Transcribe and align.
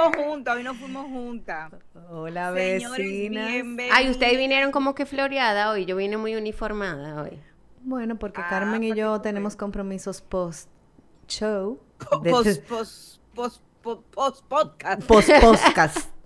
fuimos 0.00 0.26
juntas, 0.26 0.56
hoy 0.56 0.62
no 0.62 0.74
fuimos 0.74 1.06
juntas. 1.06 1.72
Hola, 2.10 2.52
bienvenidos. 2.52 3.88
Ay, 3.92 4.10
ustedes 4.10 4.38
vinieron 4.38 4.72
como 4.72 4.94
que 4.94 5.06
floreada 5.06 5.70
hoy. 5.70 5.84
Yo 5.84 5.96
vine 5.96 6.16
muy 6.16 6.34
uniformada 6.34 7.22
hoy. 7.22 7.38
Bueno, 7.82 8.18
porque 8.18 8.40
Ah, 8.40 8.46
Carmen 8.48 8.82
y 8.84 8.90
para 8.90 8.98
yo 9.00 9.20
tenemos 9.20 9.56
compromisos 9.56 10.20
post-show. 10.20 11.78
Post, 12.10 12.62
post, 12.66 13.20
post, 13.34 13.62
post, 13.82 14.02
post 14.10 14.44
podcast. 14.46 15.02
post-podcast. 15.06 15.98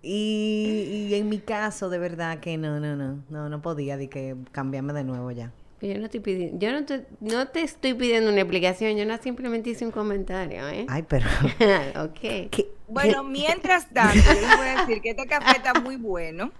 Y, 0.00 1.08
y 1.10 1.14
en 1.14 1.28
mi 1.28 1.38
caso, 1.38 1.90
de 1.90 1.98
verdad 1.98 2.38
que 2.38 2.56
no, 2.56 2.78
no, 2.78 2.94
no, 2.94 3.24
no, 3.28 3.48
no 3.48 3.60
podía, 3.60 3.96
de 3.96 4.08
que 4.08 4.36
cambiarme 4.52 4.92
de 4.92 5.02
nuevo 5.02 5.32
ya. 5.32 5.52
Yo 5.80 5.96
no 5.98 6.06
estoy 6.06 6.20
pidiendo, 6.20 6.58
yo 6.58 6.72
no 6.72 6.84
te, 6.84 7.06
no 7.20 7.48
te 7.48 7.60
estoy 7.62 7.94
pidiendo 7.94 8.30
una 8.32 8.40
explicación, 8.40 8.96
yo 8.96 9.06
no 9.06 9.16
simplemente 9.18 9.70
hice 9.70 9.84
un 9.84 9.92
comentario, 9.92 10.68
¿eh? 10.68 10.86
Ay, 10.88 11.04
pero... 11.08 11.26
ok. 12.04 12.18
¿qué- 12.50 12.68
Bueno, 12.88 13.22
mientras 13.22 13.88
tanto, 13.90 14.18
yo 14.26 14.40
les 14.40 14.56
voy 14.56 14.66
a 14.66 14.80
decir 14.80 15.00
que 15.00 15.10
este 15.10 15.26
café 15.26 15.56
está 15.58 15.74
muy 15.80 15.94
bueno. 15.96 16.50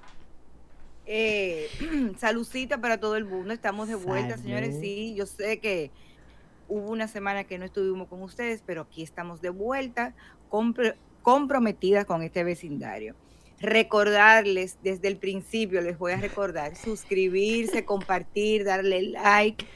Eh, 1.07 1.67
saludcita 2.19 2.81
para 2.81 2.99
todo 3.01 3.17
el 3.17 3.25
mundo. 3.25 3.53
Estamos 3.53 3.89
de 3.89 3.97
vuelta, 3.97 4.31
Salud. 4.37 4.43
señores. 4.45 4.77
Sí, 4.81 5.15
yo 5.17 5.27
sé 5.27 5.59
que 5.59 5.91
hubo 6.69 6.91
una 6.91 7.09
semana 7.09 7.45
que 7.45 7.59
no 7.59 7.65
estuvimos 7.65 8.07
con 8.09 8.23
ustedes, 8.23 8.63
pero 8.65 8.83
aquí 8.83 9.03
estamos 9.03 9.41
de 9.41 9.49
vuelta, 9.51 10.15
compro- 10.51 10.95
comprometidas 11.23 12.05
con 12.05 12.23
este 12.23 12.45
vecindario. 12.45 13.17
Recordarles 13.61 14.79
desde 14.83 15.09
el 15.09 15.17
principio, 15.17 15.81
les 15.81 15.99
voy 15.99 16.13
a 16.13 16.17
recordar, 16.17 16.77
suscribirse, 16.77 17.85
compartir, 17.85 18.65
darle 18.65 19.03
like, 19.03 19.67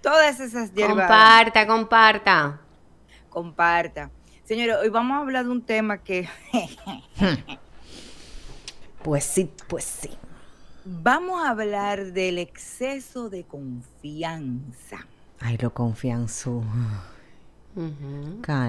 todas 0.00 0.38
esas 0.40 0.72
hierbas 0.72 1.08
Comparta, 1.08 1.66
comparta. 1.66 2.60
comparta. 3.28 4.10
Señores, 4.44 4.76
hoy 4.82 4.88
vamos 4.90 5.16
a 5.16 5.20
hablar 5.20 5.44
de 5.44 5.50
un 5.50 5.62
tema 5.62 5.98
que 6.02 6.28
Pues 9.02 9.24
sí, 9.24 9.50
pues 9.68 9.84
sí. 9.84 10.10
vamos 10.84 11.42
a 11.42 11.50
hablar 11.50 12.12
del 12.12 12.38
exceso 12.38 13.30
de 13.30 13.44
confianza. 13.44 15.06
Ay, 15.40 15.56
lo 15.58 15.72
confianzo. 15.72 16.62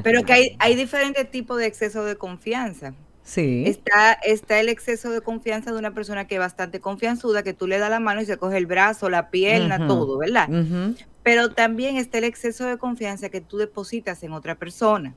Pero 0.04 0.24
que 0.24 0.34
hay, 0.34 0.56
hay 0.60 0.76
diferentes 0.76 1.30
tipos 1.30 1.58
de 1.58 1.66
exceso 1.68 2.06
de 2.06 2.16
confianza. 2.16 2.94
Sí. 3.24 3.64
Está, 3.68 4.14
está 4.14 4.60
el 4.60 4.70
exceso 4.70 5.12
de 5.12 5.22
confianza 5.22 5.72
de 5.72 5.78
una 5.78 5.94
persona 5.94 6.26
que 6.28 6.36
es 6.36 6.40
bastante 6.40 6.80
confianzuda, 6.80 7.44
que 7.44 7.54
tú 7.54 7.68
le 7.68 7.78
das 7.78 7.90
la 7.90 8.00
mano 8.00 8.22
y 8.22 8.26
se 8.26 8.38
coge 8.38 8.58
el 8.58 8.66
brazo, 8.66 9.10
la 9.10 9.30
pierna, 9.30 9.78
todo, 9.88 10.18
¿verdad? 10.18 10.50
Pero 11.24 11.50
también 11.54 11.98
está 11.98 12.18
el 12.18 12.24
exceso 12.24 12.66
de 12.66 12.78
confianza 12.78 13.30
que 13.30 13.42
tú 13.42 13.58
depositas 13.58 14.24
en 14.24 14.34
otra 14.34 14.56
persona, 14.56 15.16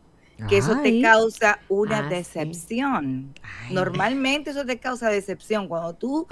que 0.49 0.59
eso 0.59 0.75
te 0.83 1.01
causa 1.01 1.59
una 1.69 1.99
Ah, 2.01 2.09
decepción. 2.11 3.33
Normalmente 3.71 4.51
eso 4.51 4.67
te 4.67 4.79
causa 4.79 5.09
decepción. 5.09 5.67
Cuando 5.67 5.95
tú 5.95 6.27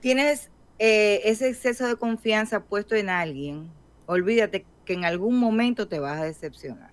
tienes 0.00 0.50
eh, 0.78 1.22
ese 1.24 1.48
exceso 1.48 1.86
de 1.86 1.96
confianza 1.96 2.60
puesto 2.64 2.94
en 2.96 3.08
alguien, 3.08 3.70
olvídate 4.06 4.66
que 4.84 4.92
en 4.92 5.06
algún 5.06 5.38
momento 5.38 5.88
te 5.88 5.98
vas 5.98 6.20
a 6.20 6.24
decepcionar. 6.24 6.90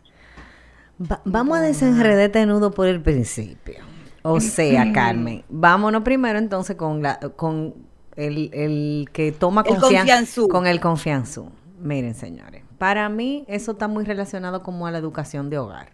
Va- 1.02 1.22
vamos 1.26 1.58
a 1.58 1.62
desenredar 1.62 2.20
este 2.20 2.46
nudo 2.46 2.72
por 2.72 2.88
el 2.88 3.02
principio. 3.02 3.84
O 4.24 4.40
sea, 4.40 4.92
Carmen, 4.94 5.44
vámonos 5.50 6.04
primero 6.04 6.38
entonces 6.38 6.76
con 6.76 7.02
la 7.02 7.20
con 7.36 7.74
el, 8.16 8.50
el 8.54 9.10
que 9.14 9.32
toma 9.32 9.64
confianza 9.64 10.04
con 10.50 10.68
el 10.68 10.80
confianzú. 10.80 11.50
Miren, 11.80 12.14
señores, 12.14 12.64
para 12.78 13.10
mí 13.10 13.46
eso 13.48 13.72
está 13.72 13.88
muy 13.88 14.04
relacionado 14.06 14.62
como 14.62 14.86
a 14.88 14.92
la 14.92 14.98
educación 15.00 15.50
de 15.50 15.58
hogar. 15.58 15.90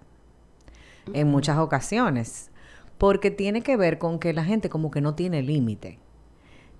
En 1.13 1.27
muchas 1.29 1.57
ocasiones, 1.57 2.51
porque 2.97 3.31
tiene 3.31 3.61
que 3.61 3.77
ver 3.77 3.97
con 3.97 4.19
que 4.19 4.33
la 4.33 4.43
gente 4.43 4.67
como 4.69 4.91
que 4.91 4.99
no 4.99 5.15
tiene 5.15 5.41
límite. 5.41 5.99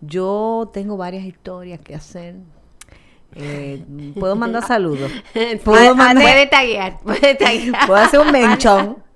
Yo 0.02 0.70
tengo 0.74 0.98
varias 0.98 1.24
historias 1.24 1.80
que 1.80 1.96
hacer. 1.96 2.36
Eh, 3.36 3.86
puedo 4.20 4.36
mandar 4.36 4.64
saludos. 4.68 5.10
Puedo 5.64 5.96
mandar- 5.96 6.24
Puede 6.24 6.48
taguear, 6.48 7.00
puede 7.00 7.36
taguear. 7.36 7.74
puedo 7.88 8.00
hacer 8.02 8.20
un 8.20 8.32
menchón. 8.32 8.98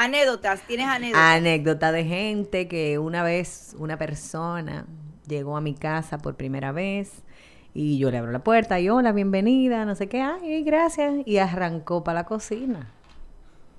Anécdotas, 0.00 0.60
¿tienes 0.62 0.86
anécdotas? 0.86 1.36
Anécdota 1.36 1.90
de 1.90 2.04
gente 2.04 2.68
que 2.68 3.00
una 3.00 3.24
vez 3.24 3.74
una 3.80 3.98
persona 3.98 4.86
llegó 5.26 5.56
a 5.56 5.60
mi 5.60 5.74
casa 5.74 6.18
por 6.18 6.36
primera 6.36 6.70
vez 6.70 7.24
y 7.74 7.98
yo 7.98 8.12
le 8.12 8.18
abro 8.18 8.30
la 8.30 8.38
puerta 8.38 8.78
y 8.78 8.88
hola, 8.88 9.10
bienvenida, 9.10 9.84
no 9.84 9.96
sé 9.96 10.08
qué, 10.08 10.22
ay, 10.22 10.62
gracias, 10.62 11.14
y 11.26 11.38
arrancó 11.38 12.04
para 12.04 12.20
la 12.20 12.26
cocina. 12.26 12.92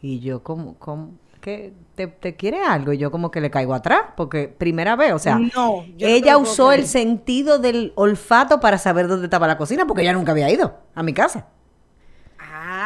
Y 0.01 0.19
yo 0.19 0.43
como, 0.43 0.73
como 0.73 1.11
¿qué? 1.39 1.71
¿Te, 1.95 2.07
te 2.07 2.35
quiere 2.35 2.63
algo? 2.63 2.91
Y 2.91 2.97
yo 2.97 3.11
como 3.11 3.31
que 3.31 3.39
le 3.39 3.49
caigo 3.49 3.73
atrás, 3.73 4.01
porque 4.17 4.49
primera 4.49 4.97
vez, 4.97 5.13
o 5.13 5.19
sea, 5.19 5.39
No, 5.39 5.85
ella 5.99 6.37
usó 6.37 6.73
el 6.73 6.85
sentido 6.85 7.59
del 7.59 7.93
olfato 7.95 8.59
para 8.59 8.77
saber 8.77 9.07
dónde 9.07 9.27
estaba 9.27 9.47
la 9.47 9.57
cocina, 9.57 9.87
porque 9.87 10.01
ella 10.01 10.11
nunca 10.11 10.33
había 10.33 10.49
ido 10.51 10.79
a 10.95 11.01
mi 11.01 11.13
casa. 11.13 11.47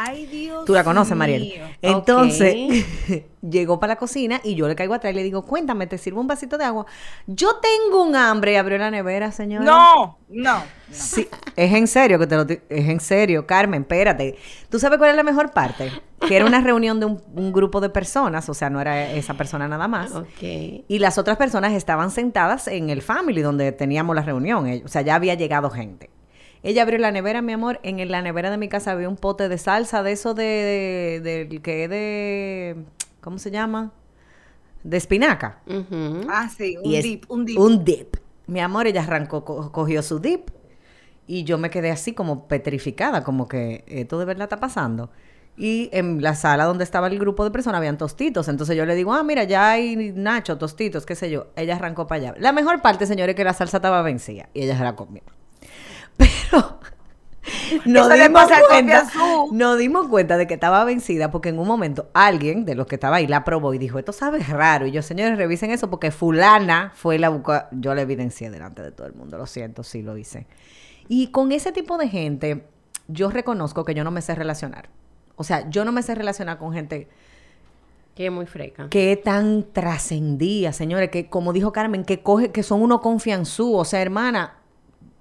Ay, 0.06 0.26
Dios 0.26 0.64
Tú 0.64 0.72
la 0.74 0.84
conoces, 0.84 1.16
Mariel. 1.16 1.42
mío. 1.42 1.64
Entonces, 1.82 2.84
llegó 3.42 3.80
para 3.80 3.94
la 3.94 3.96
cocina 3.98 4.40
y 4.44 4.54
yo 4.54 4.68
le 4.68 4.74
caigo 4.74 4.94
atrás 4.94 5.12
y 5.12 5.16
le 5.16 5.22
digo, 5.22 5.42
cuéntame, 5.46 5.86
¿te 5.86 5.98
sirvo 5.98 6.20
un 6.20 6.26
vasito 6.26 6.58
de 6.58 6.64
agua? 6.64 6.86
Yo 7.26 7.56
tengo 7.56 8.02
un 8.04 8.14
hambre 8.16 8.52
y 8.52 8.56
abrió 8.56 8.78
la 8.78 8.90
nevera, 8.90 9.32
señora. 9.32 9.64
No, 9.64 10.18
no. 10.28 10.62
Sí, 10.90 11.26
es 11.56 11.72
en 11.72 11.86
serio 11.86 12.18
que 12.18 12.26
te 12.26 12.36
lo 12.36 12.42
es 12.42 12.60
en 12.70 13.00
serio, 13.00 13.46
Carmen, 13.46 13.82
espérate. 13.82 14.36
¿Tú 14.68 14.78
sabes 14.78 14.98
cuál 14.98 15.10
es 15.10 15.16
la 15.16 15.22
mejor 15.22 15.50
parte? 15.52 15.90
Que 16.26 16.36
era 16.36 16.44
una 16.46 16.60
reunión 16.60 17.00
de 17.00 17.06
un, 17.06 17.22
un 17.34 17.52
grupo 17.52 17.80
de 17.80 17.88
personas, 17.88 18.48
o 18.48 18.54
sea, 18.54 18.70
no 18.70 18.80
era 18.80 19.10
esa 19.12 19.34
persona 19.34 19.66
nada 19.68 19.88
más. 19.88 20.12
Ok. 20.12 20.42
Y 20.42 20.98
las 20.98 21.18
otras 21.18 21.36
personas 21.36 21.72
estaban 21.72 22.10
sentadas 22.10 22.68
en 22.68 22.90
el 22.90 23.02
family 23.02 23.42
donde 23.42 23.72
teníamos 23.72 24.14
la 24.14 24.22
reunión. 24.22 24.66
eh, 24.66 24.82
O 24.84 24.88
sea, 24.88 25.02
ya 25.02 25.14
había 25.16 25.34
llegado 25.34 25.70
gente. 25.70 26.10
Ella 26.64 26.82
abrió 26.82 26.98
la 26.98 27.12
nevera, 27.12 27.42
mi 27.42 27.52
amor. 27.52 27.80
En 27.84 28.10
la 28.10 28.22
nevera 28.22 28.50
de 28.50 28.58
mi 28.58 28.68
casa 28.68 28.92
había 28.92 29.08
un 29.08 29.16
pote 29.16 29.48
de 29.48 29.58
salsa 29.58 30.02
de 30.02 30.12
eso 30.12 30.34
de, 30.34 31.20
de, 31.22 31.44
del 31.46 31.62
que 31.62 31.84
es 31.84 31.90
de, 31.90 32.76
¿cómo 33.20 33.38
se 33.38 33.52
llama? 33.52 33.92
De 34.82 34.96
espinaca. 34.96 35.60
Ah, 36.28 36.48
sí, 36.48 36.76
un 36.82 36.90
Y 36.90 36.96
es 36.96 37.04
dip, 37.04 37.30
un 37.30 37.44
dip. 37.44 37.58
Un 37.58 37.84
dip. 37.84 38.16
Mi 38.46 38.60
amor, 38.60 38.86
ella 38.86 39.02
arrancó, 39.02 39.44
co- 39.44 39.72
cogió 39.72 40.02
su 40.02 40.18
dip 40.20 40.50
y 41.26 41.44
yo 41.44 41.58
me 41.58 41.70
quedé 41.70 41.90
así 41.90 42.12
como 42.14 42.48
petrificada, 42.48 43.24
como 43.24 43.48
que 43.48 43.84
esto 43.88 44.18
de 44.18 44.24
verdad 44.26 44.44
está 44.44 44.60
pasando. 44.60 45.10
Y 45.56 45.88
en 45.92 46.22
la 46.22 46.34
sala 46.34 46.64
donde 46.64 46.84
estaba 46.84 47.06
el 47.08 47.18
grupo 47.18 47.44
de 47.44 47.50
personas 47.52 47.78
habían 47.78 47.96
tostitos. 47.98 48.48
Entonces 48.48 48.76
yo 48.76 48.86
le 48.86 48.94
digo, 48.96 49.14
ah, 49.14 49.22
mira, 49.22 49.44
ya 49.44 49.70
hay 49.72 50.12
nacho, 50.14 50.58
tostitos, 50.58 51.06
qué 51.06 51.14
sé 51.14 51.30
yo. 51.30 51.46
Ella 51.56 51.76
arrancó 51.76 52.06
para 52.06 52.20
allá. 52.30 52.34
La 52.38 52.52
mejor 52.52 52.82
parte, 52.82 53.06
señores, 53.06 53.34
es 53.34 53.36
que 53.36 53.44
la 53.44 53.54
salsa 53.54 53.78
estaba 53.78 54.02
vencida 54.02 54.48
y 54.54 54.62
ella 54.64 54.76
se 54.76 54.84
la 54.84 54.96
comió. 54.96 55.22
Pero 57.70 58.08
nos 58.08 58.12
dimos, 58.14 58.44
cuenta, 58.68 59.06
nos 59.52 59.78
dimos 59.78 60.08
cuenta 60.08 60.38
de 60.38 60.46
que 60.46 60.54
estaba 60.54 60.82
vencida 60.84 61.30
porque 61.30 61.50
en 61.50 61.58
un 61.58 61.66
momento 61.66 62.08
alguien 62.14 62.64
de 62.64 62.74
los 62.74 62.86
que 62.86 62.94
estaba 62.94 63.16
ahí 63.16 63.26
la 63.26 63.44
probó 63.44 63.74
y 63.74 63.78
dijo, 63.78 63.98
esto 63.98 64.12
sabe 64.12 64.38
raro. 64.38 64.86
Y 64.86 64.92
yo, 64.92 65.02
señores, 65.02 65.36
revisen 65.36 65.70
eso 65.70 65.90
porque 65.90 66.10
fulana 66.10 66.92
fue 66.94 67.18
la 67.18 67.28
busca. 67.28 67.68
Yo 67.72 67.94
la 67.94 68.00
evidencié 68.02 68.50
delante 68.50 68.82
de 68.82 68.92
todo 68.92 69.06
el 69.06 69.14
mundo, 69.14 69.36
lo 69.36 69.46
siento, 69.46 69.82
sí 69.82 70.00
lo 70.02 70.16
hice. 70.16 70.46
Y 71.08 71.28
con 71.28 71.52
ese 71.52 71.70
tipo 71.72 71.98
de 71.98 72.08
gente, 72.08 72.64
yo 73.08 73.28
reconozco 73.30 73.84
que 73.84 73.94
yo 73.94 74.04
no 74.04 74.10
me 74.10 74.22
sé 74.22 74.34
relacionar. 74.34 74.88
O 75.36 75.44
sea, 75.44 75.68
yo 75.68 75.84
no 75.84 75.92
me 75.92 76.02
sé 76.02 76.14
relacionar 76.14 76.56
con 76.58 76.72
gente 76.72 77.08
Que 78.14 78.26
es 78.26 78.32
muy 78.32 78.46
freca. 78.46 78.88
que 78.88 79.20
tan 79.22 79.64
trascendía, 79.72 80.72
señores, 80.72 81.10
que 81.10 81.28
como 81.28 81.52
dijo 81.52 81.72
Carmen, 81.72 82.04
que 82.04 82.22
coge, 82.22 82.52
que 82.52 82.62
son 82.62 82.80
uno 82.80 83.00
confianzú, 83.02 83.74
o 83.74 83.84
sea, 83.84 84.00
hermana, 84.00 84.58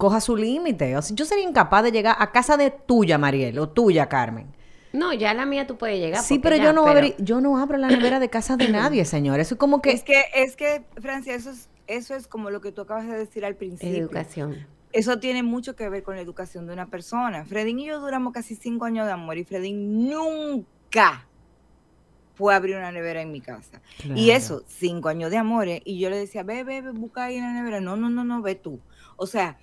coja 0.03 0.19
su 0.19 0.35
límite. 0.35 0.97
O 0.97 1.01
sea, 1.01 1.15
yo 1.15 1.23
sería 1.23 1.45
incapaz 1.47 1.81
de 1.83 1.94
llegar 1.94 2.17
a 2.19 2.31
casa 2.33 2.57
de 2.57 2.71
tuya, 2.71 3.17
Mariel, 3.17 3.57
o 3.57 3.69
tuya, 3.69 4.09
Carmen. 4.09 4.47
No, 4.91 5.13
ya 5.13 5.33
la 5.33 5.45
mía 5.45 5.65
tú 5.65 5.77
puedes 5.77 5.97
llegar. 5.97 6.21
Sí, 6.21 6.39
pero 6.39 6.57
ya, 6.57 6.65
yo 6.65 6.73
no 6.73 6.85
abrí- 6.85 7.15
yo 7.19 7.39
no 7.39 7.57
abro 7.57 7.77
la 7.77 7.88
nevera 7.88 8.19
de 8.19 8.29
casa 8.29 8.57
de 8.57 8.67
nadie, 8.67 9.05
señor. 9.15 9.39
Eso 9.39 9.55
es 9.55 9.59
como 9.59 9.81
que 9.81 9.91
Es 9.91 10.03
que, 10.03 10.25
es 10.35 10.57
que, 10.57 10.83
Francia, 11.01 11.33
eso 11.33 11.51
es, 11.51 11.69
eso 11.88 12.15
es 12.15 12.27
como 12.27 12.50
lo 12.50 12.59
que 12.59 12.73
tú 12.73 12.81
acabas 12.81 13.07
de 13.07 13.17
decir 13.17 13.45
al 13.45 13.55
principio. 13.55 13.97
Educación. 13.97 14.67
Eso 14.91 15.19
tiene 15.19 15.41
mucho 15.41 15.75
que 15.77 15.88
ver 15.88 16.03
con 16.03 16.15
la 16.17 16.21
educación 16.21 16.67
de 16.67 16.73
una 16.73 16.88
persona. 16.88 17.45
Fredín 17.45 17.79
y 17.79 17.85
yo 17.85 18.01
duramos 18.01 18.33
casi 18.33 18.56
cinco 18.57 18.83
años 18.83 19.06
de 19.06 19.13
amor 19.13 19.38
y 19.38 19.45
Fredín 19.45 20.09
nunca, 20.09 21.27
fue 22.35 22.53
abrir 22.53 22.75
una 22.75 22.91
nevera 22.91 23.21
en 23.21 23.31
mi 23.31 23.41
casa. 23.41 23.81
Y 24.15 24.31
eso, 24.31 24.63
cinco 24.67 25.07
años 25.09 25.31
de 25.31 25.38
amores. 25.38 25.81
Y 25.85 25.97
yo 25.99 26.09
le 26.09 26.17
decía, 26.17 26.44
ve, 26.44 26.63
ve, 26.65 26.81
ve, 26.81 26.91
busca 26.91 27.23
ahí 27.23 27.38
en 27.38 27.44
la 27.44 27.53
nevera. 27.53 27.79
No, 27.79 27.95
no, 27.95 28.09
no, 28.09 28.23
no, 28.23 28.41
ve 28.41 28.56
tú. 28.56 28.79
O 29.15 29.25
sea, 29.27 29.57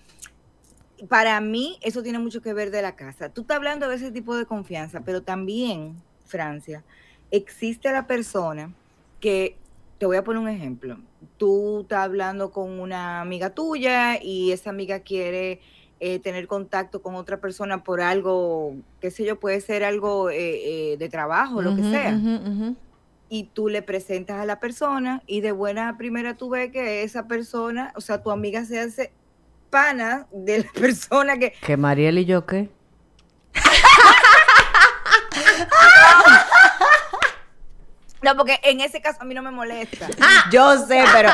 para 1.08 1.41
mí 1.41 1.79
eso 1.82 2.02
tiene 2.02 2.19
mucho 2.19 2.43
que 2.43 2.52
ver 2.52 2.70
de 2.70 2.82
la 2.82 2.97
casa. 2.97 3.29
Tú 3.29 3.43
estás 3.43 3.56
hablando 3.56 3.88
de 3.88 3.97
ese 3.97 4.11
tipo 4.11 4.37
de 4.37 4.47
confianza, 4.47 5.00
pero 5.05 5.23
también, 5.23 6.00
Francia, 6.26 6.85
existe 7.31 7.91
la 7.93 8.06
persona 8.06 8.73
que, 9.20 9.56
te 9.99 10.06
voy 10.06 10.17
a 10.17 10.25
poner 10.25 10.41
un 10.41 10.49
ejemplo. 10.49 10.99
Tú 11.37 11.82
estás 11.82 12.05
hablando 12.05 12.50
con 12.52 12.81
una 12.81 13.20
amiga 13.20 13.50
tuya 13.50 14.23
y 14.23 14.50
esa 14.50 14.70
amiga 14.70 15.00
quiere 15.00 15.61
eh, 16.00 16.19
tener 16.19 16.47
contacto 16.47 17.03
con 17.03 17.14
otra 17.17 17.38
persona 17.38 17.85
por 17.85 18.00
algo, 18.00 18.76
qué 19.00 19.11
sé 19.11 19.25
yo, 19.25 19.38
puede 19.38 19.61
ser 19.61 19.85
algo 19.85 20.31
eh, 20.31 20.93
eh, 20.93 20.96
de 20.96 21.08
trabajo, 21.11 21.61
lo 21.61 21.76
que 21.76 21.82
sea 21.82 22.19
y 23.32 23.44
tú 23.44 23.69
le 23.69 23.81
presentas 23.81 24.41
a 24.41 24.44
la 24.44 24.58
persona 24.58 25.23
y 25.25 25.41
de 25.41 25.53
buena 25.53 25.96
primera 25.96 26.37
tú 26.37 26.50
ves 26.50 26.73
que 26.73 27.05
esa 27.05 27.29
persona, 27.29 27.93
o 27.94 28.00
sea, 28.00 28.23
tu 28.23 28.32
amiga 28.32 28.64
se 28.64 28.81
hace 28.81 29.12
pana 29.70 30.26
de 30.32 30.58
la 30.64 30.72
persona 30.72 31.38
que... 31.38 31.52
Que 31.52 31.76
Mariel 31.76 32.19
y 32.19 32.25
yo 32.25 32.44
qué. 32.44 32.69
No, 38.22 38.37
porque 38.37 38.61
en 38.64 38.82
ese 38.82 39.00
caso 39.00 39.22
a 39.22 39.25
mí 39.25 39.32
no 39.34 39.40
me 39.43 39.50
molesta. 39.50 40.06
Yo 40.52 40.76
sé, 40.87 41.05
pero 41.11 41.31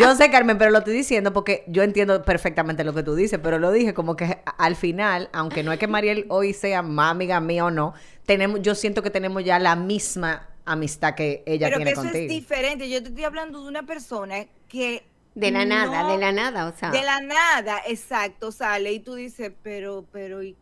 yo 0.00 0.16
sé, 0.16 0.30
Carmen, 0.32 0.58
pero 0.58 0.72
lo 0.72 0.78
estoy 0.78 0.92
diciendo 0.94 1.32
porque 1.32 1.62
yo 1.68 1.84
entiendo 1.84 2.24
perfectamente 2.24 2.82
lo 2.82 2.92
que 2.92 3.04
tú 3.04 3.14
dices, 3.14 3.38
pero 3.40 3.60
lo 3.60 3.70
dije 3.70 3.94
como 3.94 4.16
que 4.16 4.42
al 4.58 4.74
final, 4.74 5.30
aunque 5.32 5.62
no 5.62 5.70
es 5.72 5.78
que 5.78 5.86
Mariel 5.86 6.26
hoy 6.28 6.52
sea 6.52 6.82
más 6.82 7.12
amiga 7.12 7.38
mía 7.40 7.66
o 7.66 7.70
no, 7.70 7.94
tenemos, 8.26 8.62
yo 8.62 8.74
siento 8.74 9.00
que 9.00 9.10
tenemos 9.10 9.44
ya 9.44 9.60
la 9.60 9.76
misma 9.76 10.48
amistad 10.64 11.14
que 11.14 11.44
ella 11.46 11.68
Pero 11.68 11.78
que 11.78 11.84
tiene 11.84 11.90
eso 11.92 12.00
es 12.00 12.06
contigo. 12.08 12.32
diferente. 12.32 12.90
Yo 12.90 13.00
te 13.00 13.10
estoy 13.10 13.24
hablando 13.24 13.62
de 13.62 13.68
una 13.68 13.84
persona 13.84 14.46
que... 14.68 15.06
De 15.34 15.50
la 15.50 15.64
nada, 15.64 16.12
de 16.12 16.18
la 16.18 16.32
nada, 16.32 16.68
o 16.68 16.76
sea. 16.76 16.90
De 16.90 17.02
la 17.02 17.20
nada, 17.20 17.78
exacto, 17.88 18.52
sale 18.52 18.92
y 18.92 19.00
tú 19.00 19.14
dices, 19.14 19.52
pero, 19.62 20.04
pero, 20.12 20.42
¿y 20.42 20.56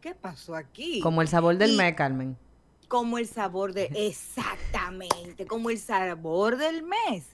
qué 0.00 0.14
pasó 0.14 0.54
aquí? 0.54 1.00
Como 1.00 1.20
el 1.22 1.28
sabor 1.28 1.56
del 1.58 1.72
Y- 1.72 1.76
mes, 1.76 1.94
Carmen. 1.94 2.36
como 2.88 3.18
el 3.18 3.26
sabor 3.26 3.72
de 3.72 3.84
exactamente 3.94 5.46
como 5.46 5.70
el 5.70 5.78
sabor 5.78 6.56
del 6.56 6.82
mes 6.84 7.24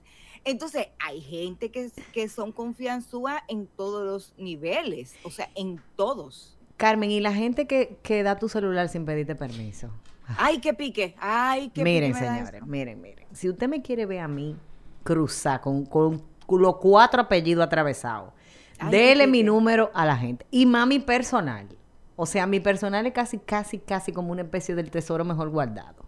entonces 0.44 0.86
hay 1.00 1.20
gente 1.20 1.70
que, 1.70 1.90
que 2.12 2.28
son 2.28 2.52
confianzúas 2.52 3.42
en 3.48 3.66
todos 3.66 4.04
los 4.06 4.32
niveles 4.38 5.14
o 5.22 5.30
sea 5.30 5.50
en 5.54 5.80
todos 5.96 6.56
Carmen, 6.76 7.10
¿y 7.10 7.20
la 7.20 7.34
gente 7.34 7.66
que, 7.66 7.98
que 8.02 8.22
da 8.22 8.38
tu 8.38 8.48
celular 8.48 8.88
sin 8.88 9.04
pedirte 9.04 9.34
permiso? 9.34 9.90
ay 10.38 10.60
qué 10.60 10.72
pique 10.72 11.14
ay 11.18 11.68
qué 11.74 11.82
miren, 11.84 12.12
pique 12.14 12.24
señores, 12.24 12.66
miren, 12.66 13.00
miren. 13.02 13.26
Si 13.34 13.48
usted 13.50 13.68
me 13.68 13.82
quiere 13.82 14.06
ver 14.06 14.20
a 14.20 14.28
mí 14.28 14.56
cruzar 15.02 15.60
con, 15.60 15.84
con 15.84 16.22
los 16.58 16.76
cuatro 16.76 17.22
apellidos 17.22 17.64
atravesados, 17.64 18.32
Ay, 18.78 18.90
dele 18.90 19.26
mi 19.26 19.42
número 19.42 19.90
a 19.94 20.04
la 20.06 20.16
gente. 20.16 20.46
Y 20.50 20.66
más 20.66 20.86
mi 20.86 20.98
personal. 20.98 21.68
O 22.16 22.26
sea, 22.26 22.46
mi 22.46 22.60
personal 22.60 23.06
es 23.06 23.12
casi, 23.12 23.38
casi, 23.38 23.78
casi 23.78 24.12
como 24.12 24.32
una 24.32 24.42
especie 24.42 24.74
del 24.74 24.90
tesoro 24.90 25.24
mejor 25.24 25.48
guardado. 25.48 26.04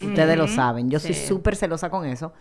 Ustedes 0.00 0.36
lo 0.36 0.48
saben. 0.48 0.90
Yo 0.90 0.98
soy 0.98 1.14
súper 1.14 1.54
celosa 1.54 1.88
con 1.88 2.04
eso. 2.04 2.32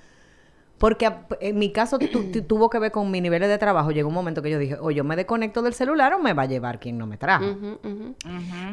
Porque 0.82 1.06
a- 1.06 1.28
en 1.40 1.58
mi 1.60 1.72
caso 1.72 1.98
tu- 2.00 2.08
tu- 2.32 2.42
tuvo 2.48 2.70
que 2.70 2.80
ver 2.80 2.92
con 2.92 3.10
mi 3.10 3.22
niveles 3.22 3.48
de 3.48 3.58
trabajo. 3.58 3.92
Llegó 3.92 4.10
un 4.10 4.16
momento 4.16 4.42
que 4.42 4.50
yo 4.50 4.58
dije, 4.60 4.76
o 4.82 4.92
yo 4.92 5.04
me 5.06 5.16
desconecto 5.16 5.62
del 5.62 5.74
celular 5.74 6.14
o 6.16 6.20
me 6.20 6.34
va 6.34 6.44
a 6.44 6.48
llevar 6.48 6.80
quien 6.80 6.98
no 6.98 7.06
me 7.08 7.18
trajo. 7.18 7.46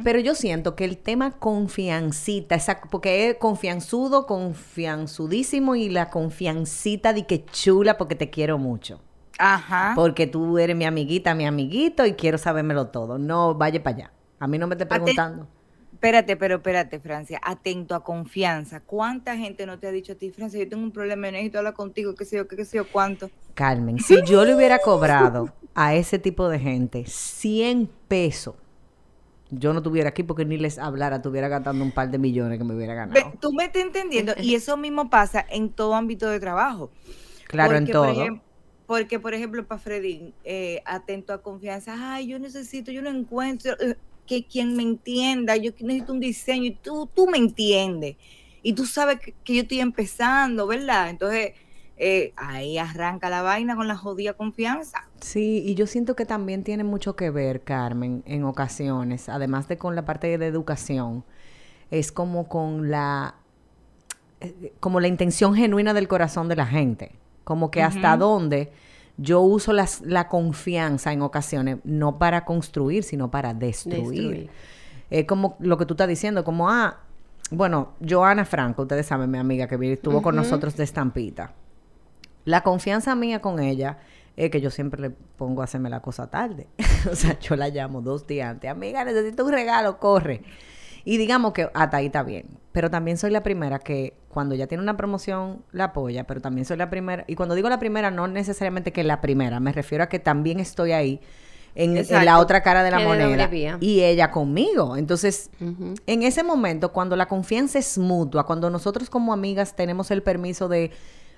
Pero 0.03 0.19
yo 0.19 0.35
siento 0.35 0.75
que 0.75 0.85
el 0.87 0.97
tema 0.99 1.33
confiancita, 1.33 2.55
esa, 2.55 2.81
porque 2.91 3.29
es 3.31 3.37
confianzudo, 3.37 4.27
confianzudísimo 4.27 5.75
y 5.77 5.89
la 5.91 6.11
confiancita 6.11 7.13
de 7.13 7.27
que 7.27 7.45
chula 7.45 7.99
porque 7.99 8.15
te 8.15 8.31
quiero 8.31 8.59
mucho. 8.59 9.01
ajá 9.39 9.93
Porque 9.95 10.27
tú 10.27 10.59
eres 10.59 10.75
mi 10.77 10.85
amiguita, 10.85 11.35
mi 11.35 11.47
amiguito 11.47 12.05
y 12.07 12.15
quiero 12.15 12.39
sabérmelo 12.39 12.89
todo. 12.89 13.19
No 13.19 13.55
vaya 13.55 13.83
para 13.83 13.97
allá. 13.97 14.13
A 14.41 14.47
mí 14.49 14.57
no 14.59 14.67
me 14.67 14.75
estés 14.75 14.87
Ate- 14.87 14.97
preguntando. 14.97 15.47
Espérate, 15.99 16.37
pero 16.37 16.55
espérate, 16.55 17.01
Francia, 17.01 17.41
atento 17.43 17.97
a 17.97 18.05
confianza. 18.05 18.79
¿Cuánta 18.79 19.37
gente 19.37 19.67
no 19.67 19.81
te 19.81 19.89
ha 19.89 19.91
dicho 19.91 20.13
a 20.13 20.15
ti, 20.15 20.31
Francia, 20.31 20.63
yo 20.63 20.69
tengo 20.69 20.85
un 20.85 20.93
problema, 20.93 21.27
yo 21.27 21.33
necesito 21.33 21.59
hablar 21.59 21.75
contigo, 21.75 22.15
qué 22.15 22.25
sé 22.25 22.37
yo, 22.37 22.47
qué, 22.47 22.55
qué 22.55 22.65
sé 22.65 22.77
yo, 22.77 22.87
cuánto? 22.89 23.29
Carmen, 23.55 23.99
si 23.99 24.23
yo 24.23 24.45
le 24.45 24.55
hubiera 24.55 24.79
cobrado 24.79 25.53
a 25.75 25.97
ese 25.97 26.21
tipo 26.21 26.49
de 26.49 26.61
gente 26.61 27.05
100 27.05 27.91
pesos, 28.07 28.55
yo 29.51 29.73
no 29.73 29.81
estuviera 29.81 30.11
aquí 30.11 30.23
porque 30.23 30.45
ni 30.45 30.57
les 30.57 30.79
hablara, 30.79 31.17
estuviera 31.17 31.49
gastando 31.49 31.83
un 31.83 31.91
par 31.91 32.09
de 32.13 32.19
millones 32.19 32.59
que 32.59 32.65
me 32.65 32.77
hubiera 32.77 32.95
ganado. 32.95 33.33
Tú 33.41 33.53
me 33.53 33.65
estás 33.65 33.83
entendiendo, 33.83 34.35
y 34.41 34.55
eso 34.55 34.77
mismo 34.77 35.11
pasa 35.11 35.45
en 35.51 35.69
todo 35.69 35.97
ámbito 35.97 36.29
de 36.31 36.39
trabajo. 36.39 36.93
Claro, 37.49 37.75
en 37.75 37.87
por 37.87 37.93
todo. 37.93 38.41
porque, 38.87 39.19
por 39.19 39.35
ejemplo, 39.35 39.67
para 39.67 39.81
Freddy, 39.81 40.33
eh, 40.45 40.81
atento 40.85 41.33
a 41.33 41.43
confianza, 41.43 41.97
ay, 41.99 42.29
yo 42.29 42.39
necesito, 42.39 42.93
yo 42.93 43.03
no 43.03 43.11
encuentro 43.11 43.73
eh, 43.81 43.97
que 44.29 44.45
quien 44.47 44.77
me 44.77 44.85
entienda, 44.85 45.57
yo 45.57 45.73
necesito 45.81 46.13
un 46.13 46.21
diseño 46.21 46.65
y 46.65 46.71
tú, 46.73 47.09
tú 47.13 47.27
me 47.27 47.39
entiendes. 47.39 48.17
Y 48.63 48.75
tú 48.75 48.85
sabes 48.87 49.19
que, 49.21 49.35
que 49.45 49.55
yo 49.55 49.63
estoy 49.63 49.81
empezando, 49.81 50.67
¿verdad? 50.67 51.11
Entonces, 51.11 51.53
eh, 52.01 52.33
ahí 52.37 52.79
arranca 52.79 53.29
la 53.29 53.43
vaina 53.43 53.75
con 53.75 53.89
la 53.89 53.97
jodida 53.97 54.35
confianza. 54.35 55.09
Sí, 55.21 55.65
y 55.67 55.75
yo 55.75 55.89
siento 55.89 56.15
que 56.15 56.27
también 56.27 56.63
tiene 56.63 56.85
mucho 56.85 57.17
que 57.17 57.31
ver, 57.31 57.63
Carmen, 57.63 58.23
en 58.25 58.45
ocasiones, 58.45 59.29
además 59.29 59.67
de 59.67 59.79
con 59.79 59.97
la 59.97 60.05
parte 60.05 60.39
de 60.39 60.47
educación, 60.47 61.25
es 61.91 62.13
como 62.13 62.49
con 62.49 62.89
la 62.91 63.35
eh, 64.41 64.73
como 64.79 65.01
la 65.01 65.09
intención 65.09 65.57
genuina 65.57 65.93
del 65.93 66.07
corazón 66.07 66.49
de 66.49 66.55
la 66.55 66.67
gente, 66.67 67.17
como 67.43 67.73
que 67.73 67.83
hasta 67.83 68.17
dónde 68.17 68.71
yo 69.19 69.41
uso 69.43 69.73
las- 69.73 70.01
la 70.01 70.29
confianza 70.29 71.13
en 71.13 71.21
ocasiones, 71.23 71.79
no 71.85 72.19
para 72.19 72.45
construir, 72.45 73.03
sino 73.05 73.31
para 73.31 73.53
destruir. 73.53 74.05
Destruir. 74.05 74.51
Es 75.11 75.25
como 75.27 75.57
lo 75.61 75.77
que 75.77 75.85
tú 75.87 75.95
estás 75.95 76.09
diciendo, 76.09 76.45
como, 76.45 76.71
ah, 76.71 77.01
bueno, 77.51 77.95
Joana 78.07 78.45
Franco, 78.45 78.83
ustedes 78.83 79.07
saben, 79.07 79.31
mi 79.31 79.39
amiga 79.39 79.67
que 79.67 79.93
estuvo 79.93 80.23
con 80.23 80.37
nosotros 80.37 80.77
de 80.77 80.85
estampita. 80.85 81.53
La 82.45 82.63
confianza 82.63 83.15
mía 83.15 83.41
con 83.41 83.59
ella 83.59 83.99
es 84.37 84.51
que 84.51 84.61
yo 84.61 84.71
siempre 84.71 85.01
le 85.03 85.11
pongo 85.11 85.63
a 85.63 85.65
hacerme 85.65 85.91
la 85.91 86.01
cosa 86.01 86.31
tarde. 86.31 86.69
o 87.11 87.17
sea, 87.17 87.39
yo 87.41 87.57
la 87.57 87.69
llamo 87.69 88.01
dos 88.03 88.27
días 88.27 88.51
antes. 88.51 88.71
Amiga, 88.71 89.05
necesito 89.05 89.45
un 89.45 89.53
regalo, 89.53 89.99
corre. 89.99 90.43
Y 91.09 91.17
digamos 91.17 91.55
que 91.55 91.71
hasta 91.73 91.97
ahí 91.97 92.07
está 92.07 92.23
bien. 92.23 92.45
Pero 92.71 92.91
también 92.91 93.17
soy 93.17 93.31
la 93.31 93.43
primera 93.43 93.79
que 93.79 94.13
cuando 94.29 94.55
ya 94.55 94.67
tiene 94.67 94.83
una 94.83 94.99
promoción 94.99 95.63
la 95.73 95.85
apoya, 95.85 96.25
pero 96.25 96.43
también 96.43 96.67
soy 96.67 96.77
la 96.77 96.91
primera. 96.91 97.25
Y 97.27 97.35
cuando 97.35 97.55
digo 97.55 97.71
la 97.71 97.79
primera, 97.79 98.11
no 98.11 98.29
necesariamente 98.29 98.93
que 98.93 99.03
la 99.05 99.23
primera, 99.23 99.59
me 99.59 99.73
refiero 99.73 100.05
a 100.05 100.11
que 100.11 100.19
también 100.19 100.61
estoy 100.61 100.93
ahí 100.93 101.23
en, 101.75 101.97
en 101.97 102.25
la 102.27 102.39
otra 102.39 102.63
cara 102.63 102.83
de 102.83 102.91
la 102.91 102.99
Que 102.99 103.05
moneda. 103.05 103.79
Y 103.81 104.03
ella 104.03 104.31
conmigo. 104.31 104.99
Entonces, 104.99 105.51
en 105.61 106.23
ese 106.25 106.43
momento, 106.43 106.93
cuando 106.93 107.17
la 107.17 107.25
confianza 107.25 107.79
es 107.79 107.97
mutua, 107.97 108.45
cuando 108.45 108.69
nosotros 108.69 109.09
como 109.09 109.33
amigas 109.33 109.77
tenemos 109.77 110.11
el 110.11 110.23
permiso 110.23 110.69
de 110.69 110.91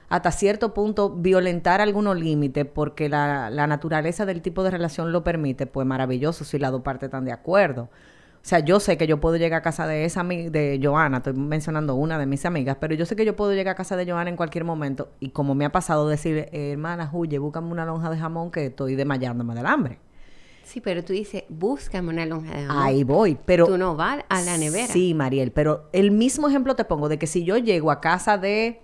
hasta 0.08 0.32
cierto 0.32 0.74
punto 0.74 1.10
violentar 1.10 1.80
algunos 1.80 2.18
límites 2.18 2.66
porque 2.66 3.08
la, 3.08 3.50
la 3.50 3.68
naturaleza 3.68 4.26
del 4.26 4.42
tipo 4.42 4.64
de 4.64 4.72
relación 4.72 5.12
lo 5.12 5.22
permite, 5.22 5.68
pues 5.68 5.86
maravilloso 5.86 6.42
si 6.42 6.58
las 6.58 6.72
dos 6.72 6.82
partes 6.82 7.06
están 7.06 7.24
de 7.24 7.30
acuerdo. 7.30 7.88
O 8.42 8.46
sea, 8.50 8.60
yo 8.60 8.80
sé 8.80 8.96
que 8.96 9.06
yo 9.06 9.20
puedo 9.20 9.36
llegar 9.36 9.58
a 9.58 9.62
casa 9.62 9.86
de 9.86 10.06
esa 10.06 10.24
de 10.24 10.80
Joana, 10.82 11.18
estoy 11.18 11.34
mencionando 11.34 11.94
una 11.94 12.18
de 12.18 12.24
mis 12.24 12.46
amigas, 12.46 12.78
pero 12.80 12.94
yo 12.94 13.04
sé 13.04 13.14
que 13.14 13.26
yo 13.26 13.36
puedo 13.36 13.52
llegar 13.52 13.72
a 13.72 13.74
casa 13.74 13.96
de 13.96 14.10
Joana 14.10 14.30
en 14.30 14.36
cualquier 14.36 14.64
momento 14.64 15.10
y 15.20 15.28
como 15.28 15.54
me 15.54 15.66
ha 15.66 15.72
pasado 15.72 16.08
decir, 16.08 16.48
eh, 16.50 16.72
hermana, 16.72 17.10
huye, 17.12 17.38
búscame 17.38 17.70
una 17.70 17.84
lonja 17.84 18.08
de 18.08 18.16
jamón 18.16 18.50
que 18.50 18.66
estoy 18.66 18.94
desmayándome 18.94 19.54
del 19.54 19.66
hambre. 19.66 19.98
Sí, 20.64 20.80
pero 20.80 21.04
tú 21.04 21.12
dices, 21.12 21.44
búscame 21.50 22.08
una 22.08 22.24
lonja 22.24 22.56
de 22.56 22.64
jamón. 22.64 22.82
Ahí 22.82 23.04
voy, 23.04 23.36
pero... 23.44 23.66
Tú 23.66 23.76
no 23.76 23.94
vas 23.94 24.24
a 24.28 24.40
la 24.40 24.56
nevera. 24.56 24.90
Sí, 24.90 25.12
Mariel, 25.12 25.52
pero 25.52 25.90
el 25.92 26.10
mismo 26.10 26.48
ejemplo 26.48 26.74
te 26.76 26.84
pongo 26.84 27.10
de 27.10 27.18
que 27.18 27.26
si 27.26 27.44
yo 27.44 27.58
llego 27.58 27.90
a 27.90 28.00
casa 28.00 28.38
de 28.38 28.80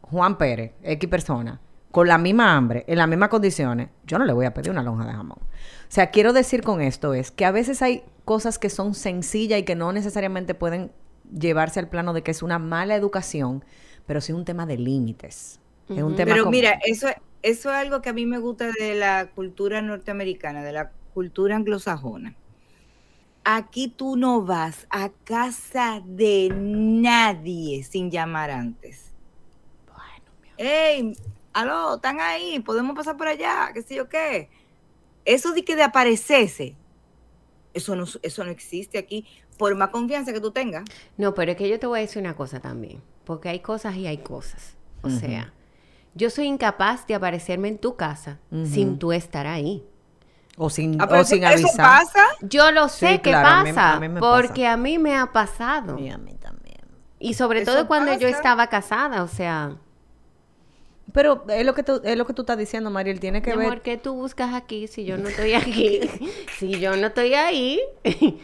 Juan 0.00 0.38
Pérez, 0.38 0.72
X 0.82 1.10
persona, 1.10 1.60
con 1.90 2.08
la 2.08 2.16
misma 2.16 2.56
hambre, 2.56 2.84
en 2.86 2.96
las 2.96 3.06
mismas 3.06 3.28
condiciones, 3.28 3.90
yo 4.06 4.18
no 4.18 4.24
le 4.24 4.32
voy 4.32 4.46
a 4.46 4.54
pedir 4.54 4.70
una 4.70 4.82
lonja 4.82 5.04
de 5.04 5.12
jamón. 5.12 5.38
O 5.40 5.94
sea, 5.94 6.10
quiero 6.10 6.32
decir 6.32 6.62
con 6.62 6.80
esto 6.80 7.12
es 7.12 7.30
que 7.30 7.44
a 7.44 7.50
veces 7.50 7.82
hay 7.82 8.02
cosas 8.24 8.58
que 8.58 8.70
son 8.70 8.94
sencillas 8.94 9.58
y 9.58 9.64
que 9.64 9.74
no 9.74 9.92
necesariamente 9.92 10.54
pueden 10.54 10.92
llevarse 11.38 11.80
al 11.80 11.88
plano 11.88 12.12
de 12.12 12.22
que 12.22 12.30
es 12.30 12.42
una 12.42 12.58
mala 12.58 12.94
educación, 12.94 13.64
pero 14.06 14.20
sí 14.20 14.32
un 14.32 14.44
tema 14.44 14.66
de 14.66 14.76
límites. 14.78 15.60
Es 15.88 16.02
un 16.02 16.14
tema 16.16 16.32
Pero 16.32 16.44
como- 16.44 16.52
mira, 16.52 16.78
eso, 16.84 17.08
eso 17.42 17.70
es 17.70 17.76
algo 17.76 18.00
que 18.02 18.08
a 18.10 18.12
mí 18.12 18.24
me 18.26 18.38
gusta 18.38 18.70
de 18.78 18.94
la 18.94 19.26
cultura 19.34 19.82
norteamericana, 19.82 20.62
de 20.62 20.72
la 20.72 20.90
cultura 21.14 21.56
anglosajona. 21.56 22.34
Aquí 23.44 23.88
tú 23.88 24.16
no 24.16 24.42
vas 24.42 24.86
a 24.90 25.10
casa 25.24 26.00
de 26.06 26.48
nadie 26.54 27.82
sin 27.82 28.10
llamar 28.10 28.50
antes. 28.50 29.10
Hey, 30.56 31.12
aló, 31.52 31.96
están 31.96 32.20
ahí, 32.20 32.60
podemos 32.60 32.94
pasar 32.94 33.16
por 33.16 33.26
allá, 33.26 33.70
qué 33.74 33.82
sé 33.82 33.96
yo 33.96 34.08
qué. 34.08 34.48
Eso 35.24 35.52
de 35.52 35.64
que 35.64 35.74
de 35.76 35.82
aparecerse, 35.82 36.76
eso 37.74 37.96
no, 37.96 38.04
eso 38.22 38.44
no 38.44 38.50
existe 38.50 38.98
aquí, 38.98 39.26
por 39.58 39.74
más 39.74 39.90
confianza 39.90 40.32
que 40.32 40.40
tú 40.40 40.50
tengas. 40.50 40.84
No, 41.16 41.34
pero 41.34 41.52
es 41.52 41.56
que 41.56 41.68
yo 41.68 41.78
te 41.78 41.86
voy 41.86 41.98
a 41.98 42.02
decir 42.02 42.20
una 42.22 42.34
cosa 42.36 42.60
también. 42.60 43.00
porque 43.24 43.48
hay 43.48 43.60
cosas 43.60 43.94
y 43.96 44.06
hay 44.08 44.18
cosas. 44.18 44.74
O 45.02 45.08
sea, 45.10 45.52
yo 46.14 46.28
soy 46.28 46.46
incapaz 46.46 47.06
de 47.06 47.14
aparecerme 47.14 47.68
en 47.68 47.78
tu 47.78 47.94
casa 47.96 48.38
sin 48.64 48.98
tú 48.98 49.12
estar 49.12 49.46
ahí. 49.46 49.84
O 50.56 50.68
sin, 50.68 51.00
Ah, 51.00 51.06
o 51.10 51.14
eso- 51.14 51.24
sin 51.36 51.44
eso 51.44 51.52
avisar. 51.52 51.76
pasa. 52.00 52.20
Yo 52.42 52.70
lo 52.72 52.88
sé 52.88 53.08
Sí, 53.12 53.18
que 53.20 53.30
claro, 53.30 53.48
a 53.48 53.62
mí- 53.62 53.70
pasa, 53.70 53.92
a 53.94 54.00
mí 54.00 54.08
me 54.08 54.20
pasa. 54.20 54.42
porque 54.42 54.66
a 54.66 54.76
mí 54.76 54.98
me 54.98 55.16
ha 55.16 55.32
pasado. 55.32 55.98
Y 55.98 56.08
a 56.10 56.18
mí 56.18 56.34
también. 56.34 56.80
Y 57.20 57.34
sobre 57.34 57.62
Eso 57.62 57.72
todo 57.72 57.86
cuando 57.86 58.12
yo 58.18 58.26
estaba 58.28 58.66
casada, 58.66 59.22
o 59.22 59.28
sea, 59.28 59.76
Pero 61.12 61.44
es 61.48 61.66
lo 61.66 61.74
que 61.74 61.82
tú, 61.82 62.00
es 62.04 62.16
lo 62.16 62.26
que 62.26 62.32
tú 62.32 62.42
estás 62.42 62.56
diciendo, 62.56 62.88
Mariel, 62.90 63.18
tiene 63.20 63.42
que 63.42 63.50
mi 63.52 63.56
ver. 63.58 63.66
amor, 63.66 63.80
¿qué 63.82 63.96
tú 63.98 64.14
buscas 64.14 64.54
aquí 64.54 64.86
si 64.86 65.04
yo 65.04 65.18
no 65.18 65.28
estoy 65.28 65.54
aquí? 65.54 66.00
si 66.58 66.78
yo 66.78 66.96
no 66.96 67.08
estoy 67.08 67.34
ahí. 67.34 67.80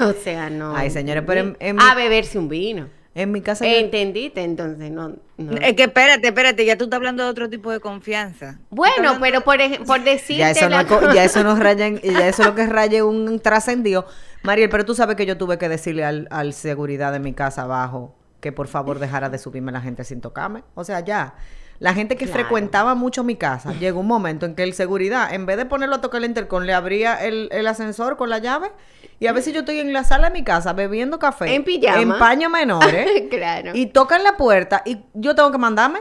o 0.00 0.12
sea, 0.12 0.50
no. 0.50 0.76
Ay, 0.76 0.90
señores, 0.90 1.24
pero 1.26 1.40
en- 1.40 1.56
en 1.60 1.80
a 1.80 1.94
mi- 1.94 2.02
beberse 2.02 2.38
un 2.38 2.48
vino. 2.48 2.88
En 3.14 3.32
mi 3.32 3.40
casa 3.40 3.64
yo- 3.64 3.72
¿Entendiste? 3.72 4.42
Entonces, 4.42 4.90
no. 4.90 5.16
no. 5.38 5.52
Es 5.56 5.72
que 5.74 5.84
espérate, 5.84 6.26
espérate, 6.28 6.66
ya 6.66 6.76
tú 6.76 6.84
estás 6.84 6.98
hablando 6.98 7.24
de 7.24 7.30
otro 7.30 7.48
tipo 7.48 7.72
de 7.72 7.80
confianza. 7.80 8.58
Bueno, 8.68 9.16
pero 9.20 9.40
por, 9.40 9.58
ej- 9.62 9.82
por 9.86 10.04
decirte 10.04 10.40
ya 10.40 10.50
eso, 10.50 10.68
no 10.68 10.76
la 10.76 10.86
cosa- 10.86 11.14
ya 11.14 11.24
eso 11.24 11.42
nos 11.42 11.58
raya 11.58 11.86
en- 11.86 12.00
ya 12.02 12.28
eso 12.28 12.42
es 12.42 12.48
lo 12.48 12.54
que 12.54 12.66
raya 12.66 13.04
un 13.06 13.40
trascendido. 13.40 14.06
Mariel, 14.42 14.68
pero 14.68 14.84
tú 14.84 14.94
sabes 14.94 15.16
que 15.16 15.24
yo 15.24 15.38
tuve 15.38 15.56
que 15.56 15.68
decirle 15.70 16.04
al, 16.04 16.28
al 16.30 16.52
seguridad 16.52 17.10
de 17.12 17.20
mi 17.20 17.32
casa 17.32 17.62
abajo 17.62 18.14
que 18.46 18.52
por 18.52 18.68
favor 18.68 19.00
dejara 19.00 19.28
de 19.28 19.38
subirme 19.38 19.72
la 19.72 19.80
gente 19.80 20.04
sin 20.04 20.20
tocarme. 20.20 20.62
O 20.76 20.84
sea, 20.84 21.00
ya. 21.00 21.34
La 21.80 21.92
gente 21.94 22.14
que 22.16 22.26
Claro. 22.26 22.40
frecuentaba 22.40 22.94
mucho 22.94 23.24
mi 23.24 23.34
casa, 23.34 23.72
llegó 23.80 23.98
un 24.00 24.06
momento 24.06 24.46
en 24.46 24.54
que 24.54 24.62
el 24.62 24.72
seguridad, 24.72 25.34
en 25.34 25.46
vez 25.46 25.56
de 25.56 25.66
ponerlo 25.66 25.96
a 25.96 26.00
tocar 26.00 26.18
el 26.22 26.28
intercom, 26.28 26.62
le 26.62 26.72
abría 26.72 27.16
el, 27.16 27.48
el 27.50 27.66
ascensor 27.66 28.16
con 28.16 28.30
la 28.30 28.38
llave. 28.38 28.70
Y 29.18 29.26
a 29.26 29.32
veces 29.32 29.52
yo 29.52 29.60
estoy 29.60 29.80
en 29.80 29.92
la 29.92 30.04
sala 30.04 30.28
de 30.28 30.34
mi 30.34 30.44
casa 30.44 30.74
bebiendo 30.74 31.18
café. 31.18 31.52
En 31.56 31.64
pijama. 31.64 32.00
En 32.00 32.18
paño 32.20 32.48
menores. 32.50 33.24
claro. 33.30 33.72
y 33.74 33.86
tocan 33.86 34.22
la 34.22 34.36
puerta 34.36 34.82
y 34.86 35.00
yo 35.14 35.34
tengo 35.34 35.50
que 35.50 35.58
mandarme. 35.58 35.98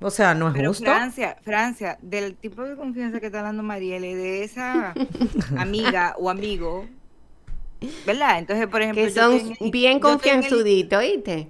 O 0.00 0.10
sea, 0.10 0.34
no 0.34 0.48
es 0.48 0.54
Pero 0.54 0.70
justo. 0.70 0.86
Francia, 0.86 1.36
Francia, 1.42 1.98
del 2.00 2.34
tipo 2.36 2.62
de 2.62 2.74
confianza 2.76 3.20
que 3.20 3.26
está 3.26 3.40
hablando 3.40 3.62
Marielle, 3.62 4.16
de 4.16 4.42
esa 4.42 4.94
amiga 5.58 6.16
o 6.18 6.28
amigo, 6.30 6.86
¿verdad? 8.04 8.38
Entonces, 8.38 8.66
por 8.68 8.82
ejemplo, 8.82 9.04
que 9.04 9.10
son 9.10 9.32
el- 9.60 9.70
bien 9.70 10.00
confianzuditos, 10.00 10.98
¿oíste? 10.98 11.48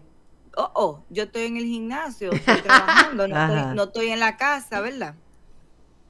oh, 0.57 0.71
oh, 0.75 1.07
yo 1.11 1.25
estoy 1.25 1.43
en 1.47 1.57
el 1.57 1.65
gimnasio, 1.65 2.33
estoy 2.33 2.61
trabajando, 2.63 3.27
no 3.29 3.37
estoy, 3.37 3.77
no 3.77 3.83
estoy 3.85 4.09
en 4.09 4.21
la 4.21 4.37
casa, 4.37 4.81
¿verdad? 4.81 5.15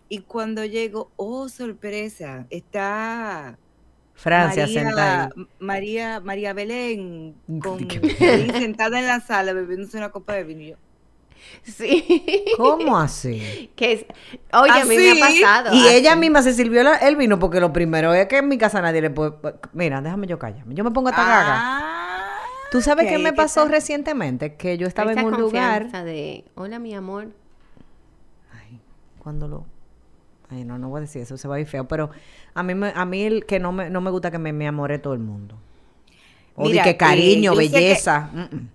Y 0.09 0.21
cuando 0.21 0.65
llego, 0.65 1.11
oh, 1.17 1.49
sorpresa, 1.49 2.47
está 2.51 3.59
Francia 4.15 4.63
María, 4.63 4.85
sentada. 4.85 5.31
María, 5.59 6.21
María 6.21 6.53
Belén 6.53 7.35
con, 7.63 7.79
sentada 8.59 8.99
en 8.99 9.07
la 9.07 9.21
sala 9.21 9.53
bebiéndose 9.53 9.97
una 9.97 10.11
copa 10.11 10.35
de 10.35 10.45
vino. 10.45 10.61
Y 10.63 10.69
yo, 10.71 10.77
Sí. 11.65 12.45
¿Cómo 12.57 12.99
así? 12.99 13.71
que 13.77 13.93
es, 13.93 14.07
oye, 14.53 14.71
a 14.81 14.85
mí 14.85 14.97
me 14.97 15.11
ha 15.13 15.15
pasado. 15.29 15.75
Y 15.75 15.81
así. 15.87 15.95
ella 15.95 16.17
misma 16.17 16.43
se 16.43 16.53
sirvió 16.55 16.83
la- 16.83 16.97
el 16.97 17.15
vino 17.17 17.39
porque 17.39 17.61
lo 17.61 17.73
primero 17.73 18.13
es 18.15 18.27
que 18.27 18.39
en 18.39 18.49
mi 18.49 18.59
casa 18.59 18.81
nadie 18.83 19.01
le 19.01 19.11
puede... 19.11 19.35
Mira, 19.73 20.01
déjame 20.03 20.27
yo 20.27 20.39
callarme. 20.39 20.75
Yo 20.75 20.83
me 20.83 20.91
pongo 20.91 21.09
a 21.11 21.13
gaga. 21.13 21.45
ah, 21.49 22.33
¿Tú 22.73 22.81
sabes 22.81 23.07
que 23.07 23.13
qué 23.13 23.19
me 23.19 23.33
pasó 23.33 23.63
está. 23.63 23.73
recientemente? 23.75 24.55
Que 24.57 24.77
yo 24.79 24.87
estaba 24.89 25.13
en 25.13 25.25
un 25.25 25.39
lugar... 25.39 25.91
de, 26.05 26.45
hola, 26.57 26.79
mi 26.79 26.95
amor. 26.95 27.29
Ay, 28.53 28.81
cuando 29.19 29.47
lo... 29.47 29.67
Ay, 30.51 30.65
no, 30.65 30.79
no 30.79 30.89
voy 30.89 30.99
a 30.99 31.01
decir 31.03 31.23
eso, 31.23 31.37
se 31.39 31.47
va 31.49 31.57
a 31.57 31.61
ir 31.61 31.67
feo. 31.67 31.87
Pero 31.87 32.11
a 32.55 32.63
mí, 32.63 32.75
me, 32.75 32.93
a 32.95 33.05
mí 33.05 33.23
el 33.23 33.47
que 33.47 33.59
no 33.61 33.73
me, 33.73 33.89
no 33.89 34.01
me 34.01 34.11
gusta 34.11 34.31
que 34.31 34.39
me, 34.39 34.53
me 34.53 34.67
amore 34.67 34.99
todo 34.99 35.13
el 35.15 35.21
mundo. 35.21 35.57
O 36.57 36.65
Mira, 36.67 36.83
de 36.85 36.91
que 36.91 36.97
cariño, 36.97 37.53
que- 37.53 37.59
belleza. 37.69 38.31
mm, 38.33 38.41
mm. 38.57 38.69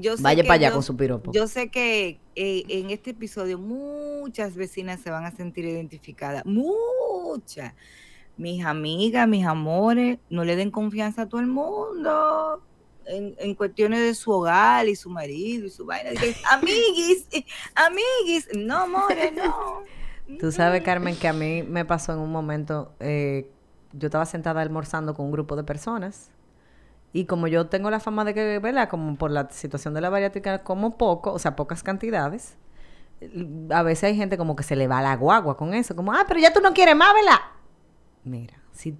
Yo 0.00 0.16
sé 0.16 0.22
Vaya 0.22 0.42
que 0.42 0.46
para 0.48 0.56
allá 0.56 0.68
yo- 0.68 0.74
con 0.74 0.82
su 0.82 0.96
piropo. 0.96 1.32
Yo 1.32 1.46
sé 1.46 1.68
que 1.70 2.20
eh, 2.34 2.64
en 2.68 2.90
este 2.90 3.10
episodio 3.10 3.58
muchas 3.58 4.54
vecinas 4.56 5.00
se 5.00 5.10
van 5.10 5.24
a 5.24 5.30
sentir 5.30 5.64
identificadas. 5.64 6.44
Muchas. 6.46 7.74
Mis 8.36 8.64
amigas, 8.64 9.26
mis 9.28 9.44
amores, 9.44 10.18
no 10.30 10.44
le 10.44 10.54
den 10.56 10.70
confianza 10.70 11.22
a 11.22 11.28
todo 11.28 11.40
el 11.40 11.48
mundo. 11.48 12.62
En, 13.06 13.34
en 13.38 13.54
cuestiones 13.54 14.00
de 14.00 14.14
su 14.14 14.30
hogar 14.30 14.86
y 14.86 14.94
su 14.94 15.08
marido 15.10 15.66
y 15.66 15.70
su 15.70 15.84
vaina. 15.86 16.10
Amiguis, 16.52 17.26
eh, 17.32 17.44
amiguis. 17.74 18.48
No, 18.54 18.82
amores, 18.82 19.32
no. 19.34 19.82
Tú 20.38 20.52
sabes, 20.52 20.82
Carmen, 20.82 21.16
que 21.16 21.26
a 21.26 21.32
mí 21.32 21.62
me 21.62 21.84
pasó 21.86 22.12
en 22.12 22.18
un 22.18 22.30
momento, 22.30 22.92
eh, 23.00 23.50
yo 23.94 24.08
estaba 24.08 24.26
sentada 24.26 24.60
almorzando 24.60 25.14
con 25.14 25.24
un 25.26 25.32
grupo 25.32 25.56
de 25.56 25.64
personas 25.64 26.30
y 27.12 27.24
como 27.24 27.46
yo 27.46 27.66
tengo 27.68 27.90
la 27.90 28.00
fama 28.00 28.24
de 28.24 28.34
que, 28.34 28.58
¿verdad? 28.58 28.88
Como 28.88 29.16
por 29.16 29.30
la 29.30 29.50
situación 29.50 29.94
de 29.94 30.00
la 30.00 30.10
bariátrica, 30.10 30.62
como 30.62 30.98
poco, 30.98 31.32
o 31.32 31.38
sea, 31.38 31.56
pocas 31.56 31.82
cantidades, 31.82 32.56
a 33.70 33.82
veces 33.82 34.04
hay 34.04 34.16
gente 34.16 34.36
como 34.38 34.56
que 34.56 34.62
se 34.62 34.76
le 34.76 34.86
va 34.88 35.02
la 35.02 35.16
guagua 35.16 35.56
con 35.56 35.74
eso, 35.74 35.96
como, 35.96 36.12
ah, 36.12 36.24
pero 36.28 36.40
ya 36.40 36.52
tú 36.52 36.60
no 36.60 36.72
quieres 36.72 36.96
más, 36.96 37.12
¿verdad? 37.14 37.40
Mira, 38.24 38.54
si 38.72 38.96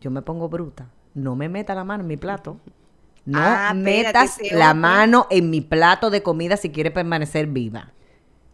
yo 0.00 0.10
me 0.10 0.22
pongo 0.22 0.48
bruta, 0.48 0.88
no 1.14 1.36
me 1.36 1.48
meta 1.48 1.74
la 1.74 1.84
mano 1.84 2.02
en 2.02 2.08
mi 2.08 2.16
plato. 2.16 2.58
No 3.24 3.38
Ah, 3.40 3.72
metas 3.74 4.38
la 4.52 4.74
mano 4.74 5.26
en 5.30 5.48
mi 5.48 5.62
plato 5.62 6.10
de 6.10 6.22
comida 6.22 6.56
si 6.56 6.70
quieres 6.70 6.92
permanecer 6.92 7.46
viva. 7.46 7.92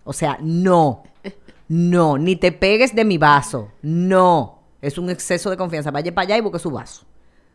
O 0.05 0.13
sea, 0.13 0.39
no. 0.41 1.03
No, 1.69 2.19
ni 2.19 2.37
te 2.37 2.53
pegues 2.53 2.95
de 2.95 3.05
mi 3.05 3.19
vaso. 3.19 3.73
No. 3.83 4.61
Es 4.81 4.97
un 4.97 5.11
exceso 5.11 5.51
de 5.51 5.57
confianza. 5.57 5.91
Vaya 5.91 6.15
para 6.15 6.27
allá 6.27 6.37
y 6.39 6.41
busque 6.41 6.59
su 6.59 6.71
vaso. 6.71 7.05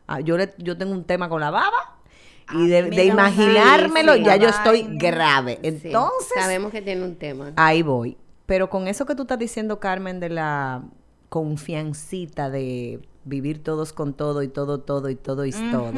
Ah, 0.07 0.19
yo, 0.19 0.37
le- 0.37 0.53
yo 0.57 0.77
tengo 0.77 0.91
un 0.93 1.03
tema 1.03 1.29
con 1.29 1.41
la 1.41 1.49
baba 1.51 1.97
A 2.47 2.53
y 2.55 2.57
mí 2.57 2.67
de, 2.67 3.05
imaginármelo 3.05 4.15
ya 4.15 4.35
yo 4.35 4.49
estoy 4.49 4.85
grave. 4.97 5.59
Sí, 5.61 5.67
Entonces, 5.87 6.31
sabemos 6.39 6.71
que 6.71 6.81
tiene 6.81 7.03
un 7.03 7.15
tema. 7.15 7.51
ahí 7.55 7.81
voy. 7.81 8.17
Pero 8.45 8.69
con 8.69 8.87
eso 8.87 9.05
que 9.07 9.15
tú 9.15 9.23
estás 9.23 9.39
diciendo, 9.39 9.79
Carmen, 9.79 10.19
de 10.19 10.29
la 10.29 10.83
confiancita 11.29 12.49
de 12.51 13.01
vivir 13.23 13.63
todos 13.63 13.91
con 13.91 14.13
todo 14.13 14.43
y 14.43 14.47
todo, 14.47 14.79
todo 14.81 15.09
y 15.09 15.15
todo 15.15 15.45
y 15.45 15.51
todo. 15.51 15.91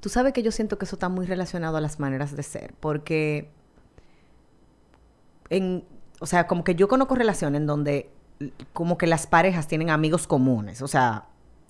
Tú 0.00 0.08
sabes 0.08 0.32
que 0.32 0.42
yo 0.42 0.50
siento 0.50 0.78
que 0.78 0.84
eso 0.84 0.96
está 0.96 1.08
muy 1.08 1.26
relacionado 1.26 1.76
a 1.76 1.80
las 1.80 2.00
maneras 2.00 2.34
de 2.36 2.42
ser, 2.42 2.74
porque 2.80 3.48
en, 5.48 5.84
o 6.20 6.26
sea, 6.26 6.46
como 6.46 6.64
que 6.64 6.74
yo 6.74 6.88
conozco 6.88 7.14
relaciones 7.14 7.60
en 7.60 7.66
donde 7.66 8.10
como 8.72 8.98
que 8.98 9.06
las 9.06 9.26
parejas 9.26 9.66
tienen 9.68 9.90
amigos 9.90 10.26
comunes, 10.26 10.82
o 10.82 10.88
sea, 10.88 11.26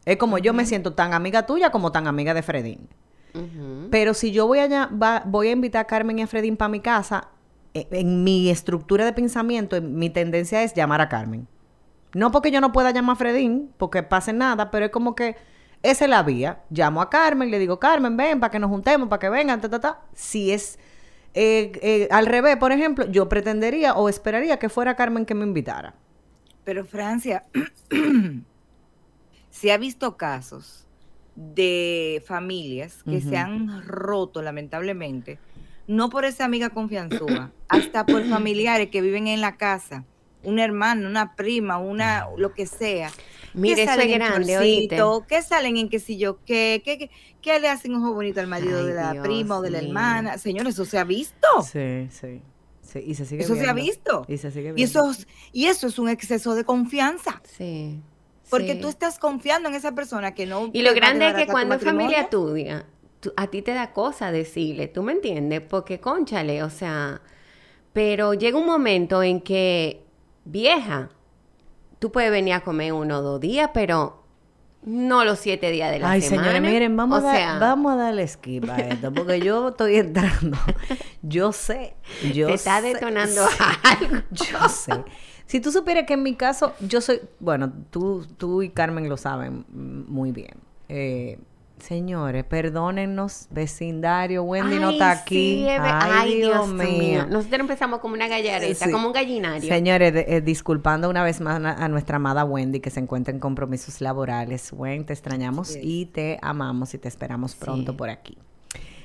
es 0.07 0.17
como 0.17 0.39
yo 0.39 0.55
me 0.55 0.65
siento 0.65 0.95
tan 0.95 1.13
amiga 1.13 1.45
tuya 1.45 1.71
como 1.71 1.93
tan 1.93 2.07
amiga 2.07 2.33
de 2.33 2.43
Fredín. 2.43 2.89
Pero 3.91 4.15
si 4.15 4.33
yo 4.33 4.47
voy 4.47 4.61
a, 4.61 4.87
va- 4.87 5.23
voy 5.27 5.49
a 5.49 5.53
invitar 5.53 5.83
a 5.83 5.87
Carmen 5.87 6.19
y 6.19 6.23
a 6.23 6.27
Fredín 6.27 6.57
para 6.57 6.71
mi 6.71 6.81
casa, 6.81 7.29
e- 7.75 7.87
en, 7.91 8.25
mi 8.25 8.49
estructura 8.49 9.05
de 9.05 9.13
pensamiento, 9.13 9.77
en- 9.77 9.95
mi 9.99 10.09
tendencia 10.09 10.63
es 10.63 10.73
llamar 10.73 11.03
a 11.03 11.11
Carmen. 11.11 11.47
No 12.15 12.31
porque 12.31 12.51
yo 12.51 12.63
no 12.63 12.73
pueda 12.73 12.93
llamar 12.93 13.13
a 13.15 13.19
Fredín, 13.19 13.71
porque 13.77 14.03
pase 14.03 14.33
nada, 14.33 14.71
pero 14.71 14.87
es 14.87 14.91
como 14.91 15.15
que 15.15 15.37
esa 15.83 16.05
es 16.07 16.11
la 16.11 16.23
vía. 16.23 16.61
Llamo 16.71 17.03
a 17.03 17.11
Carmen, 17.11 17.51
le 17.51 17.59
digo, 17.59 17.79
Carmen, 17.79 18.17
ven 18.17 18.41
para 18.41 18.51
que 18.51 18.59
nos 18.59 18.71
juntemos, 18.71 19.09
para 19.11 19.21
que 19.21 19.29
vengan, 19.29 19.61
ta, 19.61 19.69
ta, 19.69 19.81
ta. 19.81 20.01
Si 20.15 20.51
es 20.51 20.79
eh, 21.35 21.73
eh, 21.83 22.09
al 22.11 22.25
revés, 22.25 22.57
por 22.57 22.73
ejemplo, 22.73 23.05
yo 23.11 23.29
pretendería 23.29 23.93
o 23.95 24.09
esperaría 24.09 24.59
que 24.59 24.71
fuera 24.71 24.97
Carmen 24.97 25.27
que 25.27 25.35
me 25.35 25.45
invitara. 25.45 25.93
Pero 26.65 26.87
Francia, 26.87 27.45
se 29.61 29.73
ha 29.73 29.79
visto 29.79 30.17
casos 30.17 30.87
de 31.35 32.23
familias 32.27 33.03
que 33.05 33.21
se 33.21 33.37
han 33.37 33.87
roto 33.87 34.43
lamentablemente, 34.43 35.39
no 35.87 36.09
por 36.11 36.25
esa 36.25 36.45
amiga 36.45 36.71
confianzuda, 36.71 37.53
hasta 37.69 38.07
por 38.07 38.25
familiares 38.29 38.89
que 38.91 39.03
viven 39.03 39.27
en 39.29 39.41
la 39.41 39.57
casa, 39.57 40.05
un 40.43 40.59
hermano, 40.59 41.09
una 41.09 41.35
prima, 41.37 41.79
una 41.79 42.27
lo 42.37 42.53
que 42.55 42.67
sea. 42.67 43.11
Mire, 43.55 43.77
que 43.77 43.83
eso 43.85 44.01
es 44.01 44.09
grande, 44.13 44.59
oíste. 44.59 44.97
que 45.29 45.43
salen 45.43 45.77
en 45.77 45.89
qué 45.89 45.99
sé 45.99 46.17
yo, 46.17 46.39
qué, 46.45 46.83
qué, 46.85 46.99
qué, 46.99 47.11
qué 47.43 47.59
le 47.61 47.69
hacen 47.69 47.95
ojo 47.95 48.13
bonito 48.13 48.41
al 48.41 48.47
marido 48.47 48.81
Ay, 48.81 48.87
de 48.87 48.95
la 48.95 49.13
Dios 49.13 49.27
prima 49.27 49.59
o 49.59 49.63
de 49.63 49.71
la 49.71 49.79
hermana. 49.81 50.39
Señores, 50.39 50.75
eso 50.75 50.85
se 50.85 50.99
ha 50.99 51.05
visto. 51.05 51.47
Sí, 51.71 52.09
sí. 52.11 52.43
Sí, 52.83 53.01
y 53.05 53.15
se 53.15 53.27
sigue 53.27 53.43
Eso 53.43 53.55
se 53.57 53.67
ha 53.67 53.73
visto. 53.73 54.25
Y 54.29 54.37
se 54.39 54.51
sigue 54.53 54.73
Y 54.77 54.83
eso, 54.85 55.11
es- 55.11 55.27
y 55.53 55.67
eso 55.67 55.87
es 55.89 55.99
un 55.99 56.09
exceso 56.09 56.55
de 56.55 56.65
confianza. 56.65 57.43
Sí. 57.45 58.01
Porque 58.51 58.75
sí. 58.75 58.81
tú 58.81 58.89
estás 58.89 59.19
confiando 59.19 59.69
en 59.69 59.75
esa 59.75 59.93
persona 59.93 60.35
que 60.35 60.47
no. 60.47 60.71
Y 60.73 60.83
lo 60.83 60.95
grande 60.95 61.29
es 61.29 61.35
que 61.35 61.47
cuando 61.47 61.75
es 61.75 61.83
familia 61.83 62.29
tuya, 62.31 62.87
tú- 63.21 63.33
a 63.37 63.49
ti 63.49 63.63
te 63.63 63.73
da 63.75 63.93
cosa 63.93 64.31
decirle, 64.31 64.87
¿tú 64.89 65.03
me 65.03 65.13
entiendes? 65.13 65.61
Porque, 65.63 65.99
conchale, 66.01 66.63
o 66.63 66.71
sea, 66.71 67.21
pero 67.93 68.35
llega 68.35 68.59
un 68.59 68.67
momento 68.67 69.23
en 69.23 69.41
que, 69.41 70.05
vieja, 70.45 71.09
tú 71.99 72.13
puedes 72.13 72.31
venir 72.31 72.55
a 72.55 72.61
comer 72.61 72.93
uno 72.93 73.19
o 73.19 73.23
dos 73.23 73.41
días, 73.41 73.71
pero 73.75 74.23
no 74.83 75.25
los 75.25 75.41
siete 75.41 75.73
días 75.73 75.91
de 75.91 75.99
la 75.99 76.11
Ay, 76.13 76.23
semana. 76.23 76.53
señores, 76.53 76.71
miren, 76.73 76.97
vamos, 76.97 77.19
o 77.19 77.27
a, 77.27 77.33
dar- 77.33 77.37
sea, 77.37 77.59
vamos 77.59 77.93
a 77.95 77.97
darle 77.97 78.29
skip 78.29 78.69
a 78.71 78.77
esto, 78.81 79.13
porque 79.13 79.41
yo 79.41 79.69
estoy 79.71 79.97
entrando. 79.97 80.57
Yo 81.23 81.51
sé, 81.51 81.95
yo 82.33 82.47
te 82.47 82.55
está 82.55 82.81
sé, 82.81 82.95
detonando 82.95 83.49
sí, 83.49 83.57
algo. 83.83 84.17
Yo 84.31 84.69
sé. 84.69 84.93
Si 85.47 85.61
tú 85.61 85.71
supieras 85.73 86.05
que 86.07 86.15
en 86.15 86.23
mi 86.23 86.35
caso, 86.35 86.75
yo 86.81 87.01
soy, 87.01 87.21
bueno, 87.41 87.73
tú, 87.91 88.27
tú 88.37 88.63
y 88.63 88.71
Carmen 88.71 89.09
lo 89.09 89.17
saben 89.17 89.65
muy 89.71 90.33
bien. 90.33 90.55
Eh, 90.89 91.39
Señores, 91.79 92.43
perdónennos, 92.45 93.49
vecindario, 93.51 94.43
Wendy 94.45 94.79
no 94.79 94.91
está 94.93 95.11
aquí. 95.11 95.65
sí, 95.65 95.67
Ay, 95.69 96.37
Dios, 96.37 96.69
mío. 96.73 97.27
Nosotros 97.29 97.61
empezamos 97.61 98.01
como 98.01 98.15
una 98.15 98.29
gallareta, 98.29 98.87
Sí. 98.87 98.91
como 98.91 99.09
un 99.09 99.13
gallinario. 99.13 99.69
Señores, 99.69 100.15
de- 100.15 100.25
eh, 100.27 100.41
disculpando 100.41 101.11
una 101.11 101.23
vez 101.23 101.43
más 101.43 101.63
a, 101.63 101.85
a 101.85 101.89
nuestra 101.89 102.17
amada 102.17 102.47
Wendy 102.47 102.81
que 102.81 102.89
se 102.89 103.01
encuentra 103.01 103.33
en 103.35 103.41
compromisos 103.41 104.01
laborales. 104.01 104.73
Wendy, 104.73 105.05
te 105.05 105.13
extrañamos 105.13 105.77
y 105.81 106.07
te 106.07 106.39
amamos 106.41 106.95
y 106.95 106.99
te 106.99 107.09
esperamos 107.09 107.55
pronto 107.55 107.93
Sí. 107.93 107.99
por 107.99 108.09
aquí. 108.09 108.39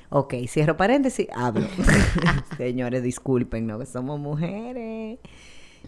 Ok, 0.10 0.36
cierro 0.48 0.78
paréntesis, 0.78 1.28
hablo. 1.36 1.68
Señores, 2.58 3.04
disculpen, 3.04 3.68
¿no? 3.68 3.80
Que 3.80 3.86
somos 3.86 4.18
mujeres. 4.18 5.20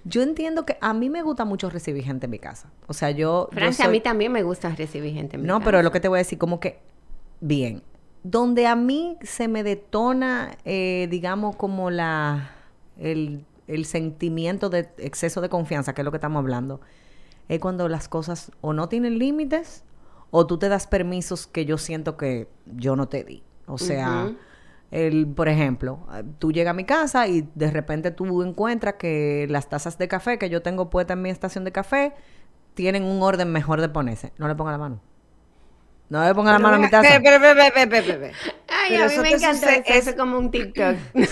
Yo 0.05 0.21
entiendo 0.21 0.65
que 0.65 0.77
a 0.81 0.93
mí 0.93 1.09
me 1.09 1.21
gusta 1.21 1.45
mucho 1.45 1.69
recibir 1.69 2.03
gente 2.03 2.25
en 2.25 2.31
mi 2.31 2.39
casa. 2.39 2.69
O 2.87 2.93
sea, 2.93 3.11
yo... 3.11 3.49
yo 3.49 3.49
Francia, 3.51 3.85
a 3.85 3.89
mí 3.89 4.01
también 4.01 4.31
me 4.31 4.43
gusta 4.43 4.69
recibir 4.75 5.13
gente 5.13 5.35
en 5.35 5.43
mi 5.43 5.47
no, 5.47 5.55
casa. 5.55 5.65
pero 5.65 5.81
lo 5.81 5.91
que 5.91 5.99
te 5.99 6.07
voy 6.07 6.17
a 6.17 6.19
decir, 6.19 6.37
como 6.37 6.59
que, 6.59 6.79
bien, 7.39 7.83
donde 8.23 8.67
a 8.67 8.75
mí 8.75 9.17
se 9.21 9.47
me 9.47 9.63
detona, 9.63 10.57
eh, 10.65 11.07
digamos, 11.09 11.55
como 11.55 11.89
la, 11.89 12.51
el, 12.97 13.45
el 13.67 13.85
sentimiento 13.85 14.69
de 14.69 14.89
exceso 14.97 15.41
de 15.41 15.49
confianza, 15.49 15.93
que 15.93 16.01
es 16.01 16.05
lo 16.05 16.11
que 16.11 16.17
estamos 16.17 16.39
hablando, 16.39 16.81
es 17.49 17.59
cuando 17.59 17.87
las 17.89 18.07
cosas 18.07 18.51
o 18.61 18.73
no 18.73 18.89
tienen 18.89 19.19
límites 19.19 19.83
o 20.31 20.47
tú 20.47 20.57
te 20.57 20.69
das 20.69 20.87
permisos 20.87 21.47
que 21.47 21.65
yo 21.65 21.77
siento 21.77 22.17
que 22.17 22.47
yo 22.65 22.95
no 22.95 23.07
te 23.07 23.23
di. 23.23 23.43
O 23.67 23.77
sea. 23.77 24.33
El, 24.93 25.27
por 25.27 25.49
ejemplo, 25.49 26.05
tú 26.39 26.51
llegas 26.51 26.71
a 26.71 26.73
mi 26.75 26.85
casa 26.85 27.27
y 27.27 27.49
de 27.55 27.71
repente 27.71 28.11
tú 28.11 28.43
encuentras 28.43 28.93
que 28.95 29.47
las 29.49 29.67
tazas 29.67 29.97
de 29.97 30.07
café 30.07 30.37
que 30.37 30.49
yo 30.49 30.61
tengo 30.61 30.89
puestas 30.89 31.15
en 31.17 31.23
mi 31.23 31.29
estación 31.29 31.63
de 31.63 31.71
café 31.71 32.13
tienen 32.75 33.03
un 33.03 33.21
orden 33.23 33.51
mejor 33.51 33.81
de 33.81 33.89
ponerse. 33.89 34.33
No 34.37 34.47
le 34.47 34.55
ponga 34.55 34.71
la 34.71 34.77
mano. 34.77 35.01
No 36.09 36.23
le 36.23 36.35
ponga 36.35 36.51
la 36.51 36.59
mano 36.59 36.75
a 36.75 36.79
mi 36.79 36.89
taza. 36.89 37.07
Pero, 37.23 37.23
pero, 37.23 37.39
pero, 37.55 37.71
pero, 37.73 37.89
pero, 37.89 38.19
pero. 38.19 38.33
Ay, 38.67 38.89
Pero 38.89 39.03
a 39.03 39.07
mí 39.07 39.13
eso 39.13 39.21
me 39.23 39.29
encanta 39.29 39.53
sucede- 39.67 39.83
eso, 39.87 39.99
eso 39.99 40.09
es- 40.11 40.15
como 40.15 40.37
un 40.37 40.51
TikTok. 40.51 40.95
No 41.13 41.21
le 41.21 41.27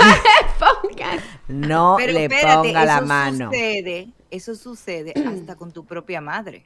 pongas. 0.60 1.24
No 1.48 1.96
Pero 2.00 2.14
le 2.14 2.24
espérate, 2.26 2.56
ponga 2.70 2.86
la 2.86 2.96
eso 2.98 3.06
mano. 3.06 3.46
Sucede, 3.52 4.08
eso 4.32 4.56
sucede 4.56 5.14
hasta 5.28 5.56
con 5.56 5.72
tu 5.72 5.86
propia 5.86 6.20
madre. 6.22 6.66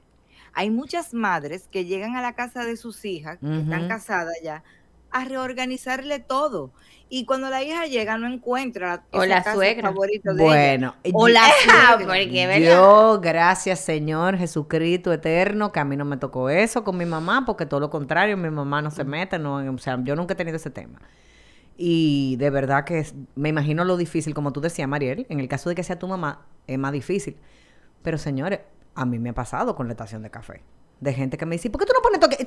Hay 0.53 0.69
muchas 0.69 1.13
madres 1.13 1.67
que 1.69 1.83
llegan 1.83 2.15
a 2.15 2.21
la 2.21 2.33
casa 2.35 2.63
de 2.63 2.77
sus 2.77 3.03
hijas, 3.03 3.37
que 3.39 3.59
están 3.59 3.89
casadas 3.89 4.35
ya, 4.41 4.63
a 5.21 5.25
reorganizarle 5.25 6.19
todo. 6.19 6.71
Y 7.07 7.25
cuando 7.25 7.49
la 7.49 7.63
hija 7.63 7.85
llega, 7.85 8.17
no 8.17 8.27
encuentra 8.27 9.03
O 9.11 9.23
la 9.25 9.37
casa 9.37 9.53
suegra. 9.53 9.89
favorita 9.89 10.33
de 10.33 10.43
ella. 10.43 10.49
Bueno, 10.51 10.95
O 11.13 11.27
yo- 11.27 11.33
la 11.33 11.41
Ah, 11.69 11.93
suegra. 11.97 12.13
porque, 12.23 12.47
¿verdad? 12.47 12.67
Yo, 12.75 13.19
gracias 13.21 13.79
Señor 13.79 14.37
Jesucristo 14.37 15.13
eterno, 15.13 15.71
que 15.71 15.79
a 15.79 15.85
mí 15.85 15.95
no 15.95 16.03
me 16.05 16.17
tocó 16.17 16.49
eso 16.49 16.83
con 16.83 16.97
mi 16.97 17.05
mamá, 17.05 17.43
porque 17.45 17.65
todo 17.65 17.79
lo 17.79 17.89
contrario, 17.89 18.35
mi 18.37 18.49
mamá 18.49 18.81
no 18.81 18.89
se 18.91 19.03
mete, 19.03 19.37
no, 19.39 19.57
o 19.57 19.77
sea, 19.77 19.99
yo 20.03 20.15
nunca 20.15 20.33
he 20.33 20.35
tenido 20.35 20.57
ese 20.57 20.69
tema. 20.71 20.99
Y 21.77 22.37
de 22.37 22.49
verdad 22.49 22.85
que 22.85 22.99
es- 22.99 23.13
me 23.35 23.49
imagino 23.49 23.83
lo 23.85 23.97
difícil, 23.97 24.33
como 24.33 24.51
tú 24.53 24.61
decías, 24.61 24.87
Mariel, 24.87 25.25
en 25.29 25.39
el 25.39 25.47
caso 25.47 25.69
de 25.69 25.75
que 25.75 25.83
sea 25.83 25.99
tu 25.99 26.07
mamá, 26.07 26.45
es 26.67 26.77
más 26.79 26.91
difícil. 26.91 27.37
Pero 28.01 28.17
señores, 28.17 28.61
a 28.95 29.05
mí 29.05 29.19
me 29.19 29.29
ha 29.29 29.33
pasado 29.33 29.75
con 29.75 29.87
la 29.87 29.93
estación 29.93 30.21
de 30.23 30.31
café. 30.31 30.61
De 31.01 31.13
gente 31.13 31.37
que 31.37 31.45
me 31.45 31.55
dice, 31.55 31.69
¿por 31.69 31.79
qué 31.81 31.85
tú 31.85 31.93
no 31.93 32.01
pones 32.01 32.19
toque? 32.19 32.37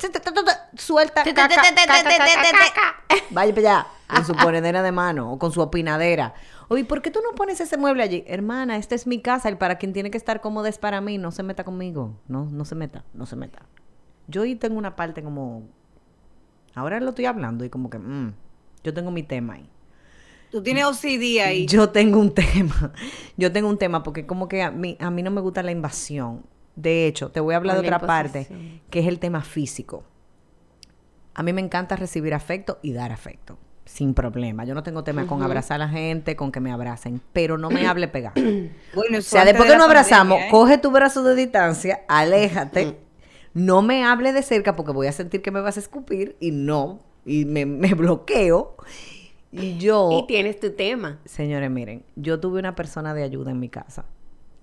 Suelta, 0.77 1.25
caca, 1.25 1.49
caca, 1.49 1.63
caca, 1.75 2.05
caca. 2.05 3.23
Vaya 3.31 3.55
para 3.55 3.71
allá, 3.71 3.87
con 4.07 4.25
su 4.25 4.35
ponedera 4.43 4.83
de 4.83 4.93
mano 4.93 5.33
o 5.33 5.39
con 5.39 5.53
su 5.53 5.61
opinadera. 5.61 6.35
Oye, 6.69 6.85
¿por 6.85 7.01
qué 7.03 7.11
tú 7.11 7.21
no 7.23 7.35
pones 7.35 7.61
ese 7.61 7.77
mueble 7.77 8.03
allí? 8.03 8.25
Hermana, 8.27 8.77
esta 8.77 8.95
es 8.95 9.07
mi 9.07 9.21
casa, 9.21 9.49
el 9.49 9.57
para 9.57 9.79
quien 9.79 9.93
tiene 9.93 10.11
que 10.11 10.19
estar 10.19 10.41
cómodo 10.41 10.67
es 10.67 10.79
para 10.79 11.01
mí, 11.01 11.17
no 11.19 11.31
se 11.31 11.43
meta 11.43 11.65
conmigo. 11.65 12.21
No, 12.29 12.45
no 12.45 12.65
se 12.65 12.75
meta, 12.75 13.05
no 13.15 13.27
se 13.27 13.37
meta. 13.37 13.63
Yo 14.27 14.43
ahí 14.43 14.55
tengo 14.55 14.77
una 14.77 14.95
parte 14.95 15.23
como... 15.23 15.67
Ahora 16.75 17.01
lo 17.01 17.11
estoy 17.11 17.25
hablando 17.25 17.65
y 17.65 17.71
como 17.71 17.89
que... 17.89 17.99
mm, 17.99 18.35
yo 18.85 18.93
tengo 18.93 19.11
mi 19.11 19.23
tema 19.23 19.55
ahí. 19.55 19.71
Tú 20.51 20.63
tienes 20.63 20.85
OCD 20.85 21.41
ahí. 21.43 21.67
Yo 21.67 21.91
tengo 21.91 22.21
un 22.21 22.35
tema. 22.35 22.93
Yo 23.37 23.53
tengo 23.53 23.69
un 23.69 23.79
tema 23.79 24.03
porque 24.03 24.27
como 24.27 24.49
que 24.49 24.63
a 24.63 24.71
mí, 24.71 24.97
a 25.01 25.11
mí 25.11 25.23
no 25.23 25.31
me 25.31 25.41
gusta 25.41 25.63
la 25.63 25.73
invasión. 25.73 26.45
De 26.77 27.07
hecho, 27.07 27.31
te 27.31 27.41
voy 27.41 27.55
a 27.55 27.57
hablar 27.57 27.77
de 27.77 27.81
otra 27.81 27.99
parte, 27.99 28.81
que 28.91 29.01
es 29.01 29.07
el 29.07 29.19
tema 29.19 29.43
físico. 29.43 30.05
A 31.39 31.45
mí 31.45 31.53
me 31.53 31.61
encanta 31.61 31.95
recibir 31.95 32.35
afecto 32.35 32.81
y 32.83 32.93
dar 32.93 33.13
afecto, 33.13 33.59
sin 33.85 34.13
problema. 34.13 34.65
Yo 34.65 34.75
no 34.75 34.83
tengo 34.83 35.05
tema 35.05 35.25
con 35.29 35.41
abrazar 35.45 35.77
a 35.77 35.87
la 35.87 35.89
gente, 35.89 36.35
con 36.35 36.51
que 36.51 36.59
me 36.59 36.73
abracen, 36.73 37.21
pero 37.33 37.57
no 37.57 37.71
me 37.71 37.87
hable 37.87 38.09
pegar. 38.09 38.33
Bueno, 38.93 39.19
O 39.19 39.21
sea, 39.21 39.45
después 39.45 39.71
que 39.71 39.77
nos 39.77 39.87
abrazamos, 39.87 40.41
coge 40.51 40.79
tu 40.79 40.91
brazo 40.91 41.23
de 41.23 41.37
distancia, 41.37 42.01
aléjate, 42.09 42.99
no 43.55 43.83
me 43.83 44.05
hable 44.05 44.33
de 44.33 44.43
cerca 44.43 44.75
porque 44.75 44.91
voy 44.91 45.07
a 45.07 45.13
sentir 45.13 45.41
que 45.41 45.53
me 45.53 45.61
vas 45.61 45.77
a 45.77 45.81
escupir 45.81 46.35
y 46.41 46.51
no, 46.51 47.05
y 47.25 47.45
me, 47.45 47.67
me 47.67 47.95
bloqueo. 47.95 48.75
Y 49.53 49.79
yo... 49.79 50.11
Y 50.11 50.27
tienes 50.27 50.59
tu 50.59 50.73
tema. 50.73 51.21
Señores, 51.25 51.71
miren, 51.71 52.03
yo 52.17 52.41
tuve 52.41 52.59
una 52.59 52.75
persona 52.75 53.15
de 53.15 53.23
ayuda 53.23 53.53
en 53.53 53.61
mi 53.61 53.69
casa 53.69 54.07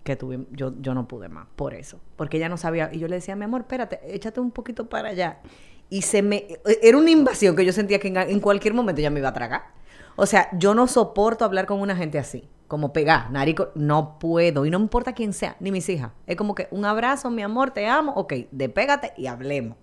que 0.03 0.17
tuve, 0.17 0.45
yo, 0.51 0.73
yo 0.81 0.93
no 0.93 1.07
pude 1.07 1.29
más, 1.29 1.47
por 1.55 1.73
eso, 1.73 2.01
porque 2.17 2.35
ella 2.35 2.49
no 2.49 2.57
sabía, 2.57 2.91
y 2.93 2.99
yo 2.99 3.07
le 3.07 3.15
decía, 3.15 3.35
mi 3.37 3.45
amor, 3.45 3.61
espérate, 3.61 4.01
échate 4.13 4.41
un 4.41 4.51
poquito 4.51 4.89
para 4.89 5.09
allá. 5.09 5.39
Y 5.89 6.01
se 6.01 6.21
me, 6.21 6.47
era 6.81 6.97
una 6.97 7.11
invasión 7.11 7.55
que 7.55 7.65
yo 7.65 7.71
sentía 7.71 7.99
que 7.99 8.07
en, 8.07 8.17
en 8.17 8.39
cualquier 8.39 8.73
momento 8.73 9.01
ya 9.01 9.09
me 9.09 9.19
iba 9.19 9.29
a 9.29 9.33
tragar. 9.33 9.75
O 10.15 10.25
sea, 10.25 10.49
yo 10.53 10.73
no 10.73 10.87
soporto 10.87 11.45
hablar 11.45 11.65
con 11.65 11.81
una 11.81 11.95
gente 11.95 12.17
así, 12.17 12.47
como 12.67 12.93
pegar, 12.93 13.31
narico, 13.31 13.69
no 13.75 14.17
puedo, 14.17 14.65
y 14.65 14.69
no 14.69 14.79
me 14.79 14.83
importa 14.83 15.13
quién 15.13 15.33
sea, 15.33 15.57
ni 15.59 15.71
mis 15.71 15.89
hijas. 15.89 16.11
Es 16.25 16.37
como 16.37 16.55
que 16.55 16.67
un 16.71 16.85
abrazo, 16.85 17.29
mi 17.29 17.41
amor, 17.41 17.71
te 17.71 17.87
amo, 17.87 18.13
ok, 18.13 18.33
despégate 18.51 19.13
y 19.17 19.27
hablemos. 19.27 19.77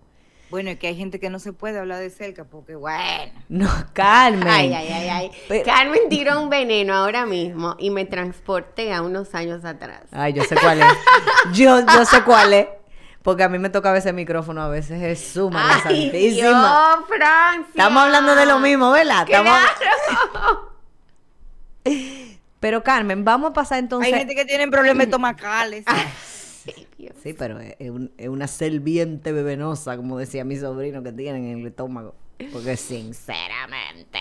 Bueno, 0.52 0.68
es 0.68 0.78
que 0.78 0.86
hay 0.88 0.96
gente 0.96 1.18
que 1.18 1.30
no 1.30 1.38
se 1.38 1.54
puede 1.54 1.78
hablar 1.78 1.98
de 1.98 2.10
cerca 2.10 2.44
porque, 2.44 2.74
bueno. 2.74 3.32
No, 3.48 3.70
Carmen. 3.94 4.46
Ay, 4.46 4.74
ay, 4.74 4.88
ay, 4.88 5.30
ay. 5.48 5.62
Carmen 5.62 6.00
tiró 6.10 6.42
un 6.42 6.50
veneno 6.50 6.92
ahora 6.94 7.24
mismo 7.24 7.74
y 7.78 7.88
me 7.88 8.04
transporté 8.04 8.92
a 8.92 9.00
unos 9.00 9.34
años 9.34 9.64
atrás. 9.64 10.02
Ay, 10.10 10.34
yo 10.34 10.44
sé 10.44 10.56
cuál 10.60 10.80
es. 10.80 10.86
Yo, 11.54 11.80
yo 11.80 12.04
sé 12.04 12.22
cuál 12.22 12.52
es. 12.52 12.66
Porque 13.22 13.44
a 13.44 13.48
mí 13.48 13.58
me 13.58 13.70
toca 13.70 13.90
a 13.90 13.92
veces 13.92 14.06
el 14.06 14.14
micrófono, 14.14 14.62
a 14.62 14.68
veces 14.68 14.98
Jesús, 15.00 15.50
María 15.50 15.80
Ay, 15.84 16.02
Santísima. 16.10 16.96
Dios, 16.98 17.06
Francia. 17.08 17.68
Estamos 17.70 18.02
hablando 18.02 18.34
de 18.34 18.46
lo 18.46 18.58
mismo, 18.58 18.90
¿verdad? 18.90 19.26
Estamos-. 19.28 19.58
Pero 22.60 22.82
Carmen, 22.84 23.24
vamos 23.24 23.50
a 23.50 23.52
pasar 23.54 23.78
entonces. 23.80 24.12
Hay 24.12 24.18
gente 24.20 24.34
que 24.34 24.44
tiene 24.44 24.68
problemas 24.68 25.04
estomacales. 25.06 25.84
Dios. 26.96 27.14
Sí, 27.20 27.32
pero 27.32 27.58
es, 27.58 27.74
es 27.80 27.90
un- 27.90 28.12
es 28.16 28.28
una 28.28 28.46
serviente 28.46 29.32
bebenosa, 29.32 29.96
como 29.96 30.16
decía 30.18 30.44
mi 30.44 30.56
sobrino 30.56 31.02
que 31.02 31.10
tienen 31.12 31.44
en 31.46 31.60
el 31.60 31.66
estómago. 31.66 32.14
Porque 32.52 32.76
sinceramente. 32.76 34.20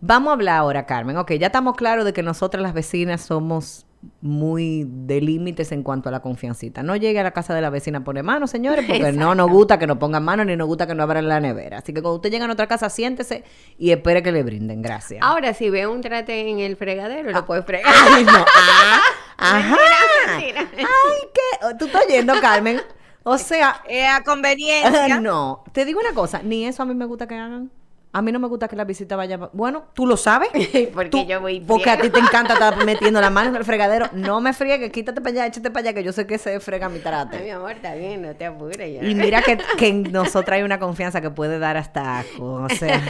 Vamos 0.00 0.30
a 0.30 0.32
hablar 0.34 0.56
ahora, 0.58 0.86
Carmen. 0.86 1.16
Ok, 1.18 1.32
ya 1.32 1.48
estamos 1.48 1.76
claros 1.76 2.06
de 2.06 2.12
que 2.14 2.22
nosotras 2.22 2.62
las 2.62 2.72
vecinas 2.72 3.20
somos 3.20 3.84
muy 4.20 4.84
de 4.88 5.20
límites 5.20 5.72
en 5.72 5.82
cuanto 5.82 6.08
a 6.08 6.12
la 6.12 6.20
confiancita. 6.20 6.82
No 6.82 6.96
llegue 6.96 7.20
a 7.20 7.22
la 7.22 7.30
casa 7.32 7.54
de 7.54 7.60
la 7.60 7.70
vecina 7.70 7.98
a 7.98 8.04
poner 8.04 8.24
mano, 8.24 8.46
señores, 8.46 8.84
porque 8.86 9.12
no 9.12 9.34
nos 9.34 9.50
gusta 9.50 9.78
que 9.78 9.86
nos 9.86 9.98
pongan 9.98 10.24
mano 10.24 10.44
ni 10.44 10.56
nos 10.56 10.66
gusta 10.66 10.86
que 10.86 10.94
nos 10.94 11.04
abran 11.04 11.28
la 11.28 11.40
nevera. 11.40 11.78
Así 11.78 11.92
que 11.92 12.02
cuando 12.02 12.16
usted 12.16 12.30
llega 12.30 12.44
a 12.44 12.48
nuestra 12.48 12.66
casa, 12.66 12.90
siéntese 12.90 13.44
y 13.78 13.90
espere 13.90 14.22
que 14.22 14.32
le 14.32 14.42
brinden. 14.42 14.82
Gracias. 14.82 15.20
Ahora, 15.22 15.54
si 15.54 15.70
ve 15.70 15.86
un 15.86 16.00
trate 16.00 16.48
en 16.48 16.60
el 16.60 16.76
fregadero, 16.76 17.30
lo 17.30 17.46
puede 17.46 17.62
fregar. 17.62 17.92
Ay, 18.10 18.24
no. 18.24 18.44
Ah, 19.44 19.56
ajá. 19.56 19.76
Mentira, 20.36 20.60
mentira. 20.62 20.88
Ay, 20.88 21.28
¿qué? 21.34 21.74
¿Tú 21.76 21.86
estás 21.86 22.04
oyendo, 22.06 22.34
Carmen? 22.40 22.80
O 23.24 23.38
sea, 23.38 23.82
Es 23.88 24.08
a 24.08 24.22
conveniencia. 24.22 25.20
no. 25.20 25.64
Te 25.72 25.84
digo 25.84 26.00
una 26.00 26.14
cosa, 26.14 26.42
ni 26.42 26.66
eso 26.66 26.82
a 26.82 26.86
mí 26.86 26.94
me 26.94 27.06
gusta 27.06 27.26
que 27.26 27.34
hagan. 27.34 27.70
A 28.14 28.20
mí 28.20 28.30
no 28.30 28.38
me 28.38 28.46
gusta 28.46 28.68
que 28.68 28.76
la 28.76 28.84
visita 28.84 29.16
vaya. 29.16 29.38
Bueno, 29.54 29.84
tú 29.94 30.06
lo 30.06 30.16
sabes. 30.18 30.50
Porque 30.94 31.08
Tú- 31.10 31.24
yo 31.26 31.40
voy 31.40 31.60
Porque 31.60 31.88
a 31.90 31.98
ti 31.98 32.10
te 32.10 32.18
encanta 32.18 32.52
estar 32.54 32.76
metiendo 32.84 33.20
la 33.22 33.30
mano 33.30 33.48
en 33.50 33.56
el 33.56 33.64
fregadero. 33.64 34.10
No 34.12 34.40
me 34.42 34.52
friegues, 34.52 34.90
quítate 34.92 35.20
para 35.22 35.30
allá, 35.32 35.46
échate 35.46 35.70
para 35.70 35.80
allá, 35.88 35.94
que 35.94 36.04
yo 36.04 36.12
sé 36.12 36.26
que 36.26 36.36
se 36.36 36.60
frega 36.60 36.88
mi 36.88 36.96
Ay, 36.96 36.98
mi 36.98 37.02
trate. 37.04 37.50
amor, 37.52 37.72
está 37.72 37.94
bien, 37.94 38.20
no 38.22 38.34
te 38.36 38.44
apures 38.44 38.92
ya. 39.00 39.02
Y 39.08 39.14
mira 39.14 39.40
que, 39.42 39.58
que 39.78 39.88
en 39.88 40.02
nosotras 40.12 40.58
hay 40.58 40.62
una 40.62 40.78
confianza 40.78 41.20
que 41.22 41.30
puede 41.30 41.58
dar 41.58 41.76
hasta 41.78 42.18
asco. 42.18 42.44
O 42.64 42.68
sea. 42.68 43.00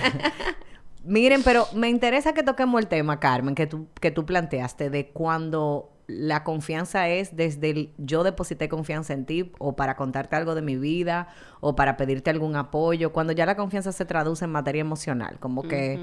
Miren, 1.04 1.42
pero 1.42 1.66
me 1.74 1.88
interesa 1.88 2.32
que 2.32 2.44
toquemos 2.44 2.80
el 2.80 2.86
tema, 2.86 3.18
Carmen, 3.18 3.56
que 3.56 3.66
tú, 3.66 3.88
que 4.00 4.12
tú 4.12 4.24
planteaste 4.24 4.88
de 4.88 5.08
cuando 5.08 5.91
la 6.06 6.42
confianza 6.44 7.08
es 7.08 7.36
desde 7.36 7.70
el 7.70 7.92
yo 7.98 8.22
deposité 8.24 8.68
confianza 8.68 9.12
en 9.12 9.24
ti 9.24 9.52
o 9.58 9.76
para 9.76 9.96
contarte 9.96 10.36
algo 10.36 10.54
de 10.54 10.62
mi 10.62 10.76
vida 10.76 11.28
o 11.60 11.74
para 11.76 11.96
pedirte 11.96 12.30
algún 12.30 12.56
apoyo, 12.56 13.12
cuando 13.12 13.32
ya 13.32 13.46
la 13.46 13.56
confianza 13.56 13.92
se 13.92 14.04
traduce 14.04 14.44
en 14.44 14.52
materia 14.52 14.80
emocional, 14.80 15.38
como 15.38 15.62
que, 15.62 15.98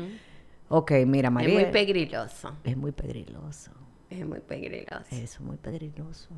ok, 0.70 0.92
mira, 1.06 1.28
Es 1.28 1.34
María, 1.34 1.54
muy 1.54 1.66
pegriloso. 1.72 2.56
es 2.64 2.78
muy 2.78 2.92
pegriloso, 2.92 3.72
Es 4.10 4.26
muy 4.26 4.40
pegriloso. 4.40 5.04
eso 5.12 5.16
es 5.24 5.40
muy 5.42 5.58
pegriloso. 5.58 6.30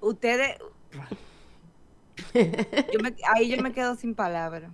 Ustedes. 0.00 0.56
Yo 2.34 3.00
me- 3.02 3.14
ahí 3.34 3.48
yo 3.54 3.62
me 3.62 3.72
quedo 3.72 3.94
sin 3.96 4.14
palabras. 4.14 4.70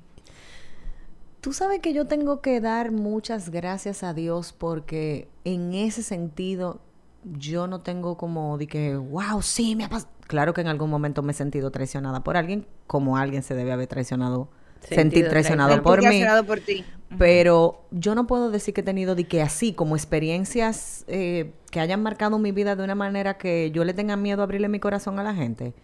Tú 1.40 1.52
sabes 1.54 1.80
que 1.80 1.94
yo 1.94 2.06
tengo 2.06 2.42
que 2.42 2.60
dar 2.60 2.92
muchas 2.92 3.48
gracias 3.48 4.02
a 4.02 4.12
Dios 4.12 4.52
porque 4.52 5.26
en 5.44 5.72
ese 5.72 6.02
sentido 6.02 6.80
yo 7.24 7.66
no 7.66 7.80
tengo 7.80 8.16
como 8.16 8.58
de 8.58 8.66
que, 8.66 8.96
wow, 8.96 9.42
sí, 9.42 9.76
me 9.76 9.84
ha 9.84 9.88
pasado. 9.88 10.10
Claro 10.26 10.54
que 10.54 10.60
en 10.60 10.68
algún 10.68 10.90
momento 10.90 11.22
me 11.22 11.32
he 11.32 11.34
sentido 11.34 11.70
traicionada 11.70 12.22
por 12.22 12.36
alguien, 12.36 12.66
como 12.86 13.16
alguien 13.16 13.42
se 13.42 13.54
debe 13.54 13.72
haber 13.72 13.88
traicionado 13.88 14.48
sentir 14.80 15.28
traicionado 15.28 15.82
por 15.82 15.98
mí. 15.98 16.06
Traicionado 16.06 16.44
por 16.44 16.60
ti. 16.60 16.84
Pero 17.18 17.84
yo 17.90 18.14
no 18.14 18.26
puedo 18.26 18.50
decir 18.50 18.72
que 18.72 18.82
he 18.82 18.84
tenido 18.84 19.14
de 19.14 19.24
que 19.24 19.42
así, 19.42 19.72
como 19.72 19.96
experiencias 19.96 21.04
eh, 21.08 21.52
que 21.70 21.80
hayan 21.80 22.02
marcado 22.02 22.38
mi 22.38 22.52
vida 22.52 22.76
de 22.76 22.84
una 22.84 22.94
manera 22.94 23.36
que 23.36 23.72
yo 23.72 23.84
le 23.84 23.94
tenga 23.94 24.16
miedo 24.16 24.42
a 24.42 24.44
abrirle 24.44 24.68
mi 24.68 24.78
corazón 24.78 25.18
a 25.18 25.24
la 25.24 25.34
gente. 25.34 25.74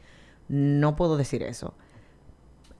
No 0.49 0.95
puedo 0.95 1.17
decir 1.17 1.43
eso. 1.43 1.75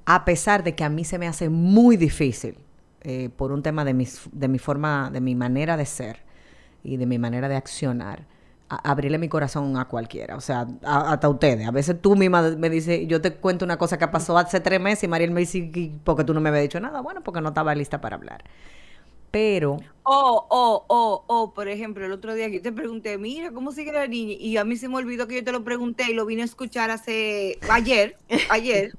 A 0.05 0.25
pesar 0.25 0.63
de 0.63 0.77
que 0.77 0.85
a 0.85 0.89
mí 0.89 1.05
se 1.05 1.19
me 1.19 1.27
hace 1.27 1.49
muy 1.49 1.97
difícil 1.97 2.59
eh, 3.03 3.31
por 3.37 3.51
un 3.51 3.63
tema 3.63 3.85
de, 3.85 3.95
mis, 3.95 4.29
de 4.31 4.47
mi 4.47 4.61
forma, 4.61 5.11
de 5.13 5.21
mi 5.21 5.35
manera 5.35 5.77
de 5.77 5.87
ser 5.87 6.21
y 6.85 6.97
de 6.97 7.07
mi 7.07 7.19
manera 7.19 7.49
de 7.49 7.57
accionar, 7.57 8.27
a- 8.69 8.91
abrirle 8.91 9.19
mi 9.19 9.29
corazón 9.29 9.77
a 9.77 9.87
cualquiera. 9.87 10.37
O 10.37 10.41
sea, 10.41 10.67
a- 10.85 11.13
hasta 11.13 11.29
ustedes. 11.29 11.67
A 11.67 11.71
veces 11.71 12.01
tú 12.01 12.17
misma 12.17 12.43
me 12.57 12.69
dices, 12.71 13.07
yo 13.07 13.21
te 13.21 13.33
cuento 13.35 13.65
una 13.65 13.77
cosa 13.79 13.99
que 13.99 14.09
pasó 14.09 14.37
hace 14.39 14.61
tres 14.61 14.81
meses 14.81 15.05
y 15.05 15.09
Mariel 15.09 15.31
me 15.31 15.41
dice, 15.41 15.59
"¿Y 15.59 15.89
¿por 16.05 16.17
qué 16.17 16.25
tú 16.25 16.35
no 16.35 16.41
me 16.41 16.49
habías 16.49 16.63
dicho 16.65 16.81
nada? 16.81 17.01
Bueno, 17.01 17.23
porque 17.23 17.41
no 17.41 17.49
estaba 17.49 17.75
lista 17.75 18.01
para 18.01 18.17
hablar. 18.17 18.45
Pero, 19.31 19.77
O, 20.05 20.47
o, 20.49 20.85
o, 20.89 21.25
o, 21.27 21.53
por 21.53 21.69
ejemplo, 21.69 22.07
el 22.07 22.13
otro 22.13 22.33
día 22.33 22.49
yo 22.49 22.63
te 22.63 22.73
pregunté, 22.73 23.19
mira, 23.19 23.51
¿cómo 23.51 23.73
sigue 23.73 23.93
la 23.93 24.07
niña? 24.07 24.35
Y 24.39 24.57
a 24.57 24.65
mí 24.65 24.77
se 24.77 24.89
me 24.89 24.97
olvidó 24.97 25.27
que 25.27 25.35
yo 25.35 25.45
te 25.45 25.53
lo 25.53 25.63
pregunté 25.63 26.05
y 26.11 26.15
lo 26.15 26.25
vine 26.25 26.43
a 26.43 26.45
escuchar 26.47 26.91
hace, 26.91 27.59
ayer, 27.69 28.17
ayer. 28.49 28.93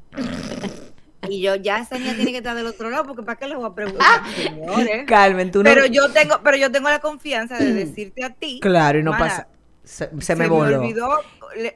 Y 1.30 1.42
yo, 1.42 1.56
ya 1.56 1.80
esa 1.80 1.98
niña 1.98 2.14
tiene 2.14 2.32
que 2.32 2.38
estar 2.38 2.56
del 2.56 2.68
otro 2.68 2.90
lado, 2.90 3.06
porque 3.06 3.24
¿para 3.24 3.38
qué 3.40 3.48
le 3.48 3.56
voy 3.56 3.66
a 3.66 3.74
preguntar, 3.74 4.22
señores? 4.36 5.06
Carmen, 5.08 5.50
tú 5.52 5.64
no... 5.64 5.70
Pero 5.70 5.86
yo 5.88 6.12
tengo, 6.12 6.36
pero 6.44 6.56
yo 6.58 6.72
tengo 6.72 6.90
la 6.90 7.00
confianza 7.00 7.58
de 7.58 7.74
decirte 7.74 8.24
a 8.24 8.30
ti. 8.34 8.60
Claro, 8.62 9.00
y 9.00 9.04
no 9.04 9.12
mana, 9.12 9.26
pasa... 9.26 9.48
Se, 9.88 10.10
se 10.22 10.36
me 10.36 10.48
voló. 10.50 10.80
olvidó 10.80 11.10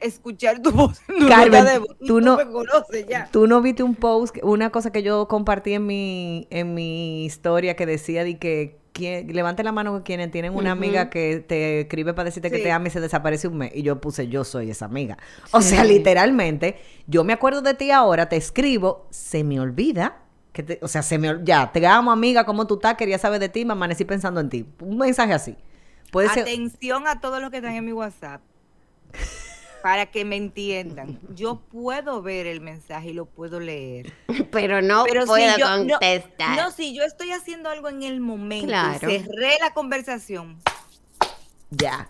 escuchar 0.00 0.60
tu 0.60 0.70
voz. 0.70 1.00
tu 1.06 1.26
Carmen, 1.28 1.60
nota 1.60 1.72
de 1.72 1.78
voz. 1.78 1.96
tú 2.06 2.20
no- 2.20 2.36
me 2.36 2.46
conoces 2.46 3.06
ya. 3.08 3.28
Tú 3.32 3.46
no 3.46 3.60
viste 3.62 3.82
un 3.82 3.94
post, 3.94 4.36
una 4.42 4.70
cosa 4.70 4.92
que 4.92 5.02
yo 5.02 5.26
compartí 5.28 5.72
en 5.74 5.86
mi, 5.86 6.46
en 6.50 6.74
mi 6.74 7.24
historia 7.24 7.74
que 7.74 7.86
decía 7.86 8.22
de 8.24 8.38
que 8.38 8.78
quien, 8.92 9.32
levante 9.34 9.64
la 9.64 9.72
mano 9.72 10.02
quienes 10.04 10.30
tienen 10.30 10.54
una 10.54 10.72
amiga 10.72 11.08
que 11.08 11.40
te 11.40 11.80
escribe 11.80 12.12
para 12.12 12.26
decirte 12.26 12.50
que 12.50 12.58
te 12.58 12.70
ama 12.70 12.88
y 12.88 12.90
se 12.90 13.00
desaparece 13.00 13.48
un 13.48 13.56
mes. 13.56 13.72
Y 13.74 13.82
yo 13.82 13.98
puse, 14.00 14.28
yo 14.28 14.44
soy 14.44 14.70
esa 14.70 14.84
amiga. 14.84 15.16
O 15.52 15.62
sea, 15.62 15.82
literalmente, 15.84 16.76
yo 17.06 17.24
me 17.24 17.32
acuerdo 17.32 17.62
de 17.62 17.72
ti 17.72 17.90
ahora, 17.90 18.28
te 18.28 18.36
escribo, 18.36 19.06
se 19.10 19.42
me 19.44 19.58
olvida. 19.58 20.18
Que 20.52 20.62
te- 20.62 20.78
o 20.82 20.88
sea, 20.88 21.00
se 21.00 21.16
me 21.16 21.38
ya, 21.44 21.72
te 21.72 21.86
amo 21.86 22.12
amiga, 22.12 22.44
¿cómo 22.44 22.66
tú 22.66 22.74
estás? 22.74 22.96
Quería 22.96 23.16
saber 23.16 23.40
de 23.40 23.48
ti, 23.48 23.64
me 23.64 23.72
amanecí 23.72 24.04
pensando 24.04 24.38
en 24.40 24.50
ti. 24.50 24.66
Un 24.80 24.98
mensaje 24.98 25.32
así. 25.32 25.56
Puede 26.12 26.28
ser... 26.28 26.42
Atención 26.42 27.08
a 27.08 27.20
todos 27.20 27.40
los 27.40 27.50
que 27.50 27.56
están 27.56 27.72
en 27.74 27.84
mi 27.84 27.92
WhatsApp. 27.92 28.40
Para 29.82 30.06
que 30.06 30.24
me 30.24 30.36
entiendan. 30.36 31.18
Yo 31.34 31.56
puedo 31.58 32.22
ver 32.22 32.46
el 32.46 32.60
mensaje 32.60 33.08
y 33.08 33.12
lo 33.14 33.24
puedo 33.26 33.58
leer. 33.58 34.12
Pero 34.52 34.80
no 34.80 35.02
Pero 35.08 35.22
si 35.22 35.26
puedo 35.26 35.56
yo- 35.58 35.66
contestar. 35.66 36.56
No, 36.56 36.70
si 36.70 36.94
yo 36.94 37.02
estoy 37.02 37.32
haciendo 37.32 37.68
algo 37.70 37.88
en 37.88 38.02
el 38.04 38.20
momento, 38.20 38.66
y 38.66 38.68
Claro. 38.68 38.98
cerré 39.00 39.58
la 39.60 39.74
conversación, 39.74 40.60
Ya. 41.70 42.08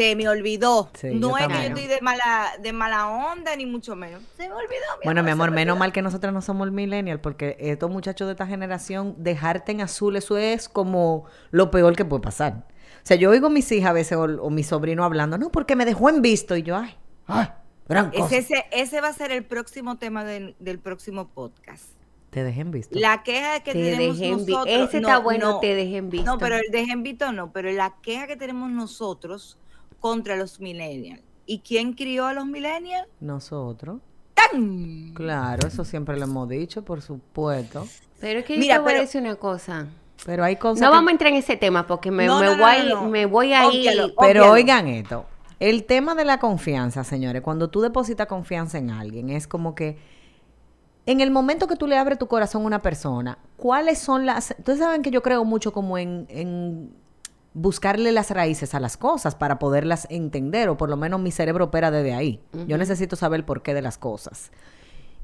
Se 0.00 0.16
me 0.16 0.28
olvidó. 0.28 0.90
Sí, 0.94 1.08
no 1.14 1.36
es 1.36 1.46
que 1.46 1.52
yo 1.54 1.60
estoy 1.60 1.86
de 1.86 2.00
mala, 2.00 2.52
de 2.60 2.72
mala 2.72 3.08
onda, 3.08 3.54
ni 3.56 3.66
mucho 3.66 3.94
menos. 3.96 4.22
Se 4.36 4.48
me 4.48 4.54
olvidó. 4.54 4.80
Bueno, 5.04 5.22
mi 5.22 5.30
amor, 5.30 5.50
me 5.50 5.56
menos 5.56 5.78
mal 5.78 5.92
que 5.92 6.00
nosotros 6.02 6.32
no 6.32 6.40
somos 6.42 6.70
millennial, 6.70 7.20
porque 7.20 7.56
estos 7.60 7.90
muchachos 7.90 8.26
de 8.28 8.32
esta 8.32 8.46
generación, 8.46 9.14
dejarte 9.18 9.72
en 9.72 9.80
azul, 9.82 10.16
eso 10.16 10.36
es 10.38 10.68
como 10.68 11.24
lo 11.50 11.70
peor 11.70 11.96
que 11.96 12.04
puede 12.04 12.22
pasar. 12.22 12.66
O 13.02 13.02
sea, 13.02 13.16
yo 13.16 13.30
oigo 13.30 13.48
a 13.48 13.50
mis 13.50 13.70
hijas 13.72 13.90
a 13.90 13.92
veces 13.94 14.16
o, 14.18 14.22
o 14.24 14.50
mi 14.50 14.62
sobrino 14.62 15.04
hablando, 15.04 15.38
no, 15.38 15.50
porque 15.50 15.76
me 15.76 15.84
dejó 15.84 16.08
en 16.10 16.22
visto, 16.22 16.56
y 16.56 16.62
yo, 16.62 16.76
ay, 16.76 16.94
ay, 17.26 17.48
gran 17.88 18.10
cosa. 18.10 18.36
Es 18.36 18.44
ese, 18.50 18.64
ese 18.72 19.00
va 19.00 19.08
a 19.08 19.12
ser 19.12 19.32
el 19.32 19.44
próximo 19.44 19.96
tema 19.98 20.24
del- 20.24 20.54
del 20.58 20.78
próximo 20.78 21.28
podcast. 21.28 21.84
Te 22.30 22.44
dejé 22.44 22.60
en 22.60 22.70
visto. 22.70 22.96
La 22.98 23.22
queja 23.24 23.58
que 23.60 23.72
te 23.72 23.90
tenemos 23.96 24.20
nosotros. 24.20 24.66
Ese 24.68 24.98
está 24.98 25.14
no, 25.14 25.22
bueno, 25.22 25.50
no, 25.52 25.60
te 25.60 25.74
dejé 25.74 25.96
en 25.96 26.10
visto. 26.10 26.30
No, 26.30 26.38
pero 26.38 26.54
el 26.56 26.62
dejen 26.70 27.02
visto 27.02 27.32
no, 27.32 27.52
pero 27.52 27.72
la 27.72 27.96
queja 28.02 28.28
que 28.28 28.36
tenemos 28.36 28.70
nosotros 28.70 29.58
contra 30.00 30.36
los 30.36 30.60
millennials. 30.60 31.20
¿Y 31.46 31.60
quién 31.60 31.92
crió 31.94 32.26
a 32.26 32.32
los 32.34 32.46
millennials? 32.46 33.06
Nosotros. 33.20 34.00
¡Tan! 34.34 35.12
Claro, 35.14 35.66
eso 35.68 35.84
siempre 35.84 36.16
lo 36.16 36.24
hemos 36.24 36.48
dicho, 36.48 36.82
por 36.84 37.02
supuesto. 37.02 37.86
Pero 38.20 38.40
es 38.40 38.44
que 38.44 38.56
Mira, 38.56 38.76
yo 38.76 38.80
te 38.80 38.84
voy 38.84 38.88
pero- 38.92 38.98
a 38.98 39.02
decir 39.02 39.20
una 39.20 39.34
cosa. 39.36 39.86
Pero 40.26 40.44
hay 40.44 40.56
cosas. 40.56 40.80
No 40.82 40.88
que- 40.88 40.94
vamos 40.96 41.08
a 41.08 41.12
entrar 41.12 41.32
en 41.32 41.38
ese 41.38 41.56
tema 41.56 41.86
porque 41.86 42.10
me, 42.10 42.26
No, 42.26 42.40
me 42.40 42.46
no, 42.46 42.56
no, 42.56 42.62
voy, 42.62 42.88
no, 42.88 43.02
no. 43.02 43.08
me 43.10 43.26
voy 43.26 43.52
a 43.52 43.64
ir. 43.72 43.88
Óbvialo. 43.88 44.14
Pero 44.20 44.50
oigan 44.52 44.86
esto, 44.88 45.24
el 45.58 45.84
tema 45.84 46.14
de 46.14 46.24
la 46.24 46.38
confianza, 46.38 47.04
señores, 47.04 47.42
cuando 47.42 47.68
tú 47.70 47.80
depositas 47.80 48.26
confianza 48.26 48.78
en 48.78 48.90
alguien, 48.90 49.30
es 49.30 49.46
como 49.48 49.74
que 49.74 49.98
en 51.06 51.20
el 51.22 51.30
momento 51.30 51.66
que 51.66 51.76
tú 51.76 51.86
le 51.86 51.96
abres 51.96 52.18
tu 52.18 52.26
corazón 52.28 52.62
a 52.62 52.66
una 52.66 52.82
persona, 52.82 53.38
¿cuáles 53.56 53.98
son 53.98 54.26
las... 54.26 54.54
Ustedes 54.58 54.78
saben 54.78 55.02
que 55.02 55.10
yo 55.10 55.22
creo 55.22 55.44
mucho 55.44 55.72
como 55.72 55.96
en, 55.98 56.26
en 56.28 56.94
buscarle 57.52 58.12
las 58.12 58.30
raíces 58.30 58.74
a 58.74 58.80
las 58.80 58.96
cosas 58.96 59.34
para 59.34 59.58
poderlas 59.58 60.06
entender, 60.10 60.68
o 60.68 60.76
por 60.76 60.88
lo 60.88 60.96
menos 60.96 61.20
mi 61.20 61.30
cerebro 61.30 61.66
opera 61.66 61.90
desde 61.90 62.14
ahí. 62.14 62.40
Yo 62.66 62.78
necesito 62.78 63.16
saber 63.16 63.40
el 63.40 63.44
porqué 63.44 63.74
de 63.74 63.82
las 63.82 63.98
cosas. 63.98 64.52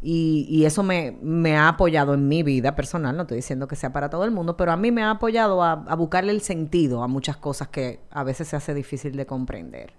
Y, 0.03 0.47
y 0.51 0.67
eso 0.67 0.83
me, 0.83 1.17
me 1.23 1.57
ha 1.57 1.69
apoyado 1.69 2.15
en 2.15 2.29
mi 2.29 2.43
vida 2.43 2.77
personal, 2.77 3.17
no 3.17 3.23
estoy 3.23 3.37
diciendo 3.37 3.67
que 3.67 3.77
sea 3.77 3.93
para 3.93 4.11
todo 4.11 4.25
el 4.25 4.31
mundo, 4.31 4.57
pero 4.57 4.71
a 4.71 4.77
mí 4.77 4.93
me 4.93 5.03
ha 5.03 5.11
apoyado 5.11 5.63
a, 5.63 5.73
a 5.73 5.95
buscarle 5.97 6.33
el 6.33 6.43
sentido 6.43 7.03
a 7.03 7.09
muchas 7.09 7.39
cosas 7.39 7.69
que 7.69 8.01
a 8.11 8.23
veces 8.23 8.49
se 8.49 8.57
hace 8.57 8.75
difícil 8.75 9.17
de 9.17 9.25
comprender. 9.25 9.95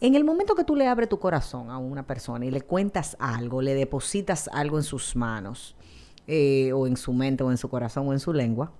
En 0.00 0.14
el 0.14 0.24
momento 0.24 0.54
que 0.54 0.64
tú 0.64 0.76
le 0.76 0.86
abres 0.86 1.08
tu 1.08 1.18
corazón 1.18 1.70
a 1.70 1.78
una 1.78 2.06
persona 2.06 2.44
y 2.44 2.50
le 2.50 2.62
cuentas 2.62 3.16
algo, 3.20 3.62
le 3.62 3.74
depositas 3.74 4.48
algo 4.52 4.78
en 4.78 4.84
sus 4.84 5.16
manos, 5.16 5.76
eh, 6.26 6.72
o 6.72 6.86
en 6.86 6.96
su 6.96 7.12
mente, 7.12 7.42
o 7.42 7.50
en 7.50 7.56
su 7.56 7.68
corazón, 7.68 8.08
o 8.08 8.12
en 8.12 8.20
su 8.20 8.32
lengua, 8.32 8.72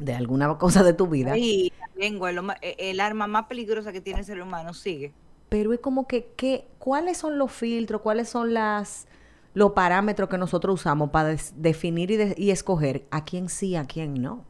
de 0.00 0.14
alguna 0.14 0.58
cosa 0.58 0.82
de 0.84 0.94
tu 0.94 1.08
vida, 1.08 1.32
Ay, 1.32 1.72
la 1.78 1.86
lengua, 1.94 2.30
eh, 2.62 2.76
el 2.78 3.00
arma 3.00 3.26
más 3.26 3.46
peligrosa 3.46 3.92
que 3.92 4.00
tiene 4.00 4.20
el 4.20 4.26
ser 4.26 4.40
humano, 4.42 4.74
sigue. 4.74 5.14
pero 5.48 5.72
es 5.72 5.80
como 5.80 6.06
que, 6.06 6.32
que 6.36 6.66
¿cuáles 6.78 7.18
son 7.18 7.38
los 7.38 7.52
filtros? 7.52 8.00
¿Cuáles 8.02 8.28
son 8.28 8.54
las 8.54 9.06
los 9.54 9.72
parámetros 9.72 10.28
que 10.28 10.38
nosotros 10.38 10.74
usamos 10.80 11.10
para 11.10 11.30
des- 11.30 11.54
definir 11.56 12.10
y, 12.12 12.16
de- 12.16 12.34
y 12.38 12.50
escoger 12.50 13.06
a 13.10 13.24
quién 13.24 13.48
sí, 13.48 13.74
a 13.76 13.84
quién 13.86 14.22
no? 14.22 14.44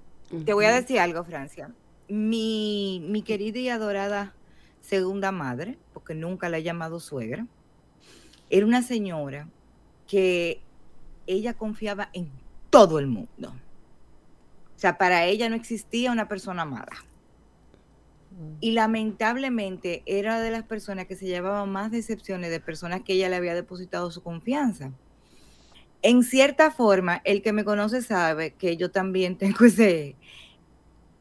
Te 0.44 0.52
voy 0.54 0.64
a 0.64 0.72
decir 0.72 0.98
algo, 1.00 1.24
Francia. 1.24 1.74
Mi, 2.08 3.00
mi 3.08 3.22
querida 3.22 3.58
y 3.58 3.68
adorada 3.68 4.34
segunda 4.80 5.32
madre, 5.32 5.78
porque 5.92 6.14
nunca 6.14 6.48
la 6.48 6.58
he 6.58 6.62
llamado 6.62 7.00
suegra, 7.00 7.46
era 8.48 8.66
una 8.66 8.82
señora 8.82 9.48
que 10.06 10.66
ella 11.26 11.54
confiaba 11.54 12.10
en 12.12 12.30
todo 12.70 12.98
el 12.98 13.06
mundo. 13.06 13.54
O 14.80 14.82
sea, 14.82 14.96
para 14.96 15.26
ella 15.26 15.50
no 15.50 15.56
existía 15.56 16.10
una 16.10 16.26
persona 16.26 16.64
mala. 16.64 17.04
Y 18.60 18.72
lamentablemente 18.72 20.02
era 20.06 20.40
de 20.40 20.50
las 20.50 20.62
personas 20.62 21.04
que 21.04 21.16
se 21.16 21.26
llevaban 21.26 21.70
más 21.70 21.90
decepciones 21.90 22.50
de 22.50 22.60
personas 22.60 23.02
que 23.02 23.12
ella 23.12 23.28
le 23.28 23.36
había 23.36 23.54
depositado 23.54 24.10
su 24.10 24.22
confianza. 24.22 24.90
En 26.00 26.22
cierta 26.22 26.70
forma, 26.70 27.20
el 27.24 27.42
que 27.42 27.52
me 27.52 27.62
conoce 27.62 28.00
sabe 28.00 28.52
que 28.54 28.78
yo 28.78 28.90
también 28.90 29.36
tengo 29.38 29.66
ese, 29.66 30.16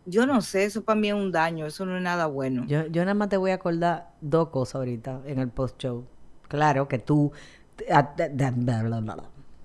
yo 0.05 0.25
no 0.25 0.41
sé, 0.41 0.63
eso 0.63 0.85
para 0.85 0.97
mí 0.97 1.09
es 1.09 1.15
un 1.15 1.33
daño, 1.33 1.65
eso 1.65 1.85
no 1.85 1.97
es 1.97 2.01
nada 2.01 2.27
bueno. 2.27 2.63
Yo, 2.65 2.87
yo 2.87 3.01
nada 3.01 3.13
más 3.13 3.27
te 3.27 3.35
voy 3.35 3.51
a 3.51 3.55
acordar 3.55 4.13
dos 4.21 4.51
cosas 4.51 4.75
ahorita 4.75 5.23
en 5.25 5.37
el 5.37 5.49
post-show. 5.49 6.05
Claro 6.47 6.87
que 6.87 6.97
tú... 6.97 7.33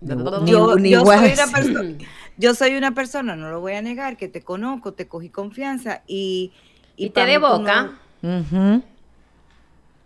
Ni- 0.05 0.51
yo, 0.51 0.77
ni 0.77 0.95
soy 0.95 1.33
una 1.33 1.47
persona, 1.53 1.99
yo 2.37 2.55
soy 2.55 2.77
una 2.77 2.95
persona, 2.95 3.37
no 3.37 3.51
lo 3.51 3.61
voy 3.61 3.73
a 3.73 3.83
negar, 3.83 4.17
que 4.17 4.29
te 4.29 4.43
conozco, 4.43 4.93
te 4.93 5.09
cogí 5.09 5.31
confianza 5.31 6.03
y... 6.07 6.53
Y, 6.97 7.11
te 7.11 7.27
de 7.27 7.39
boca. 7.39 7.91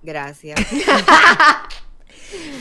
Gracias. 0.02 0.58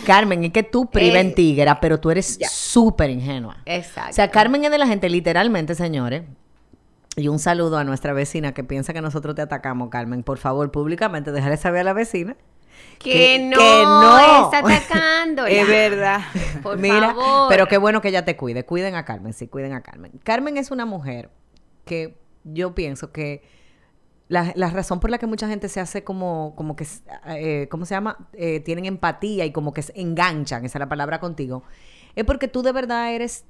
Carmen, 0.05 0.43
es 0.45 0.51
que 0.51 0.63
tú 0.63 0.89
priva 0.89 1.19
en 1.19 1.27
Eh, 1.27 1.33
tigra, 1.33 1.79
pero 1.79 1.99
tú 1.99 2.09
eres 2.09 2.39
súper 2.49 3.09
ingenua. 3.09 3.57
Exacto. 3.65 4.11
O 4.11 4.13
sea, 4.13 4.31
Carmen 4.31 4.63
es 4.65 4.71
de 4.71 4.77
la 4.77 4.87
gente, 4.87 5.09
literalmente, 5.09 5.75
señores. 5.75 6.23
Y 7.15 7.27
un 7.27 7.39
saludo 7.39 7.77
a 7.77 7.83
nuestra 7.83 8.13
vecina 8.13 8.53
que 8.53 8.63
piensa 8.63 8.93
que 8.93 9.01
nosotros 9.01 9.35
te 9.35 9.41
atacamos, 9.41 9.89
Carmen. 9.89 10.23
Por 10.23 10.37
favor, 10.37 10.71
públicamente, 10.71 11.31
déjale 11.31 11.57
saber 11.57 11.81
a 11.81 11.83
la 11.83 11.93
vecina. 11.93 12.35
Que, 12.99 13.11
que- 13.11 13.39
no, 13.39 13.57
que 13.57 13.83
no. 13.83 14.43
está 14.45 14.59
atacando. 14.59 15.45
es 15.47 15.67
verdad. 15.67 16.21
Por 16.63 16.77
Mira, 16.77 17.13
favor. 17.13 17.49
pero 17.49 17.67
qué 17.67 17.77
bueno 17.77 18.01
que 18.01 18.09
ella 18.09 18.25
te 18.25 18.35
cuide. 18.35 18.65
Cuiden 18.65 18.95
a 18.95 19.05
Carmen, 19.05 19.33
sí, 19.33 19.47
cuiden 19.47 19.73
a 19.73 19.81
Carmen. 19.81 20.11
Carmen 20.23 20.57
es 20.57 20.71
una 20.71 20.85
mujer 20.85 21.29
que 21.85 22.17
yo 22.43 22.73
pienso 22.75 23.11
que 23.11 23.43
la, 24.29 24.51
la 24.55 24.69
razón 24.69 24.99
por 24.99 25.09
la 25.09 25.17
que 25.19 25.27
mucha 25.27 25.47
gente 25.47 25.69
se 25.69 25.79
hace 25.79 26.03
como, 26.03 26.53
como 26.57 26.75
que, 26.75 26.85
eh, 27.27 27.67
¿cómo 27.71 27.85
se 27.85 27.93
llama? 27.95 28.27
Eh, 28.33 28.59
tienen 28.59 28.85
empatía 28.85 29.45
y 29.45 29.51
como 29.51 29.73
que 29.73 29.81
se 29.81 29.93
enganchan, 29.99 30.65
esa 30.65 30.77
es 30.77 30.79
la 30.81 30.89
palabra 30.89 31.19
contigo, 31.21 31.63
es 32.15 32.25
porque 32.25 32.49
tú 32.49 32.61
de 32.61 32.73
verdad 32.73 33.13
eres 33.13 33.45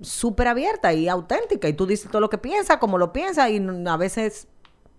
súper 0.00 0.48
abierta 0.48 0.92
y 0.92 1.08
auténtica 1.08 1.68
y 1.68 1.74
tú 1.74 1.86
dices 1.86 2.10
todo 2.10 2.20
lo 2.20 2.28
que 2.28 2.38
piensas, 2.38 2.78
como 2.78 2.98
lo 2.98 3.12
piensas 3.12 3.50
y 3.50 3.64
a 3.86 3.96
veces 3.96 4.48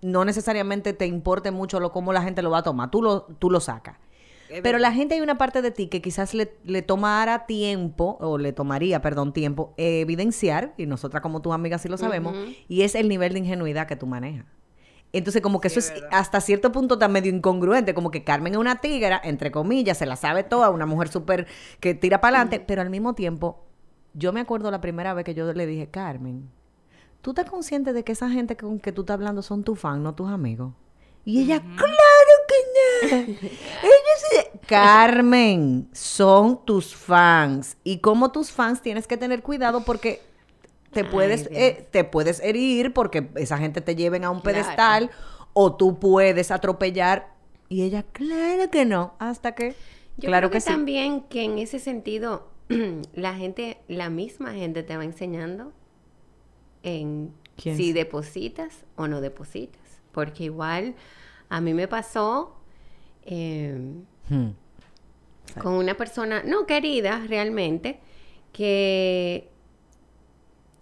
no 0.01 0.25
necesariamente 0.25 0.93
te 0.93 1.05
importe 1.05 1.51
mucho 1.51 1.79
lo 1.79 1.91
cómo 1.91 2.13
la 2.13 2.21
gente 2.21 2.41
lo 2.41 2.51
va 2.51 2.59
a 2.59 2.63
tomar, 2.63 2.91
tú 2.91 3.01
lo, 3.01 3.23
tú 3.23 3.49
lo 3.49 3.59
sacas. 3.59 3.97
Pero 4.63 4.77
la 4.77 4.93
gente 4.93 5.15
hay 5.15 5.19
una 5.21 5.37
parte 5.37 5.61
de 5.61 5.71
ti 5.71 5.87
que 5.87 6.01
quizás 6.01 6.33
le, 6.33 6.53
le 6.63 6.81
tomara 6.81 7.45
tiempo, 7.47 8.17
o 8.21 8.37
le 8.37 8.53
tomaría, 8.53 9.01
perdón, 9.01 9.33
tiempo, 9.33 9.73
eh, 9.75 9.99
evidenciar, 9.99 10.73
y 10.77 10.85
nosotras 10.85 11.21
como 11.21 11.41
tus 11.41 11.53
amigas 11.53 11.81
sí 11.81 11.89
lo 11.89 11.97
sabemos, 11.97 12.33
y 12.69 12.83
es 12.83 12.95
el 12.95 13.09
nivel 13.09 13.33
de 13.33 13.39
ingenuidad 13.39 13.87
que 13.87 13.97
tú 13.97 14.07
manejas. 14.07 14.45
Entonces, 15.13 15.41
como 15.41 15.59
que 15.59 15.69
Sí, 15.69 15.79
eso 15.79 15.93
es 15.93 16.01
verdad. 16.01 16.19
hasta 16.19 16.39
cierto 16.41 16.71
punto 16.71 16.93
está 16.95 17.07
medio 17.09 17.33
incongruente, 17.33 17.93
como 17.93 18.09
que 18.11 18.23
Carmen 18.23 18.53
es 18.53 18.59
una 18.59 18.79
tigra, 18.79 19.19
entre 19.23 19.51
comillas, 19.51 19.97
se 19.97 20.05
la 20.05 20.15
sabe 20.15 20.43
toda, 20.43 20.69
una 20.69 20.85
mujer 20.85 21.09
súper 21.09 21.47
que 21.81 21.93
tira 21.93 22.21
para 22.21 22.37
adelante, 22.37 22.63
pero 22.65 22.81
al 22.81 22.89
mismo 22.89 23.15
tiempo, 23.15 23.65
yo 24.13 24.31
me 24.31 24.39
acuerdo 24.39 24.71
la 24.71 24.79
primera 24.79 25.13
vez 25.13 25.25
que 25.25 25.33
yo 25.33 25.51
le 25.51 25.65
dije, 25.65 25.87
Carmen, 25.89 26.49
¿tú 27.27 27.31
estás 27.31 27.49
consciente 27.49 27.91
de 27.91 28.05
que 28.05 28.13
esa 28.13 28.29
gente 28.29 28.55
con 28.55 28.79
que 28.79 28.93
tú 28.93 29.01
estás 29.01 29.15
hablando 29.15 29.41
son 29.41 29.61
tus 29.65 29.77
fans, 29.77 29.99
no 29.99 30.15
tus 30.15 30.29
amigos? 30.29 30.71
Y 31.25 31.41
ella, 31.41 31.59
claro 31.59 32.33
que 32.47 32.55
no. 32.71 33.17
Ellos 33.27 34.19
sí- 34.31 34.59
Carmen, 34.65 35.89
son 35.91 36.63
tus 36.63 36.95
fans. 36.95 37.75
Y 37.83 37.97
como 37.99 38.31
tus 38.31 38.49
fans 38.53 38.81
tienes 38.81 39.07
que 39.07 39.17
tener 39.17 39.43
cuidado 39.43 39.83
porque 39.83 40.21
te 40.93 41.03
puedes, 41.03 41.49
eh, 41.51 41.85
te 41.91 42.05
puedes 42.05 42.39
herir 42.39 42.93
porque 42.93 43.29
esa 43.35 43.57
gente 43.57 43.81
te 43.81 43.97
lleven 43.97 44.23
a 44.23 44.29
un 44.29 44.39
Claro. 44.39 44.61
pedestal 44.61 45.11
o 45.51 45.75
tú 45.75 45.99
puedes 45.99 46.49
atropellar. 46.49 47.27
Y 47.67 47.81
ella, 47.81 48.03
claro 48.03 48.71
que 48.71 48.85
no. 48.85 49.15
Hasta 49.19 49.53
que, 49.53 49.75
Yo 50.15 50.27
claro 50.29 50.47
creo 50.47 50.51
que, 50.51 50.57
que, 50.59 50.61
sí. 50.61 50.69
también 50.69 51.23
que 51.23 51.43
en 51.43 51.57
ese 51.59 51.79
sentido 51.79 52.47
la 53.13 53.33
gente, 53.35 53.79
la 53.89 54.09
misma 54.09 54.53
gente 54.53 54.81
te 54.81 54.95
va 54.95 55.03
enseñando 55.03 55.73
en 56.87 57.33
¿Quién 57.55 57.75
si 57.77 57.93
depositas 57.93 58.85
o 58.95 59.07
no 59.07 59.21
depositas. 59.21 59.81
Porque 60.11 60.45
igual 60.45 60.95
a 61.49 61.61
mí 61.61 61.73
me 61.73 61.87
pasó 61.87 62.55
eh, 63.23 63.77
Hmm. 64.29 64.49
con 65.61 65.73
una 65.73 65.95
persona, 65.95 66.43
no 66.43 66.65
querida 66.65 67.23
realmente, 67.27 67.99
que 68.51 69.49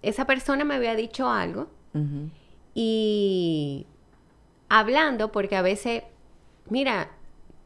esa 0.01 0.25
persona 0.25 0.63
me 0.65 0.75
había 0.75 0.95
dicho 0.95 1.29
algo 1.29 1.67
y 2.73 3.85
hablando, 4.67 5.31
porque 5.31 5.55
a 5.55 5.61
veces, 5.61 6.03
mira, 6.69 7.11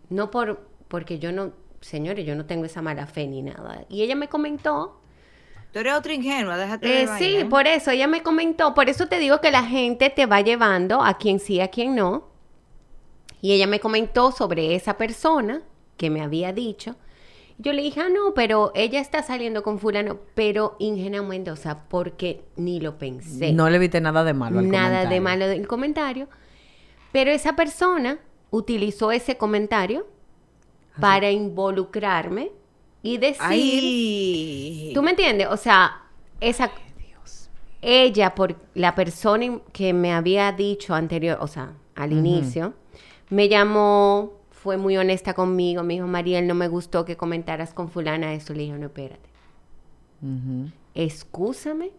no 0.09 0.29
por, 0.29 0.67
porque 0.87 1.17
yo 1.17 1.31
no, 1.31 1.53
señores, 1.81 2.25
yo 2.25 2.35
no 2.35 2.45
tengo 2.45 2.65
esa 2.65 2.81
mala 2.81 3.07
fe 3.07 3.25
ni 3.25 3.41
nada. 3.41 3.85
Y 3.89 4.03
ella 4.03 4.15
me 4.15 4.27
comentó, 4.27 4.98
Tú 5.71 5.79
eres 5.79 5.93
otra 5.93 6.13
ingenua, 6.13 6.57
déjate 6.57 6.87
de 6.87 7.01
eh, 7.03 7.05
vaina, 7.05 7.19
sí, 7.19 7.35
¿eh? 7.37 7.45
por 7.45 7.67
eso, 7.67 7.91
ella 7.91 8.07
me 8.07 8.23
comentó, 8.23 8.73
por 8.73 8.89
eso 8.89 9.07
te 9.07 9.19
digo 9.19 9.39
que 9.39 9.51
la 9.51 9.63
gente 9.63 10.09
te 10.09 10.25
va 10.25 10.41
llevando 10.41 11.03
a 11.03 11.17
quien 11.17 11.39
sí, 11.39 11.61
a 11.61 11.67
quien 11.67 11.95
no. 11.95 12.27
Y 13.41 13.53
ella 13.53 13.67
me 13.67 13.79
comentó 13.79 14.31
sobre 14.31 14.75
esa 14.75 14.97
persona 14.97 15.61
que 15.95 16.09
me 16.09 16.21
había 16.21 16.53
dicho. 16.53 16.95
Yo 17.61 17.73
le 17.73 17.81
dije, 17.81 17.99
ah, 17.99 18.09
no, 18.09 18.33
pero 18.33 18.71
ella 18.73 18.99
está 18.99 19.21
saliendo 19.21 19.63
con 19.63 19.79
fulano, 19.79 20.19
pero 20.33 20.75
ingenuamente, 20.79 21.51
o 21.51 21.55
sea, 21.55 21.83
porque 21.89 22.41
ni 22.55 22.79
lo 22.79 22.97
pensé. 22.97 23.51
No 23.51 23.69
le 23.69 23.79
viste 23.79 23.99
nada 23.99 24.23
de 24.23 24.33
malo 24.33 24.59
al 24.59 24.69
nada 24.69 25.05
de 25.05 25.19
malo 25.19 25.45
del 25.45 25.67
comentario. 25.67 26.29
Pero 27.11 27.31
esa 27.31 27.55
persona 27.55 28.19
utilizó 28.49 29.11
ese 29.11 29.37
comentario 29.37 30.07
para 30.99 31.31
involucrarme 31.31 32.51
y 33.01 33.17
decir, 33.17 33.41
Ay. 33.41 34.91
¿tú 34.93 35.01
me 35.01 35.11
entiendes? 35.11 35.47
O 35.49 35.57
sea, 35.57 36.03
esa 36.39 36.71
ella 37.81 38.35
por 38.35 38.55
la 38.73 38.93
persona 38.95 39.59
que 39.71 39.93
me 39.93 40.11
había 40.13 40.51
dicho 40.51 40.93
anterior, 40.93 41.37
o 41.41 41.47
sea, 41.47 41.73
al 41.95 42.11
inicio, 42.11 42.73
me 43.29 43.47
llamó, 43.47 44.33
fue 44.51 44.77
muy 44.77 44.97
honesta 44.97 45.33
conmigo, 45.33 45.83
me 45.83 45.93
dijo, 45.93 46.07
Mariel, 46.07 46.47
no 46.47 46.55
me 46.55 46.67
gustó 46.67 47.05
que 47.05 47.15
comentaras 47.15 47.73
con 47.73 47.89
fulana 47.89 48.33
eso. 48.33 48.53
Le 48.53 48.63
dije, 48.63 48.73
no, 48.77 48.87
espérate 48.87 49.29
Ujú. 50.21 50.71
excúsame, 50.95 51.91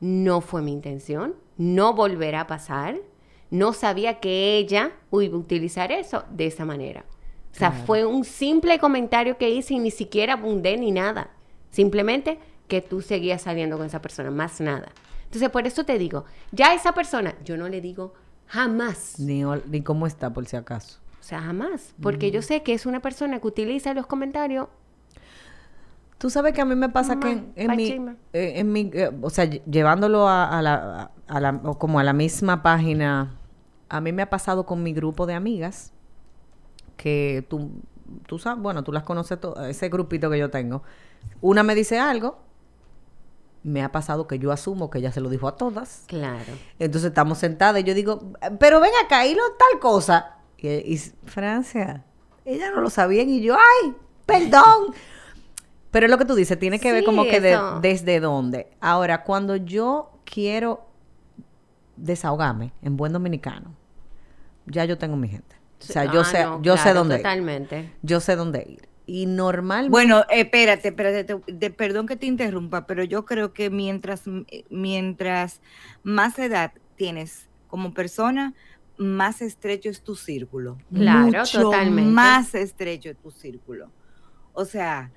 no 0.00 0.40
fue 0.40 0.62
mi 0.62 0.72
intención, 0.72 1.34
no 1.56 1.94
volverá 1.94 2.42
a 2.42 2.46
pasar, 2.46 2.96
no 3.50 3.72
sabía 3.72 4.20
que 4.20 4.56
ella 4.58 4.92
iba 5.12 5.34
a 5.34 5.38
utilizar 5.38 5.90
eso 5.92 6.24
de 6.30 6.46
esa 6.46 6.64
manera. 6.64 7.04
O 7.54 7.56
sea, 7.56 7.70
fue 7.70 8.04
un 8.04 8.24
simple 8.24 8.78
comentario 8.80 9.38
que 9.38 9.48
hice 9.48 9.74
y 9.74 9.78
ni 9.78 9.92
siquiera 9.92 10.32
abundé 10.32 10.76
ni 10.76 10.90
nada. 10.90 11.30
Simplemente 11.70 12.38
que 12.66 12.80
tú 12.80 13.00
seguías 13.00 13.42
saliendo 13.42 13.76
con 13.76 13.86
esa 13.86 14.02
persona, 14.02 14.30
más 14.30 14.60
nada. 14.60 14.88
Entonces, 15.24 15.48
por 15.50 15.66
eso 15.66 15.84
te 15.84 15.96
digo, 15.98 16.24
ya 16.50 16.74
esa 16.74 16.92
persona, 16.92 17.34
yo 17.44 17.56
no 17.56 17.68
le 17.68 17.80
digo 17.80 18.12
jamás. 18.46 19.18
Ni, 19.20 19.42
cómo 19.82 20.06
está, 20.06 20.32
por 20.32 20.46
si 20.46 20.56
acaso. 20.56 20.98
O 21.20 21.22
sea, 21.22 21.40
jamás. 21.40 21.94
Porque 22.02 22.30
yo 22.32 22.42
sé 22.42 22.62
que 22.62 22.74
es 22.74 22.86
una 22.86 23.00
persona 23.00 23.38
que 23.40 23.46
utiliza 23.46 23.94
los 23.94 24.06
comentarios 24.06 24.68
Tú 26.18 26.30
sabes 26.30 26.54
que 26.54 26.60
a 26.60 26.64
mí 26.64 26.74
me 26.74 26.88
pasa 26.88 27.18
que 27.20 27.32
en, 27.56 27.76
mi, 27.76 27.84
eh, 28.32 28.52
en 28.56 28.72
mi, 28.72 28.90
eh, 28.94 29.10
o 29.20 29.30
sea, 29.30 29.44
lle- 29.44 29.62
llevándolo 29.70 30.26
a, 30.28 30.58
a 30.58 30.62
la, 30.62 31.10
a 31.26 31.40
la- 31.40 31.60
o 31.64 31.78
como 31.78 31.98
a 31.98 32.04
la 32.04 32.12
misma 32.12 32.62
página, 32.62 33.36
a 33.88 34.00
mí 34.00 34.12
me 34.12 34.22
ha 34.22 34.30
pasado 34.30 34.64
con 34.64 34.82
mi 34.82 34.92
grupo 34.92 35.26
de 35.26 35.34
amigas 35.34 35.92
que 36.96 37.44
tú, 37.48 37.70
tú 38.26 38.38
sabes, 38.38 38.62
bueno, 38.62 38.82
tú 38.84 38.92
las 38.92 39.02
conoces, 39.02 39.40
to- 39.40 39.64
ese 39.66 39.88
grupito 39.88 40.30
que 40.30 40.38
yo 40.38 40.50
tengo. 40.50 40.82
Una 41.40 41.62
me 41.62 41.74
dice 41.74 41.98
algo, 41.98 42.38
me 43.62 43.82
ha 43.82 43.90
pasado 43.92 44.26
que 44.26 44.38
yo 44.38 44.52
asumo 44.52 44.90
que 44.90 44.98
ella 44.98 45.10
se 45.12 45.20
lo 45.20 45.28
dijo 45.30 45.48
a 45.48 45.56
todas. 45.56 46.04
Claro. 46.06 46.52
Entonces 46.78 47.08
estamos 47.08 47.38
sentadas 47.38 47.80
y 47.80 47.84
yo 47.84 47.94
digo, 47.94 48.32
pero 48.60 48.80
ven 48.80 48.92
acá, 49.04 49.26
y 49.26 49.34
lo 49.34 49.42
tal 49.58 49.80
cosa. 49.80 50.36
Y, 50.58 50.68
y 50.68 50.98
Francia, 51.24 52.04
ella 52.44 52.70
no 52.70 52.80
lo 52.82 52.90
sabía 52.90 53.22
y 53.22 53.40
yo, 53.40 53.54
ay, 53.54 53.94
perdón. 54.26 54.94
Pero 55.90 56.06
es 56.06 56.10
lo 56.10 56.18
que 56.18 56.24
tú 56.24 56.34
dices, 56.34 56.58
tiene 56.58 56.80
que 56.80 56.90
ver 56.90 57.04
como 57.04 57.22
que 57.22 57.40
de- 57.40 57.56
desde 57.80 58.18
dónde. 58.18 58.68
Ahora, 58.80 59.22
cuando 59.22 59.54
yo 59.54 60.10
quiero 60.24 60.84
desahogarme 61.96 62.72
en 62.82 62.96
buen 62.96 63.12
dominicano, 63.12 63.72
ya 64.66 64.84
yo 64.84 64.98
tengo 64.98 65.16
mi 65.16 65.28
gente. 65.28 65.53
O 65.88 65.92
sea, 65.92 66.04
yo 66.12 66.20
Ah, 66.20 66.24
sé, 66.24 66.42
no, 66.44 66.62
yo 66.62 66.76
sé 66.76 66.92
dónde 66.94 67.16
ir. 67.16 67.20
Totalmente. 67.22 67.92
Yo 68.02 68.20
sé 68.20 68.36
dónde 68.36 68.64
ir. 68.68 68.88
Y 69.06 69.26
normalmente 69.26 69.90
Bueno, 69.90 70.24
espérate, 70.30 70.88
espérate, 70.88 71.24
te- 71.24 71.52
de- 71.52 71.70
perdón 71.70 72.06
que 72.06 72.16
te 72.16 72.26
interrumpa, 72.26 72.86
pero 72.86 73.04
yo 73.04 73.24
creo 73.26 73.52
que 73.52 73.68
mientras, 73.70 74.22
mientras 74.70 75.60
más 76.02 76.38
edad 76.38 76.72
tienes 76.96 77.48
como 77.68 77.92
persona, 77.92 78.54
más 78.96 79.42
estrecho 79.42 79.90
es 79.90 80.02
tu 80.02 80.14
círculo. 80.16 80.78
Claro, 80.92 81.26
Mucho 81.40 81.62
totalmente. 81.64 82.10
Más 82.12 82.54
estrecho 82.54 83.10
es 83.10 83.16
tu 83.18 83.30
círculo. 83.30 83.90
O 84.52 84.64
sea, 84.64 85.10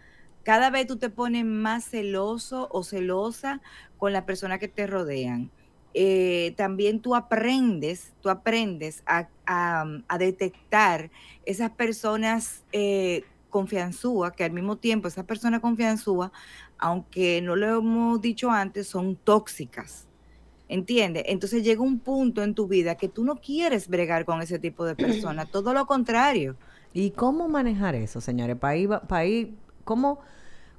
cada 0.44 0.70
vez 0.70 0.88
tú 0.88 0.98
te 0.98 1.10
pones 1.10 1.46
más 1.46 1.86
celoso 1.86 2.68
o 2.72 2.84
celosa 2.84 3.62
con 3.98 4.12
la 4.14 4.26
persona 4.26 4.58
que 4.60 4.68
te 4.68 4.88
rodean. 4.88 5.52
Eh, 5.93 6.54
también 6.58 7.00
tú 7.02 7.15
aprendes, 7.15 8.13
tú 8.21 8.30
aprendes 8.30 9.02
a, 9.06 9.28
a- 9.45 9.86
a 10.08 10.17
detectar 10.17 11.10
esas 11.45 11.71
personas 11.71 12.63
eh, 12.71 13.23
confianzúas, 13.50 14.34
que 14.34 14.43
al 14.43 14.52
mismo 14.52 14.76
tiempo 14.78 15.08
esas 15.08 15.26
personas 15.26 15.62
confianzúas, 15.62 16.32
aunque 16.78 17.41
no 17.41 17.56
lo 17.56 17.80
hemos 17.80 18.21
dicho 18.21 18.52
antes, 18.52 18.88
son 18.88 19.15
tóxicas. 19.15 20.06
¿Entiendes? 20.69 21.23
Entonces 21.28 21.63
llega 21.63 21.82
un 21.82 22.00
punto 22.00 22.43
en 22.43 22.54
tu 22.54 22.67
vida 22.67 22.95
que 22.95 23.08
tú 23.08 23.23
no 23.23 23.38
quieres 23.38 23.88
bregar 23.88 24.26
con 24.26 24.41
ese 24.41 24.60
tipo 24.60 24.84
de 24.86 24.95
personas, 24.95 25.47
todo 25.52 25.73
lo 25.73 25.86
contrario. 25.88 26.58
¿Y 26.93 27.12
cómo 27.12 27.47
manejar 27.47 27.95
eso, 27.95 28.19
señores? 28.19 28.58
Para 28.58 28.76
ir, 28.76 28.89
pa' 29.08 29.23
ir- 29.26 29.56
¿cómo, 29.86 30.19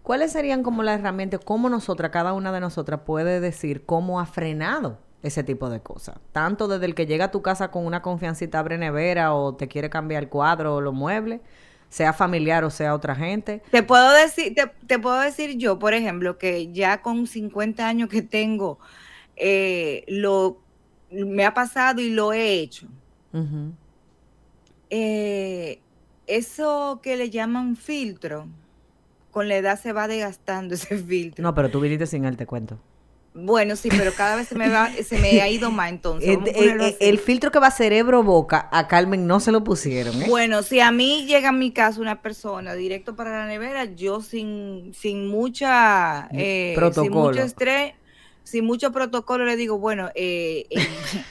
¿Cuáles 0.09 0.33
serían 0.33 0.63
como 0.63 0.83
las 0.83 1.01
herramientas? 1.01 1.39
¿Cómo 1.45 1.69
nosotras, 1.69 2.11
cada 2.11 2.33
una 2.33 2.51
de 2.51 2.61
nosotras, 2.61 3.01
puede 3.05 3.41
decir 3.41 3.85
cómo 3.85 4.21
ha 4.21 4.25
frenado 4.25 4.97
ese 5.23 5.45
tipo 5.45 5.69
de 5.69 5.81
cosas? 5.81 6.17
Tanto 6.33 6.67
desde 6.67 6.87
el 6.87 6.95
que 6.95 7.05
llega 7.05 7.27
a 7.27 7.31
tu 7.31 7.43
casa 7.43 7.71
con 7.71 7.85
una 7.85 8.01
confiancita, 8.01 8.59
abre 8.59 8.79
nevera 8.79 9.35
o 9.35 9.55
te 9.55 9.69
quiere 9.69 9.91
cambiar 9.91 10.23
el 10.23 10.31
cuadro 10.31 10.77
o 10.77 10.81
los 10.81 10.95
muebles, 10.95 11.43
sea 11.91 12.15
familiar 12.15 12.65
o 12.65 12.71
sea 12.71 12.95
otra 12.95 13.15
gente. 13.15 13.61
Te 13.71 13.83
puedo 13.83 14.11
decir, 14.13 14.55
te, 14.55 14.73
te 14.87 14.99
puedo 14.99 15.21
decir 15.21 15.59
yo, 15.59 15.79
por 15.79 15.93
ejemplo, 15.93 16.39
que 16.39 16.73
ya 16.73 17.03
con 17.03 17.27
50 17.27 17.87
años 17.87 18.09
que 18.09 18.23
tengo, 18.23 18.79
eh, 19.37 20.07
lo 20.09 20.63
me 21.11 21.45
ha 21.45 21.53
pasado 21.53 22.01
y 22.01 22.09
lo 22.09 22.33
he 22.33 22.55
hecho. 22.55 22.89
Eh, 24.89 25.81
eso 26.27 27.01
que 27.03 27.19
le 27.19 27.29
llaman 27.29 27.77
filtro, 27.77 28.49
con 29.39 29.49
la 29.49 29.57
edad 29.57 29.79
se 29.81 29.93
va 29.93 30.09
desgastando 30.09 30.75
ese 30.75 30.99
filtro. 30.99 31.43
No, 31.43 31.55
pero 31.55 31.69
tú 31.69 31.79
viniste 31.81 32.07
sin 32.09 32.25
él, 32.25 32.37
te 32.37 32.45
cuento. 32.45 32.77
Bueno, 33.35 33.77
sí, 33.77 33.89
pero 33.89 34.13
cada 34.15 34.35
vez 34.35 34.49
se 34.49 34.57
me 34.57 34.69
va, 34.69 34.91
se 34.91 35.17
me 35.19 35.41
ha 35.41 35.49
ido 35.49 35.71
más 35.71 35.91
entonces. 35.91 36.29
El, 36.57 36.79
vamos 36.79 36.95
a 37.01 37.05
el- 37.05 37.19
filtro 37.19 37.53
que 37.53 37.61
va 37.61 37.71
cerebro-boca, 37.71 38.69
a 38.73 38.89
Carmen 38.89 39.29
no 39.29 39.39
se 39.39 39.53
lo 39.53 39.63
pusieron, 39.63 40.21
¿eh? 40.21 40.27
Bueno, 40.29 40.65
si 40.65 40.81
a 40.81 40.91
mí 40.91 41.25
llega 41.27 41.51
a 41.51 41.53
mi 41.53 41.71
casa 41.73 42.01
una 42.01 42.21
persona 42.21 42.75
directo 42.75 43.15
para 43.15 43.31
la 43.39 43.47
nevera, 43.47 43.85
yo 43.85 44.21
sin, 44.23 44.93
sin 44.93 45.29
mucha 45.29 46.29
eh, 46.33 46.73
sin 46.75 46.75
Protocolo. 46.81 47.29
mucho 47.29 47.43
estrés, 47.43 47.93
sin 48.43 48.65
mucho 48.65 48.91
protocolo, 48.91 49.45
le 49.45 49.55
digo, 49.55 49.79
bueno, 49.79 50.09
eh, 50.17 50.67
eh, 50.71 50.79
eh, 50.81 51.25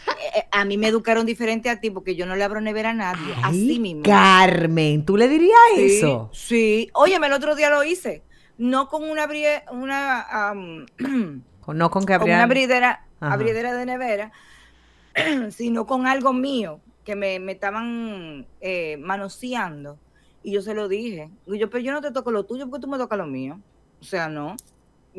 a 0.52 0.65
mí 0.65 0.78
me 0.78 0.88
educaron 0.88 1.26
diferente 1.26 1.69
a 1.69 1.80
ti 1.80 1.89
porque 1.91 2.15
yo 2.15 2.26
no 2.26 2.36
le 2.36 2.43
abro 2.43 2.62
nevera 2.62 2.91
a 2.91 2.93
nadie, 2.93 3.34
así 3.43 3.71
Ay, 3.71 3.80
mismo. 3.80 4.04
Carmen, 4.04 5.06
¿tú 5.06 5.17
le 5.17 5.28
dirías 5.28 5.58
Sí, 5.76 5.97
eso? 5.97 6.30
Sí, 6.34 6.89
óyeme, 6.93 7.28
el 7.28 7.34
otro 7.34 7.56
día 7.56 7.69
lo 7.69 7.84
hice, 7.84 8.23
no 8.58 8.88
con 8.88 9.04
una 9.10 9.28
una 9.71 10.54
No 11.73 11.89
con 11.89 12.06
que 12.06 12.13
habría... 12.13 12.36
una 12.36 12.43
abridera, 12.43 13.73
de 13.73 13.86
nevera, 13.86 14.32
sino 15.52 15.86
con 15.86 16.08
algo 16.08 16.34
mío 16.34 16.80
que 17.04 17.15
me, 17.15 17.39
me 17.39 17.54
estaban 17.54 18.45
eh, 18.62 18.97
manoseando. 18.97 19.97
Y 20.43 20.52
yo 20.52 20.62
se 20.62 20.73
lo 20.73 20.88
dije. 20.88 21.30
Y 21.45 21.58
yo, 21.58 21.69
pero 21.69 21.84
yo 21.84 21.91
no 21.91 22.02
te 22.02 22.12
toco 22.12 22.32
lo 22.32 22.45
tuyo 22.45 22.69
porque 22.69 22.82
tú 22.82 22.88
me 22.88 22.97
tocas 22.97 23.17
lo 23.17 23.26
mío. 23.26 23.60
O 24.00 24.04
sea, 24.04 24.30
no. 24.30 24.56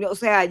O 0.08 0.14
sea, 0.14 0.48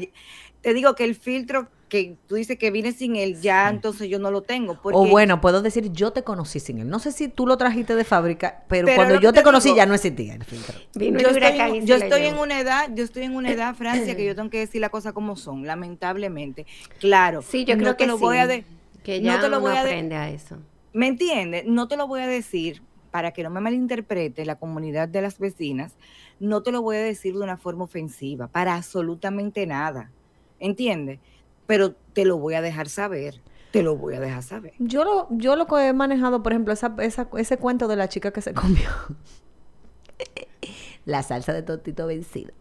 te 0.62 0.73
digo 0.73 0.93
que 0.93 1.03
el 1.03 1.15
filtro 1.15 1.67
que 1.89 2.17
tú 2.28 2.36
dices 2.36 2.58
que 2.58 2.69
viene 2.69 2.91
sin 2.91 3.15
él, 3.15 3.39
ya 3.41 3.69
Sí. 3.69 3.76
entonces 3.76 4.10
yo 4.10 4.19
no 4.19 4.30
lo 4.30 4.41
tengo. 4.41 4.80
Porque 4.82 4.97
O 4.97 5.06
bueno, 5.08 5.39
puedo 5.39 5.62
decir, 5.62 5.91
yo 5.93 6.12
te 6.12 6.23
conocí 6.23 6.60
sin 6.60 6.80
él. 6.80 6.89
No 6.89 7.00
sé 7.00 7.12
si 7.13 7.30
tú 7.30 7.47
lo 7.47 7.58
trajiste 7.58 7.95
de 7.95 8.04
fábrica, 8.04 8.63
pero, 8.67 8.86
Pero 8.88 8.95
cuando 8.97 9.19
yo 9.21 9.32
te 9.32 9.39
te 9.39 9.43
conocí 9.43 9.69
digo- 9.69 9.78
ya 9.78 9.86
no 9.86 9.93
existía 9.93 10.34
el 10.36 10.43
filtro. 10.43 10.78
Vino 10.95 11.19
yo 11.19 11.30
estoy, 11.30 11.60
en, 11.60 11.86
yo 11.86 11.95
estoy 11.95 12.26
una 12.28 12.60
edad, 12.60 12.89
yo 12.93 13.04
estoy 13.06 13.23
en 13.23 13.36
una 13.36 13.52
edad, 13.52 13.73
Francia, 13.78 14.15
que 14.17 14.26
yo 14.26 14.36
tengo 14.36 14.50
que 14.50 14.60
decir 14.60 14.82
las 14.82 14.89
cosas 14.89 15.13
como 15.13 15.36
son, 15.38 15.65
lamentablemente. 15.65 16.65
Claro. 17.00 17.41
Sí, 17.41 17.63
yo 17.65 17.76
no 17.76 17.82
creo 17.84 17.95
te 17.95 18.04
que 18.04 18.08
lo 18.08 18.17
sí. 18.17 18.21
voy 18.23 18.38
a 18.38 18.47
de- 18.47 18.65
que 19.04 19.19
no 19.19 19.26
ya 19.26 19.39
te 19.39 19.47
lo 19.50 19.62
voy 19.62 19.71
a 19.71 19.84
de- 19.84 19.89
aprende 19.91 20.15
a 20.15 20.30
eso. 20.30 20.58
¿Me 20.93 21.08
entiendes? 21.08 21.65
No 21.65 21.88
te 21.88 21.95
lo 21.95 22.08
voy 22.08 22.21
a 22.21 22.28
decir 22.28 22.82
para 23.12 23.32
que 23.32 23.43
no 23.43 23.50
me 23.50 23.62
malinterprete 23.62 24.43
la 24.45 24.56
comunidad 24.58 25.08
de 25.08 25.21
las 25.21 25.39
vecinas, 25.39 25.93
no 26.39 26.62
te 26.63 26.71
lo 26.73 26.82
voy 26.82 26.97
a 26.97 27.00
decir 27.02 27.34
de 27.34 27.39
una 27.39 27.56
forma 27.58 27.86
ofensiva, 27.86 28.47
para 28.47 28.76
absolutamente 28.76 29.65
nada. 29.65 30.12
¿Entiendes? 30.60 31.19
Pero 31.67 31.93
te 32.13 32.25
lo 32.25 32.38
voy 32.38 32.56
a 32.56 32.62
dejar 32.62 32.89
saber, 32.89 33.41
te 33.71 33.84
lo 33.84 33.95
voy 33.95 34.15
a 34.15 34.19
dejar 34.19 34.41
saber. 34.41 34.73
Yo 34.80 35.03
lo, 35.03 35.27
yo 35.30 35.56
lo 35.56 35.67
que 35.67 35.88
he 35.88 35.93
manejado, 35.93 36.41
por 36.41 36.53
ejemplo, 36.53 36.73
esa, 36.73 36.95
ese 36.99 37.58
cuento 37.58 37.88
de 37.88 37.95
la 37.95 38.10
chica 38.10 38.32
que 38.32 38.41
se 38.41 38.53
comió 38.53 38.89
la 41.06 41.21
salsa 41.23 41.53
de 41.53 41.62
totito 41.62 42.08
vencido. 42.08 42.53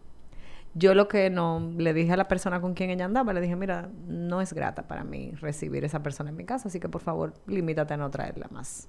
Yo 0.74 0.94
lo 0.94 1.08
que 1.08 1.30
no 1.30 1.72
le 1.78 1.94
dije 1.94 2.12
a 2.12 2.16
la 2.18 2.28
persona 2.28 2.60
con 2.60 2.74
quien 2.74 2.90
ella 2.90 3.06
andaba, 3.06 3.32
le 3.32 3.40
dije, 3.40 3.56
mira, 3.56 3.88
no 4.06 4.42
es 4.42 4.52
grata 4.52 4.86
para 4.86 5.04
mí 5.04 5.32
recibir 5.40 5.84
esa 5.86 6.02
persona 6.02 6.28
en 6.28 6.36
mi 6.36 6.44
casa, 6.44 6.68
así 6.68 6.80
que 6.80 6.88
por 6.88 7.00
favor, 7.00 7.32
limítate 7.46 7.94
a 7.94 7.96
no 7.96 8.10
traerla 8.10 8.48
más. 8.50 8.88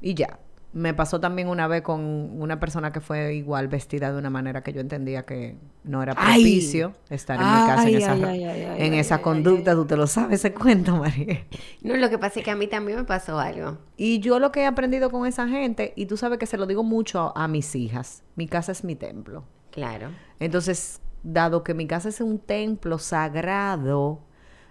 Y 0.00 0.14
ya. 0.14 0.38
Me 0.72 0.94
pasó 0.94 1.18
también 1.18 1.48
una 1.48 1.66
vez 1.66 1.82
con 1.82 2.00
una 2.00 2.60
persona 2.60 2.92
que 2.92 3.00
fue 3.00 3.34
igual 3.34 3.66
vestida 3.66 4.12
de 4.12 4.18
una 4.18 4.30
manera 4.30 4.62
que 4.62 4.72
yo 4.72 4.80
entendía 4.80 5.24
que 5.26 5.56
no 5.82 6.00
era 6.02 6.14
Ay. 6.16 6.42
propicio 6.42 6.94
estar 7.08 7.40
en 7.40 7.46
mi 7.46 7.66
casa 7.66 7.82
Ay, 7.82 7.94
en 7.96 8.02
esa, 8.02 8.76
en 8.76 8.94
esa 8.94 9.20
conducta. 9.20 9.74
Tú 9.74 9.84
te 9.84 9.96
lo 9.96 10.06
sabes 10.06 10.38
ese 10.40 10.54
cuento, 10.54 10.96
María. 10.96 11.44
No, 11.82 11.96
lo 11.96 12.08
que 12.08 12.18
pasa 12.18 12.38
es 12.38 12.44
que 12.44 12.52
a 12.52 12.56
mí 12.56 12.68
también 12.68 12.98
me 12.98 13.04
pasó 13.04 13.40
algo. 13.40 13.78
Y 13.96 14.20
yo 14.20 14.38
lo 14.38 14.52
que 14.52 14.60
he 14.60 14.66
aprendido 14.66 15.10
con 15.10 15.26
esa 15.26 15.48
gente, 15.48 15.92
y 15.96 16.06
tú 16.06 16.16
sabes 16.16 16.38
que 16.38 16.46
se 16.46 16.56
lo 16.56 16.66
digo 16.66 16.84
mucho 16.84 17.32
a, 17.34 17.44
a 17.44 17.48
mis 17.48 17.74
hijas, 17.74 18.22
mi 18.36 18.46
casa 18.46 18.70
es 18.70 18.84
mi 18.84 18.94
templo. 18.94 19.44
Claro. 19.72 20.10
Entonces, 20.38 21.00
dado 21.22 21.64
que 21.64 21.74
mi 21.74 21.86
casa 21.86 22.08
es 22.08 22.20
un 22.20 22.38
templo 22.38 22.98
sagrado, 22.98 24.20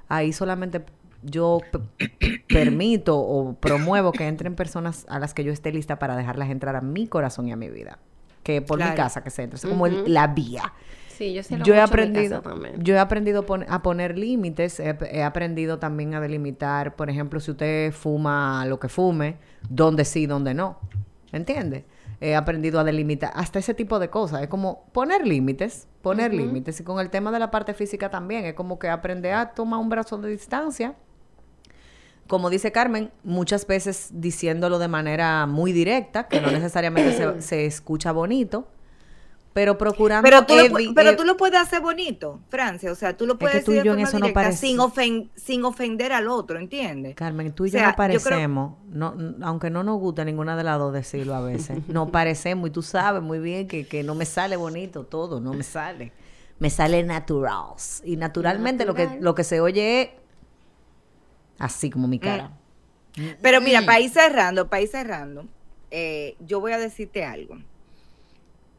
ahí 0.08 0.34
solamente 0.34 0.84
yo 1.24 1.60
permito 2.48 3.18
o 3.20 3.54
promuevo 3.54 4.12
que 4.12 4.28
entren 4.28 4.56
personas 4.56 5.06
a 5.10 5.20
las 5.20 5.34
que 5.34 5.44
yo 5.44 5.52
esté 5.52 5.72
lista 5.72 6.00
para 6.00 6.16
dejarlas 6.16 6.50
entrar 6.50 6.76
a 6.76 6.82
mi 6.82 7.08
corazón 7.08 7.48
y 7.48 7.52
a 7.52 7.56
mi 7.56 7.70
vida. 7.70 8.00
Que 8.44 8.62
por 8.62 8.80
mi 8.80 8.96
casa 8.96 9.24
que 9.24 9.30
se 9.30 9.44
entre. 9.44 9.58
Es 9.58 9.66
como 9.66 9.86
el- 9.86 10.14
la 10.14 10.28
vía. 10.28 10.74
Sí, 11.10 11.34
yo 11.34 11.42
Yo 11.66 11.76
he 11.76 11.82
aprendido, 11.82 12.42
yo 12.82 12.96
he 12.96 13.00
aprendido 13.00 13.46
pon- 13.46 13.66
a 13.68 13.82
poner 13.82 14.18
límites, 14.18 14.80
he, 14.80 14.98
he 15.12 15.22
aprendido 15.22 15.78
también 15.78 16.14
a 16.14 16.22
delimitar, 16.22 16.96
por 16.96 17.10
ejemplo, 17.10 17.42
si 17.42 17.52
usted 17.52 17.92
fuma 17.92 18.66
lo 18.66 18.80
que 18.80 18.88
fume, 18.88 19.36
dónde 19.70 20.06
sí, 20.06 20.26
dónde 20.28 20.54
no. 20.54 20.80
¿Entiende? 21.34 21.84
He 22.22 22.36
aprendido 22.36 22.80
a 22.80 22.86
delimitar 22.86 23.32
hasta 23.36 23.60
ese 23.60 23.74
tipo 23.74 24.00
de 24.00 24.10
cosas. 24.10 24.42
Es 24.44 24.48
como 24.48 24.86
poner 24.94 25.28
límites, 25.28 25.88
poner 26.02 26.32
límites. 26.34 26.80
Y 26.80 26.84
con 26.86 27.00
el 27.02 27.10
tema 27.10 27.32
de 27.32 27.40
la 27.40 27.52
parte 27.52 27.74
física 27.74 28.10
también, 28.10 28.46
es 28.46 28.54
como 28.54 28.80
que 28.80 28.88
aprender 28.90 29.34
a 29.34 29.50
tomar 29.54 29.80
un 29.82 29.90
brazo 29.90 30.18
de 30.18 30.30
distancia. 30.30 30.96
Como 32.30 32.50
dice 32.50 32.72
Carmen, 32.72 33.12
muchas 33.26 33.68
veces 33.68 34.10
diciéndolo 34.14 34.80
de 34.80 34.88
manera 34.88 35.46
muy 35.48 35.74
directa, 35.74 36.28
que 36.30 36.40
no 36.40 36.50
necesariamente 36.52 37.12
se, 37.12 37.42
se 37.42 37.66
escucha 37.66 38.12
bonito, 38.14 38.68
pero 39.52 39.78
procurando 39.80 40.24
Pero 40.30 40.46
tú, 40.46 40.54
lo, 40.56 40.94
pero 40.94 41.10
eh, 41.10 41.16
tú 41.16 41.24
lo 41.26 41.36
puedes 41.36 41.60
hacer 41.60 41.82
bonito, 41.82 42.40
Francia. 42.50 42.92
O 42.92 42.96
sea, 42.96 43.18
tú 43.18 43.26
lo 43.26 43.34
que 43.34 43.46
puedes 43.46 43.68
y 43.68 43.72
decir 43.72 43.84
yo 43.84 43.96
de 43.96 44.02
en 44.02 44.08
forma 44.08 44.20
no 44.20 44.28
directa, 44.28 44.52
sin, 44.58 44.78
ofen- 44.78 45.30
sin 45.36 45.66
ofender 45.66 46.14
al 46.14 46.28
otro, 46.28 46.60
¿entiendes? 46.60 47.16
Carmen, 47.16 47.52
tú 47.52 47.66
y 47.66 47.70
O 47.70 47.72
yo 47.74 47.80
no 47.80 47.86
yo 47.90 47.96
creo- 47.96 47.98
parecemos, 47.98 48.74
no, 48.92 49.16
aunque 49.42 49.72
no 49.72 49.84
nos 49.84 50.00
gusta 50.00 50.24
ninguna 50.24 50.56
de 50.56 50.64
las 50.64 50.78
dos 50.78 50.94
decirlo 50.94 51.34
a 51.34 51.42
veces, 51.42 51.80
no 51.88 52.10
parecemos 52.12 52.70
y 52.70 52.72
tú 52.72 52.84
sabes 52.84 53.24
muy 53.24 53.40
bien 53.40 53.68
que, 53.68 53.88
que 53.88 54.04
no 54.04 54.14
me 54.14 54.26
sale 54.26 54.56
bonito 54.56 55.04
todo, 55.04 55.42
no 55.42 55.54
me 55.54 55.64
sale. 55.64 56.12
Me 56.60 56.70
sale 56.70 57.02
natural. 57.04 57.74
Y 58.04 58.18
naturalmente 58.18 58.86
lo 58.86 58.94
que 58.94 59.18
lo 59.20 59.34
que 59.34 59.44
se 59.46 59.62
oye 59.62 60.02
es 60.02 60.10
así 61.60 61.90
como 61.90 62.08
mi 62.08 62.20
cara. 62.20 62.58
Pero 63.42 63.62
mira, 63.62 63.86
para 63.86 64.00
ir 64.00 64.10
cerrando, 64.10 64.70
para 64.70 64.82
ir 64.82 64.88
cerrando, 64.88 65.48
eh, 65.92 66.36
yo 66.40 66.60
voy 66.60 66.72
a 66.72 66.78
decirte 66.78 67.26
algo. 67.26 67.58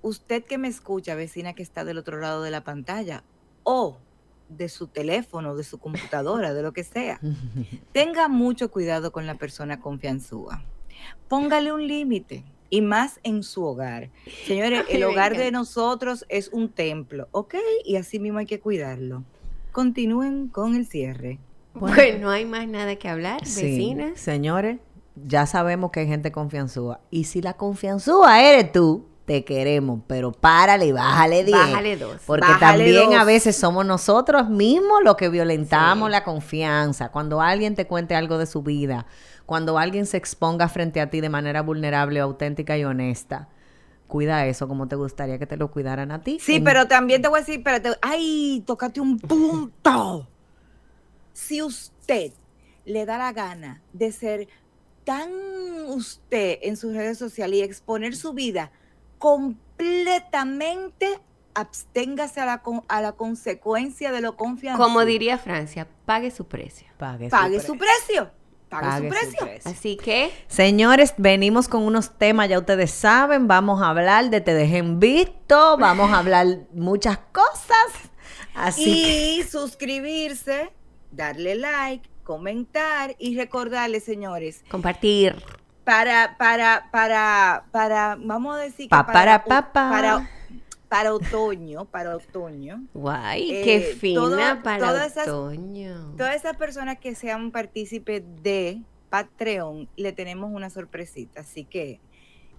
Usted 0.02 0.44
que 0.44 0.56
me 0.56 0.68
escucha, 0.68 1.14
vecina 1.14 1.52
que 1.52 1.62
está 1.62 1.84
del 1.84 1.98
otro 1.98 2.18
lado 2.18 2.42
de 2.42 2.50
la 2.50 2.64
pantalla, 2.64 3.22
o 3.64 3.98
de 4.48 4.68
su 4.68 4.86
teléfono, 4.88 5.54
de 5.54 5.62
su 5.62 5.78
computadora, 5.78 6.54
de 6.54 6.62
lo 6.62 6.72
que 6.72 6.84
sea, 6.84 7.20
tenga 7.92 8.28
mucho 8.28 8.70
cuidado 8.70 9.12
con 9.12 9.26
la 9.26 9.34
persona 9.34 9.80
confianzúa. 9.80 10.64
Póngale 11.28 11.72
un 11.72 11.86
límite. 11.86 12.44
Y 12.72 12.82
más 12.82 13.18
en 13.24 13.42
su 13.42 13.64
hogar. 13.64 14.10
Señores, 14.46 14.84
Ay, 14.88 14.96
el 14.96 15.02
hogar 15.02 15.32
venga. 15.32 15.44
de 15.44 15.50
nosotros 15.50 16.24
es 16.28 16.50
un 16.52 16.68
templo, 16.68 17.26
¿ok? 17.32 17.56
Y 17.84 17.96
así 17.96 18.20
mismo 18.20 18.38
hay 18.38 18.46
que 18.46 18.60
cuidarlo. 18.60 19.24
Continúen 19.72 20.46
con 20.46 20.76
el 20.76 20.86
cierre. 20.86 21.40
Bueno, 21.74 22.18
no 22.20 22.30
hay 22.30 22.44
más 22.44 22.66
nada 22.66 22.96
que 22.96 23.08
hablar, 23.08 23.46
Sí, 23.46 23.62
vecinas. 23.62 24.20
señores, 24.20 24.78
ya 25.14 25.46
sabemos 25.46 25.90
que 25.90 26.00
hay 26.00 26.06
gente 26.06 26.32
confianzúa. 26.32 27.00
Y 27.10 27.24
si 27.24 27.42
la 27.42 27.54
confianzúa 27.54 28.42
eres 28.42 28.72
tú, 28.72 29.06
te 29.24 29.44
queremos, 29.44 30.00
pero 30.08 30.32
párale 30.32 30.86
y 30.86 30.92
bájale 30.92 31.44
10. 31.44 31.56
Bájale 31.56 31.96
dos. 31.96 32.16
Porque 32.26 32.48
Bájale 32.48 32.84
también 32.92 33.14
a 33.18 33.22
veces 33.24 33.54
somos 33.56 33.86
nosotros 33.86 34.48
mismos 34.48 35.00
los 35.04 35.14
que 35.16 35.28
violentamos 35.28 36.08
Sí. 36.08 36.12
la 36.12 36.24
confianza. 36.24 37.10
Cuando 37.10 37.40
alguien 37.40 37.76
te 37.76 37.86
cuente 37.86 38.16
algo 38.16 38.38
de 38.38 38.46
su 38.46 38.62
vida, 38.62 39.06
cuando 39.46 39.78
alguien 39.78 40.06
se 40.06 40.16
exponga 40.16 40.68
frente 40.68 41.00
a 41.00 41.10
ti 41.10 41.20
de 41.20 41.28
manera 41.28 41.62
vulnerable, 41.62 42.18
auténtica 42.18 42.76
y 42.76 42.84
honesta, 42.84 43.48
cuida 44.08 44.46
eso 44.46 44.66
como 44.66 44.88
te 44.88 44.96
gustaría 44.96 45.38
que 45.38 45.46
te 45.46 45.56
lo 45.56 45.70
cuidaran 45.70 46.10
a 46.10 46.22
ti. 46.22 46.38
Sí, 46.40 46.56
En- 46.56 46.64
pero 46.64 46.88
también 46.88 47.22
te 47.22 47.28
voy 47.28 47.38
a 47.38 47.42
decir, 47.42 47.58
espérate, 47.58 47.90
ay, 48.02 48.64
tócate 48.66 49.00
un 49.00 49.16
punto. 49.18 50.26
Si 51.32 51.62
usted 51.62 52.32
le 52.84 53.06
da 53.06 53.18
la 53.18 53.32
gana 53.32 53.82
de 53.92 54.12
ser 54.12 54.48
tan 55.04 55.30
usted 55.88 56.58
en 56.62 56.76
sus 56.76 56.94
redes 56.94 57.18
sociales 57.18 57.58
y 57.58 57.62
exponer 57.62 58.14
su 58.14 58.32
vida 58.32 58.70
completamente, 59.18 61.18
absténgase 61.54 62.40
a 62.40 62.46
la, 62.46 62.62
a 62.88 63.00
la 63.00 63.12
consecuencia 63.12 64.12
de 64.12 64.20
lo 64.20 64.36
confianza. 64.36 64.82
Como 64.82 65.04
diría 65.04 65.38
Francia, 65.38 65.86
pague 66.06 66.30
su 66.30 66.46
precio. 66.46 66.86
Pague 66.98 67.26
su 67.26 67.30
pague 67.30 67.54
precio. 67.58 67.72
su 67.72 67.78
precio. 67.78 68.30
Pague, 68.68 68.86
Pague 68.86 68.98
su 68.98 69.04
su 69.04 69.10
precio. 69.38 69.70
Así 69.70 69.96
que, 69.96 70.30
Señores, 70.46 71.14
venimos 71.16 71.66
con 71.66 71.82
unos 71.82 72.16
temas, 72.16 72.48
ya 72.48 72.58
ustedes 72.58 72.92
saben, 72.92 73.48
vamos 73.48 73.82
a 73.82 73.88
hablar 73.88 74.30
de 74.30 74.40
Te 74.40 74.54
Dejen 74.54 75.00
Visto, 75.00 75.76
vamos 75.76 76.12
a 76.12 76.18
hablar 76.18 76.46
muchas 76.72 77.18
cosas. 77.32 78.10
Así 78.54 78.84
que 78.84 79.36
Y 79.38 79.42
suscribirse, 79.42 80.70
darle 81.12 81.54
like, 81.56 82.08
comentar 82.24 83.14
y 83.18 83.36
recordarles, 83.36 84.04
señores, 84.04 84.62
compartir. 84.70 85.34
para, 85.84 86.36
para, 86.38 86.88
para, 86.92 87.64
para, 87.72 88.16
vamos 88.20 88.56
a 88.56 88.60
decir 88.60 88.86
que 88.86 88.90
Pa, 88.90 89.04
para, 89.06 89.44
pa, 89.44 89.72
pa. 89.72 89.90
para, 89.90 90.30
para 90.88 91.14
otoño, 91.14 91.84
para 91.86 92.16
otoño, 92.16 92.84
Guay, 92.94 93.50
Eh, 93.50 93.62
qué 93.64 93.80
fina 93.98 94.60
para 94.62 94.78
todas 94.86 95.12
esas- 95.12 95.28
otoño. 95.28 96.14
todas 96.16 96.36
esas 96.36 96.56
personas 96.56 96.98
que 96.98 97.14
sean 97.14 97.50
partícipes 97.50 98.22
de 98.42 98.80
Patreon, 99.08 99.88
le 99.96 100.12
tenemos 100.12 100.52
una 100.52 100.70
sorpresita. 100.70 101.40
Así 101.40 101.64
que 101.64 102.00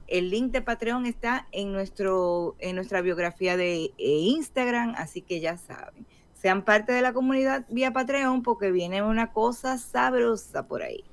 el 0.07 0.29
link 0.29 0.51
de 0.51 0.61
Patreon 0.61 1.05
está 1.05 1.47
en, 1.53 1.71
nuestro, 1.71 2.55
en 2.59 2.75
nuestra 2.75 2.99
biografía 3.01 3.55
de 3.55 3.85
eh, 3.85 3.91
Instagram, 3.97 4.93
así 4.97 5.21
que 5.21 5.39
ya 5.39 5.55
saben 5.57 6.05
sean 6.41 6.63
parte 6.63 6.91
de 6.91 7.01
la 7.01 7.13
comunidad 7.13 7.65
vía 7.69 7.93
Patreon 7.93 8.41
porque 8.41 8.71
viene 8.71 9.03
una 9.03 9.31
cosa 9.31 9.77
sabrosa 9.77 10.67
por 10.67 10.81
ahí. 10.81 11.03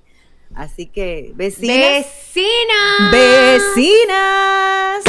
Así 0.55 0.87
que, 0.87 1.33
vecinas. 1.35 2.07
Vecinas. 2.07 3.13
Vecinas. 3.13 5.05